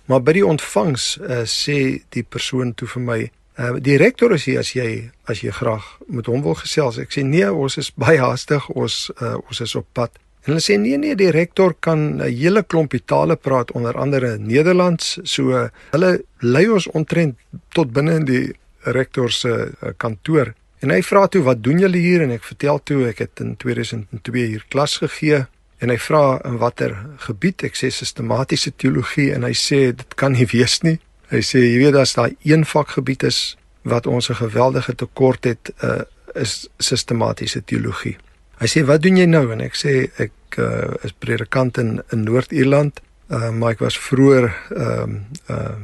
maar 0.09 0.23
by 0.25 0.33
die 0.37 0.47
ontvangs 0.47 1.17
uh, 1.21 1.45
sê 1.49 2.05
die 2.17 2.25
persoon 2.25 2.73
toe 2.77 2.89
vir 2.97 3.05
my, 3.05 3.21
Uh, 3.55 3.77
die 3.79 3.95
rektor 3.97 4.33
is 4.35 4.49
hier 4.49 4.59
as 4.59 4.73
jy 4.75 5.13
as 5.31 5.45
jy 5.45 5.53
graag 5.55 5.85
met 6.11 6.27
hom 6.27 6.41
wil 6.43 6.57
gesels. 6.59 6.97
Ek 6.99 7.13
sê 7.15 7.23
nee, 7.23 7.47
ons 7.47 7.77
is 7.79 7.93
baie 7.95 8.19
haastig. 8.19 8.67
Ons 8.75 9.13
uh, 9.23 9.37
ons 9.47 9.61
is 9.63 9.75
op 9.79 9.87
pad. 9.95 10.11
En 10.45 10.53
hulle 10.53 10.61
sê 10.61 10.77
nee 10.77 10.99
nee, 11.01 11.17
die 11.17 11.31
rektor 11.33 11.73
kan 11.81 12.21
'n 12.21 12.29
hele 12.29 12.63
klompie 12.63 13.01
tale 13.05 13.37
praat 13.37 13.73
onder 13.73 13.97
andere 13.97 14.37
Nederlands. 14.39 15.19
So 15.23 15.71
hulle 15.91 16.25
lei 16.41 16.69
ons 16.69 16.87
ontrent 16.87 17.37
tot 17.73 17.93
binne 17.93 18.15
in 18.15 18.25
die 18.25 18.55
rektor 18.85 19.31
se 19.31 19.49
uh, 19.49 19.89
kantoor. 19.97 20.53
En 20.81 20.91
hy 20.91 21.03
vra 21.03 21.27
toe, 21.27 21.43
"Wat 21.43 21.63
doen 21.63 21.79
julle 21.79 21.97
hier?" 21.97 22.23
En 22.23 22.31
ek 22.31 22.45
vertel 22.45 22.81
toe 22.85 23.09
ek 23.09 23.19
het 23.19 23.41
in 23.41 23.57
2002 23.57 24.47
hier 24.47 24.65
klas 24.69 24.97
gegee. 24.97 25.47
En 25.79 25.89
hy 25.89 25.99
vra 25.99 26.41
in 26.45 26.57
watter 26.57 26.97
gebied? 27.17 27.63
Ek 27.63 27.77
sê 27.77 27.91
sistematiese 27.91 28.73
teologie 28.77 29.33
en 29.35 29.43
hy 29.43 29.53
sê 29.53 29.93
dit 29.97 30.15
kan 30.15 30.33
nie 30.33 30.47
wees 30.47 30.81
nie. 30.83 30.99
Hy 31.31 31.41
sê 31.41 31.59
jy 31.59 31.79
weet 31.79 31.95
as 31.95 32.15
daai 32.15 32.37
een 32.45 32.65
vakgebied 32.65 33.23
is 33.23 33.57
wat 33.83 34.07
ons 34.07 34.31
'n 34.31 34.35
geweldige 34.35 34.95
tekort 34.95 35.45
het, 35.45 35.71
uh, 35.83 36.03
is 36.35 36.69
sistematiese 36.79 37.65
teologie. 37.65 38.17
Hy 38.61 38.69
sê 38.71 38.85
wat 38.87 39.03
doen 39.03 39.19
jy 39.19 39.27
nou 39.27 39.47
en 39.53 39.61
ek 39.65 39.75
sê 39.79 39.95
ek 40.23 40.59
uh, 40.63 40.95
is 41.07 41.15
predikant 41.19 41.79
in 41.83 41.99
in 42.15 42.23
Noord-Ierland, 42.29 43.01
uh, 43.31 43.51
maar 43.51 43.75
ek 43.75 43.85
was 43.85 43.99
vroeër 43.99 44.51
ehm 44.77 45.19
uh, 45.51 45.57
uh, 45.57 45.75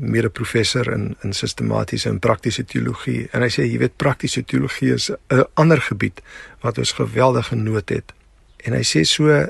mede 0.00 0.28
professor 0.28 0.88
in 0.92 1.16
in 1.22 1.32
sistematiese 1.32 2.08
en 2.08 2.18
praktiese 2.18 2.64
teologie 2.64 3.28
en 3.32 3.44
hy 3.44 3.50
sê 3.52 3.66
jy 3.66 3.78
weet 3.82 3.98
praktiese 4.00 4.42
teologie 4.42 4.94
is 4.94 5.10
'n 5.10 5.44
ander 5.54 5.80
gebied 5.80 6.22
wat 6.64 6.78
ons 6.78 6.92
geweldige 6.92 7.56
nood 7.56 7.88
het. 7.88 8.12
En 8.64 8.72
hy 8.72 8.82
sê 8.82 9.04
so 9.04 9.28
uh, 9.28 9.48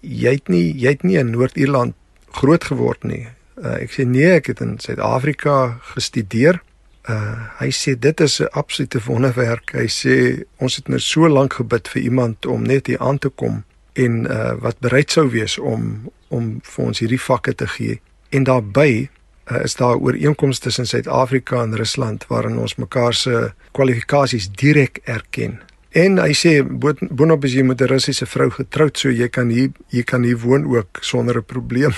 jy 0.00 0.32
het 0.32 0.48
nie 0.48 0.72
jy 0.76 0.88
het 0.88 1.02
nie 1.02 1.18
in 1.18 1.30
Noord-Ierland 1.30 1.94
groot 2.32 2.64
geword 2.64 3.04
nie. 3.04 3.26
Uh, 3.56 3.82
ek 3.82 3.92
sê 3.92 4.04
nee, 4.08 4.30
ek 4.36 4.46
het 4.46 4.60
in 4.60 4.78
Suid-Afrika 4.78 5.78
gestudeer. 5.94 6.62
Uh 7.08 7.38
hy 7.58 7.70
sê 7.70 7.98
dit 7.98 8.20
is 8.20 8.40
'n 8.40 8.52
absolute 8.52 9.00
wonderwerk. 9.06 9.72
Hy 9.72 9.88
sê 9.88 10.44
ons 10.56 10.76
het 10.76 10.88
nou 10.88 10.98
so 10.98 11.28
lank 11.28 11.52
gebid 11.52 11.88
vir 11.88 12.02
iemand 12.02 12.46
om 12.46 12.62
net 12.62 12.86
hier 12.86 12.98
aan 12.98 13.18
te 13.18 13.28
kom 13.28 13.64
en 13.92 14.26
uh 14.26 14.54
wat 14.60 14.78
bereid 14.78 15.10
sou 15.10 15.30
wees 15.30 15.58
om 15.58 16.10
om 16.28 16.60
vir 16.62 16.84
ons 16.84 16.98
hierdie 16.98 17.20
vakke 17.20 17.54
te 17.54 17.66
gee. 17.66 18.00
En 18.30 18.44
daarbey 18.44 19.10
uh, 19.50 19.64
is 19.64 19.74
daar 19.74 19.96
ooreenkomste 19.96 20.62
tussen 20.62 20.86
Suid-Afrika 20.86 21.62
en 21.62 21.76
Rusland 21.76 22.26
waarin 22.26 22.58
ons 22.58 22.74
mekaar 22.74 23.14
se 23.14 23.52
kwalifikasies 23.72 24.50
direk 24.50 25.00
erken. 25.04 25.60
En 25.92 26.16
hy 26.16 26.32
sê 26.32 26.54
boonop 26.64 27.44
as 27.44 27.52
jy 27.52 27.62
met 27.68 27.80
'n 27.80 27.90
Russiese 27.90 28.26
vrou 28.26 28.50
getroud 28.50 28.98
so 28.98 29.10
jy 29.10 29.28
kan 29.28 29.50
hier 29.50 29.70
jy 29.88 30.02
kan 30.02 30.22
hier 30.22 30.38
woon 30.38 30.64
ook 30.64 30.98
sonder 31.00 31.36
'n 31.36 31.44
probleem. 31.44 31.92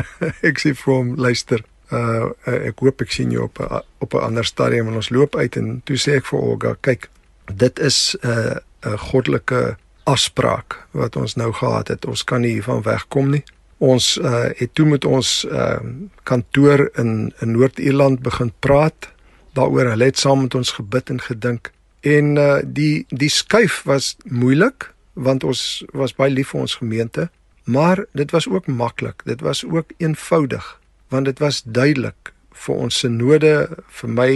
ek 0.48 0.58
sê 0.58 0.74
vir 0.74 0.94
hom 0.94 1.14
luister, 1.14 1.62
uh, 1.92 2.30
ek 2.44 2.78
hoop 2.78 3.00
ek 3.00 3.10
sien 3.10 3.30
jou 3.30 3.44
op 3.44 3.60
a, 3.60 3.82
op 3.98 4.14
'n 4.14 4.24
ander 4.30 4.44
stadium 4.44 4.88
en 4.88 4.94
ons 4.94 5.10
loop 5.10 5.36
uit 5.36 5.56
en 5.56 5.82
toe 5.84 5.96
sê 5.96 6.16
ek 6.16 6.26
vir 6.26 6.40
Olga, 6.40 6.76
kyk, 6.80 7.08
dit 7.54 7.78
is 7.78 8.16
'n 8.22 8.28
uh, 8.28 8.56
'n 8.86 8.98
goddelike 8.98 9.76
afspraak 10.06 10.86
wat 10.90 11.16
ons 11.16 11.34
nou 11.34 11.52
gehad 11.52 11.88
het. 11.88 12.06
Ons 12.06 12.24
kan 12.24 12.40
nie 12.40 12.56
hiervan 12.56 12.82
wegkom 12.82 13.30
nie. 13.30 13.42
Ons 13.78 14.16
uh 14.22 14.48
het 14.56 14.74
toe 14.74 14.86
met 14.86 15.04
ons 15.04 15.44
uh 15.50 15.78
kantoor 16.22 16.90
in 16.94 17.32
in 17.40 17.50
Noord-Ierland 17.50 18.22
begin 18.22 18.52
praat 18.58 19.10
daaroor. 19.52 19.90
Hulle 19.92 20.04
het 20.04 20.18
saam 20.18 20.46
met 20.46 20.54
ons 20.54 20.70
gebid 20.78 21.10
en 21.10 21.20
gedink. 21.20 21.72
En 22.00 22.36
uh 22.36 22.60
die 22.64 23.04
die 23.08 23.30
skuif 23.30 23.82
was 23.84 24.16
moeilik 24.24 24.92
want 25.12 25.44
ons 25.44 25.84
was 25.92 26.14
baie 26.14 26.30
lief 26.30 26.52
vir 26.52 26.60
ons 26.60 26.74
gemeente, 26.76 27.30
maar 27.64 28.04
dit 28.12 28.30
was 28.30 28.48
ook 28.48 28.66
maklik. 28.66 29.22
Dit 29.24 29.40
was 29.40 29.64
ook 29.64 29.92
eenvoudig 29.96 30.80
want 31.08 31.28
dit 31.28 31.38
was 31.38 31.62
duidelik 31.64 32.32
vir 32.66 32.82
ons 32.86 32.98
synode, 33.02 33.52
vir 34.00 34.10
my, 34.10 34.30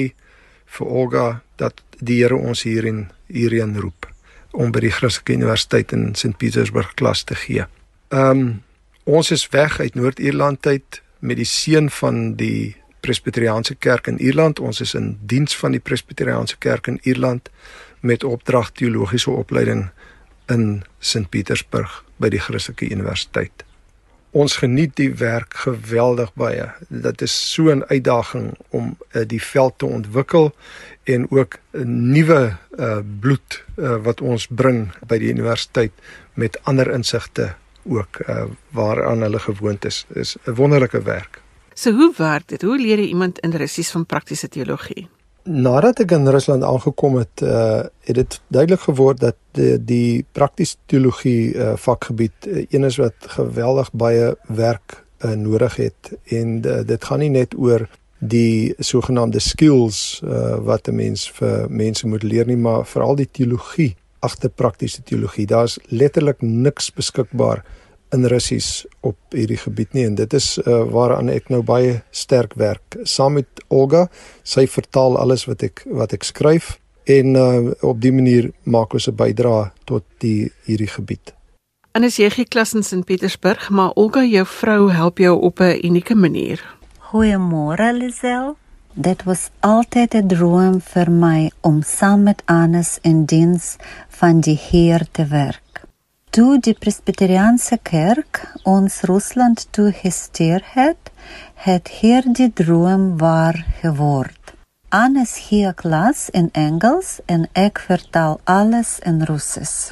vir 0.71 0.87
Olga 0.87 1.27
dat 1.59 1.83
die 1.99 2.21
Here 2.23 2.37
ons 2.37 2.65
hierin 2.67 3.09
hierheen 3.29 3.77
roep 3.81 4.09
om 4.51 4.73
by 4.75 4.83
die 4.83 4.93
Christelike 4.95 5.37
Universiteit 5.39 5.93
in 5.95 6.15
St 6.19 6.37
Petersburg 6.39 6.95
klas 6.99 7.25
te 7.25 7.39
gee. 7.39 7.67
Ehm 8.11 8.31
um, 8.31 8.51
ons 9.11 9.31
is 9.35 9.49
weg 9.51 9.81
uit 9.81 9.97
Noord-Ierland 9.99 10.67
uit 10.67 11.01
met 11.19 11.39
die 11.41 11.49
seën 11.49 11.89
van 11.91 12.35
die 12.39 12.77
Presbyteriaanse 13.01 13.75
Kerk 13.75 14.07
in 14.07 14.21
Ierland. 14.21 14.61
Ons 14.61 14.81
is 14.81 14.95
in 14.95 15.17
diens 15.27 15.57
van 15.57 15.73
die 15.75 15.81
Presbyteriaanse 15.81 16.59
Kerk 16.59 16.87
in 16.87 17.01
Ierland 17.03 17.49
met 18.01 18.25
opdrag 18.25 18.71
teologiese 18.77 19.31
opleiding 19.31 19.89
in 20.53 20.83
St 21.01 21.31
Petersburg 21.31 22.05
by 22.21 22.29
die 22.29 22.43
Christelike 22.43 22.91
Universiteit. 22.93 23.65
Ons 24.31 24.57
geniet 24.63 24.93
die 24.95 25.11
werk 25.19 25.55
geweldig 25.65 26.31
baie. 26.39 26.69
Dit 26.89 27.23
is 27.23 27.35
so 27.53 27.71
'n 27.75 27.83
uitdaging 27.89 28.55
om 28.71 28.97
uh, 29.13 29.23
die 29.27 29.43
veld 29.43 29.79
te 29.79 29.87
ontwikkel 29.87 30.55
en 31.05 31.31
ook 31.31 31.59
'n 31.73 32.13
nuwe 32.13 32.57
uh, 32.79 32.99
bloed 33.21 33.65
uh, 33.77 33.97
wat 34.03 34.21
ons 34.21 34.47
bring 34.47 34.93
by 35.07 35.19
die 35.19 35.31
universiteit 35.31 35.93
met 36.35 36.59
ander 36.63 36.91
insigte 36.91 37.55
ook 37.83 38.21
uh, 38.29 38.45
waaraan 38.71 39.21
hulle 39.21 39.39
gewoond 39.39 39.85
is. 39.85 40.05
Dit 40.09 40.17
is 40.17 40.37
'n 40.47 40.55
wonderlike 40.55 41.03
werk. 41.03 41.43
So 41.75 41.93
hoe 41.93 42.13
werk 42.17 42.49
dit? 42.49 42.63
Hoe 42.63 42.79
leer 42.79 42.99
jy 42.99 43.07
iemand 43.07 43.39
in 43.39 43.51
Russies 43.51 43.91
van 43.91 44.07
praktiese 44.07 44.49
teologie? 44.49 45.09
Nadat 45.45 46.03
ek 46.05 46.11
in 46.13 46.29
Rusland 46.29 46.65
aangekom 46.65 47.17
het, 47.17 47.41
uh, 47.43 47.87
het 48.05 48.17
dit 48.17 48.41
duidelik 48.53 48.81
geword 48.81 49.21
dat 49.21 49.37
die, 49.57 49.79
die 49.85 50.25
praktiese 50.33 50.77
teologie 50.87 51.55
uh, 51.55 51.73
vakgebied 51.77 52.47
uh, 52.47 52.67
een 52.69 52.85
is 52.85 52.99
wat 53.01 53.15
geweldig 53.37 53.89
baie 53.93 54.35
werk 54.47 55.05
uh, 55.25 55.33
nodig 55.33 55.77
het 55.77 56.13
en 56.25 56.61
uh, 56.61 56.83
dit 56.85 57.05
gaan 57.05 57.25
nie 57.25 57.33
net 57.33 57.57
oor 57.57 57.89
die 58.21 58.75
sogenaamde 58.85 59.41
skills 59.41 60.21
uh, 60.25 60.61
wat 60.61 60.89
'n 60.89 60.95
mens 60.95 61.31
vir 61.31 61.71
mense 61.71 62.07
moet 62.07 62.23
leer 62.23 62.47
nie, 62.47 62.57
maar 62.57 62.85
veral 62.87 63.17
die 63.17 63.31
teologie 63.31 63.97
agter 64.21 64.51
praktiese 64.51 65.03
teologie. 65.03 65.47
Daar's 65.47 65.79
letterlik 65.89 66.43
niks 66.43 66.93
beskikbaar 66.93 67.65
in 68.13 68.27
Russies 68.27 68.87
op 69.01 69.17
hierdie 69.35 69.59
gebied 69.61 69.93
nie 69.93 70.05
en 70.07 70.15
dit 70.15 70.33
is 70.35 70.59
uh, 70.59 70.83
waaraan 70.91 71.29
ek 71.29 71.49
nou 71.49 71.63
baie 71.63 72.01
sterk 72.11 72.55
werk. 72.55 72.97
Saam 73.05 73.39
met 73.39 73.65
Olga, 73.69 74.09
sy 74.43 74.67
vertaal 74.67 75.19
alles 75.19 75.47
wat 75.49 75.63
ek 75.63 75.85
wat 75.87 76.15
ek 76.17 76.27
skryf 76.27 76.79
en 77.11 77.37
uh, 77.37 77.71
op 77.87 78.01
die 78.01 78.13
manier 78.13 78.51
maak 78.65 78.95
ons 78.95 79.09
'n 79.09 79.17
bydrae 79.17 79.71
tot 79.85 80.05
die 80.19 80.51
hierdie 80.67 80.91
gebied. 80.91 81.35
En 81.93 82.05
as 82.05 82.19
jy 82.19 82.31
gee 82.31 82.47
klas 82.47 82.75
in 82.75 82.83
St 82.83 83.05
Petersburg, 83.05 83.71
maar 83.71 83.91
Olga 83.99 84.23
jou 84.23 84.47
vrou 84.47 84.91
help 84.91 85.19
jou 85.19 85.41
op 85.41 85.61
'n 85.61 85.79
unieke 85.83 86.15
manier. 86.15 86.63
Goeiemôre 87.11 87.93
Lisel. 87.93 88.57
Dit 88.95 89.25
was 89.25 89.51
altyd 89.61 90.15
'n 90.15 90.27
droom 90.27 90.81
vir 90.81 91.11
my 91.11 91.51
om 91.61 91.83
saam 91.83 92.23
met 92.23 92.43
Anes 92.47 92.99
in 93.03 93.25
diens 93.25 93.77
van 94.09 94.41
die 94.41 94.59
Heer 94.71 95.07
te 95.13 95.27
werk. 95.27 95.70
Toe 96.31 96.61
die 96.63 96.77
Presbyteriaanse 96.79 97.81
Kerk 97.83 98.39
ons 98.63 99.01
Rusland 99.11 99.65
toe 99.75 99.89
gestuur 99.91 100.63
het, 100.77 101.11
het 101.67 101.91
hier 101.91 102.23
die 102.23 102.53
droom 102.55 103.17
waar 103.19 103.59
geword. 103.81 104.53
Anes 104.95 105.33
gee 105.49 105.73
klas 105.75 106.29
in 106.31 106.53
Engels 106.55 107.17
en 107.27 107.49
ek 107.59 107.83
vertaal 107.89 108.39
alles 108.47 109.01
in 109.03 109.25
Russies. 109.27 109.91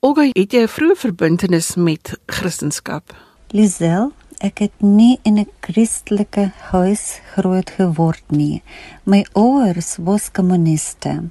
Olga, 0.00 0.30
het 0.32 0.56
jy 0.56 0.64
'n 0.64 0.72
vroeë 0.76 0.96
verbintenis 0.96 1.76
met 1.76 2.16
Christendom? 2.24 3.04
Lisel, 3.52 4.12
ek 4.40 4.64
het 4.64 4.76
nie 4.80 5.20
in 5.28 5.36
'n 5.36 5.52
Christelike 5.60 6.52
huis 6.72 7.20
groot 7.36 7.70
geword 7.70 8.24
nie. 8.30 8.62
My 9.04 9.26
ouers 9.34 9.96
was 10.00 10.32
kommuniste. 10.32 11.28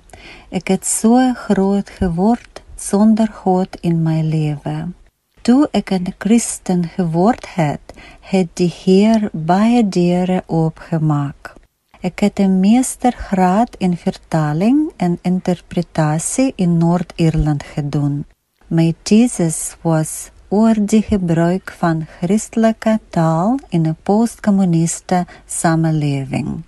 Ek 0.51 0.67
het 0.67 0.85
so 0.85 1.33
groot 1.33 1.89
geword 1.89 2.61
sonder 2.79 3.27
God 3.43 3.77
in 3.81 4.03
my 4.03 4.21
lewe. 4.23 4.77
Toe 5.41 5.67
ek 5.71 5.91
'n 5.91 6.13
Christen 6.17 6.81
geword 6.95 7.45
het, 7.55 7.93
het 8.21 8.49
die 8.55 8.73
Heer 8.83 9.29
baie 9.33 9.83
deure 9.83 10.43
oopgemaak. 10.47 11.55
Ek 12.01 12.19
het 12.19 12.39
'n 12.39 12.59
meestergraad 12.59 13.75
in 13.77 13.97
vertaling 13.97 14.91
en 14.97 15.19
interpretasie 15.21 16.53
in 16.55 16.77
Noord-Ierland 16.77 17.63
gedoen. 17.63 18.25
My 18.67 18.93
thesis 19.03 19.75
was 19.81 20.31
oor 20.49 20.75
die 20.77 21.01
gebruik 21.01 21.71
van 21.77 22.07
Christelike 22.19 22.99
taal 23.09 23.59
in 23.69 23.87
'n 23.87 23.97
postkommuniste 24.03 25.25
samelewing. 25.45 26.63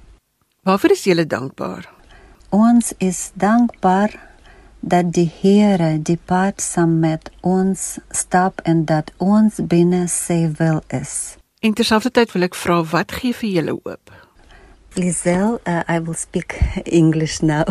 Waarvoor 0.64 0.92
is 0.92 1.04
jy 1.04 1.26
dankbaar? 1.26 1.90
Ons 2.50 2.94
is 2.98 3.32
dankbaar 3.34 4.31
dat 4.82 5.14
die 5.14 5.30
Here 5.42 6.02
die 6.02 6.20
pad 6.26 6.62
saam 6.62 7.00
met 7.00 7.30
ons 7.42 8.00
stap 8.10 8.62
en 8.66 8.86
dat 8.86 9.14
ons 9.18 9.62
binne 9.62 10.08
sy 10.10 10.50
wil 10.58 10.82
is. 10.90 11.38
En 11.62 11.74
terselfdertyd 11.78 12.34
wil 12.34 12.50
ek 12.50 12.58
vra 12.58 12.82
wat 12.90 13.14
gee 13.22 13.38
vir 13.38 13.50
julle 13.56 13.78
hoop? 13.78 14.12
Lisel, 14.98 15.60
uh, 15.64 15.84
I 15.88 16.02
will 16.04 16.18
speak 16.18 16.58
English 16.86 17.40
now. 17.42 17.64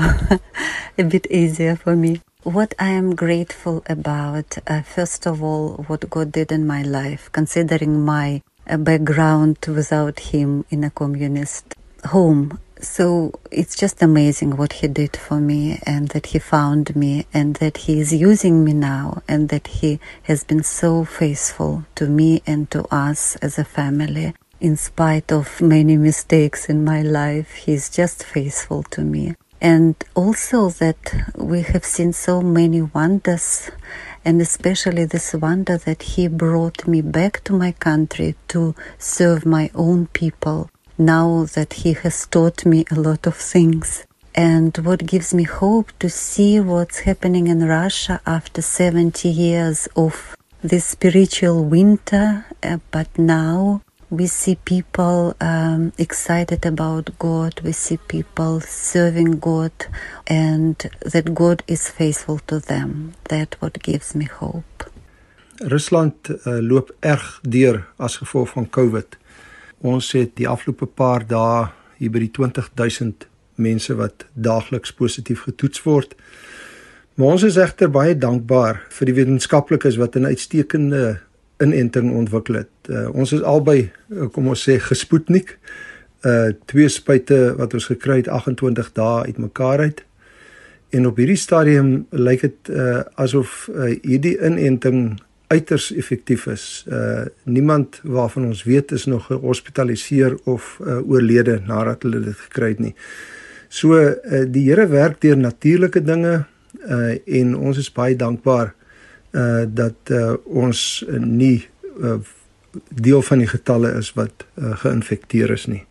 A 0.99 1.05
bit 1.05 1.27
easier 1.27 1.77
for 1.77 1.97
me. 1.97 2.21
What 2.45 2.75
I 2.79 2.97
am 2.97 3.15
grateful 3.15 3.83
about, 3.87 4.57
uh, 4.67 4.81
first 4.83 5.27
of 5.27 5.43
all, 5.43 5.85
what 5.89 6.09
God 6.09 6.33
did 6.33 6.53
in 6.53 6.67
my 6.67 6.83
life, 6.83 7.29
considering 7.33 8.01
my 8.05 8.41
uh, 8.67 8.79
background 8.79 9.59
without 9.67 10.21
Him 10.33 10.65
in 10.71 10.85
a 10.85 10.91
communist 10.91 11.75
home. 12.07 12.59
So 12.83 13.33
it's 13.51 13.77
just 13.77 14.03
amazing 14.03 14.57
what 14.57 14.73
He 14.75 14.89
did 14.89 15.17
for 15.17 15.39
me 15.39 15.81
and 15.85 16.09
that 16.09 16.27
He 16.27 16.39
found 16.39 16.97
me 16.97 17.27
and 17.33 17.57
that 17.57 17.77
He 17.77 18.01
is 18.01 18.13
using 18.13 18.65
me 18.65 18.73
now 18.73 19.23
and 19.29 19.51
that 19.51 19.67
He 19.67 20.01
has 20.23 20.45
been 20.45 20.63
so 20.63 21.05
faithful 21.05 21.85
to 21.97 22.07
me 22.07 22.43
and 22.47 22.71
to 22.71 22.85
us 22.95 23.37
as 23.37 23.59
a 23.59 23.65
family. 23.65 24.35
In 24.61 24.77
spite 24.77 25.31
of 25.31 25.61
many 25.61 25.97
mistakes 25.97 26.69
in 26.69 26.85
my 26.85 27.03
life, 27.03 27.53
He's 27.53 27.91
just 27.91 28.25
faithful 28.25 28.83
to 28.85 29.03
me 29.03 29.35
and 29.61 29.95
also 30.15 30.71
that 30.71 31.33
we 31.37 31.61
have 31.63 31.85
seen 31.85 32.13
so 32.13 32.41
many 32.41 32.81
wonders 32.81 33.71
and 34.25 34.41
especially 34.41 35.05
this 35.05 35.35
wonder 35.35 35.77
that 35.77 36.03
he 36.03 36.29
brought 36.29 36.87
me 36.87 37.01
back 37.01 37.45
to 37.45 37.53
my 37.53 37.73
country 37.73 38.35
to 38.49 38.75
serve 38.99 39.45
my 39.45 39.71
own 39.75 40.07
people 40.09 40.71
now 41.01 41.47
that 41.55 41.73
he 41.73 41.95
has 41.95 42.27
taught 42.27 42.67
me 42.67 42.85
a 42.91 42.95
lot 42.95 43.27
of 43.27 43.35
things 43.35 44.05
and 44.35 44.77
what 44.79 45.07
gives 45.07 45.33
me 45.33 45.45
hope 45.45 45.91
to 45.99 46.09
see 46.09 46.61
what's 46.61 47.01
happening 47.01 47.47
in 47.47 47.67
Russia 47.67 48.21
after 48.27 48.61
70 48.61 49.29
years 49.29 49.89
of 49.97 50.37
this 50.63 50.85
spiritual 50.85 51.65
winter 51.65 52.45
uh, 52.63 52.79
but 52.91 53.09
now 53.19 53.81
we 54.11 54.27
see 54.27 54.57
people 54.57 55.35
um, 55.41 55.93
excited 55.97 56.67
about 56.67 57.17
God. 57.19 57.61
We 57.63 57.73
see 57.73 57.97
people 57.97 58.61
serving 58.61 59.39
God, 59.39 59.71
and 60.27 60.77
that 61.01 61.33
God 61.33 61.63
is 61.69 61.89
faithful 61.89 62.41
to 62.49 62.59
them. 62.59 63.15
That 63.29 63.55
what 63.61 63.81
gives 63.83 64.15
me 64.17 64.25
hope. 64.25 64.91
Rusland 65.61 66.15
uh, 66.47 66.59
loop 66.59 66.91
erg 67.01 67.39
deur 67.43 67.87
as 67.99 68.17
gevolg 68.17 68.49
van 68.49 68.71
COVID. 68.71 69.20
Ons 69.81 70.13
het 70.13 70.35
die 70.37 70.49
afgelope 70.49 70.87
paar 70.87 71.25
dae 71.27 71.71
hier 72.01 72.13
by 72.13 72.21
die 72.21 72.33
20000 72.37 73.27
mense 73.61 73.95
wat 73.97 74.27
daagliks 74.35 74.93
positief 74.97 75.47
getoets 75.49 75.83
word. 75.85 76.15
Maar 77.17 77.37
ons 77.37 77.45
is 77.45 77.59
egter 77.61 77.91
baie 77.93 78.17
dankbaar 78.17 78.83
vir 78.97 79.11
die 79.11 79.17
wetenskaplikes 79.17 79.97
wat 80.01 80.17
'n 80.17 80.29
uitstekende 80.29 81.21
inenting 81.61 82.13
ontwikkel 82.17 82.55
het. 82.55 82.73
Uh, 82.89 83.09
ons 83.15 83.33
is 83.33 83.43
albei 83.43 83.91
uh, 84.09 84.29
kom 84.33 84.49
ons 84.49 84.69
sê 84.69 84.79
gespoetnik. 84.81 85.59
Uh 86.25 86.53
twee 86.69 86.89
spuite 86.89 87.55
wat 87.57 87.75
ons 87.75 87.87
gekry 87.87 88.17
het 88.17 88.29
28 88.29 88.93
dae 88.93 89.25
uitmekaar 89.25 89.79
uit. 89.79 90.05
En 90.91 91.07
op 91.07 91.17
hierdie 91.17 91.37
stadium 91.37 92.07
lyk 92.11 92.41
dit 92.41 92.69
uh 92.69 93.01
asof 93.15 93.69
uh, 93.73 93.97
hierdie 94.03 94.37
inenting 94.37 95.21
uiters 95.51 95.91
effektief 95.93 96.47
is. 96.47 96.85
Uh 96.89 97.27
niemand 97.45 98.01
waarvan 98.03 98.47
ons 98.47 98.63
weet 98.63 98.93
is 98.93 99.05
nog 99.05 99.27
gehospitaliseer 99.27 100.39
of 100.45 100.79
uh, 100.81 101.01
oorlede 101.11 101.61
nadat 101.67 102.03
hulle 102.03 102.21
dit 102.21 102.37
gekry 102.47 102.69
het 102.75 102.79
nie. 102.79 102.95
So 103.69 103.99
uh, 103.99 104.45
die 104.47 104.69
Here 104.69 104.87
werk 104.89 105.21
deur 105.21 105.37
natuurlike 105.37 106.03
dinge 106.03 106.45
uh 106.87 107.15
en 107.27 107.57
ons 107.57 107.79
is 107.79 107.93
baie 107.93 108.17
dankbaar 108.17 108.75
uh 109.35 109.67
dat 109.67 110.15
uh, 110.15 110.35
ons 110.45 111.05
nie 111.19 111.69
uh, 111.99 112.19
deel 112.89 113.23
van 113.23 113.39
die 113.39 113.51
getalle 113.51 113.95
is 113.99 114.13
wat 114.15 114.47
uh, 114.55 114.77
geïnfekteer 114.79 115.51
is 115.51 115.67
nie. 115.67 115.85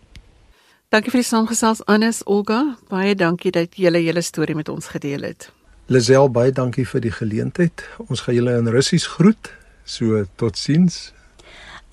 Dankie 0.90 1.12
vir 1.12 1.22
die 1.22 1.28
saamgesels 1.28 1.84
Annes 1.86 2.24
Olga. 2.26 2.64
Baie 2.90 3.16
dankie 3.16 3.52
dat 3.52 3.76
jy 3.78 3.92
julle 4.02 4.22
storie 4.26 4.56
met 4.56 4.70
ons 4.70 4.88
gedeel 4.88 5.28
het. 5.28 5.52
Lisel, 5.89 6.31
baie 6.31 6.53
dankie 6.53 6.87
vir 6.89 7.01
die 7.01 7.13
geleentheid. 7.13 7.85
Ons 8.09 8.25
gaan 8.25 8.35
julle 8.35 8.57
in 8.57 8.69
Russies 8.69 9.07
groet. 9.07 9.53
So 9.85 10.25
totsiens. 10.37 11.13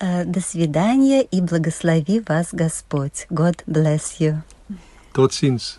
Uh, 0.02 0.24
до 0.26 0.40
свидания 0.40 1.22
и 1.22 1.40
благослови 1.40 2.22
вас 2.26 2.52
Господь. 2.52 3.26
God 3.28 3.62
bless 3.66 4.18
you. 4.18 4.42
Totsiens. 5.12 5.78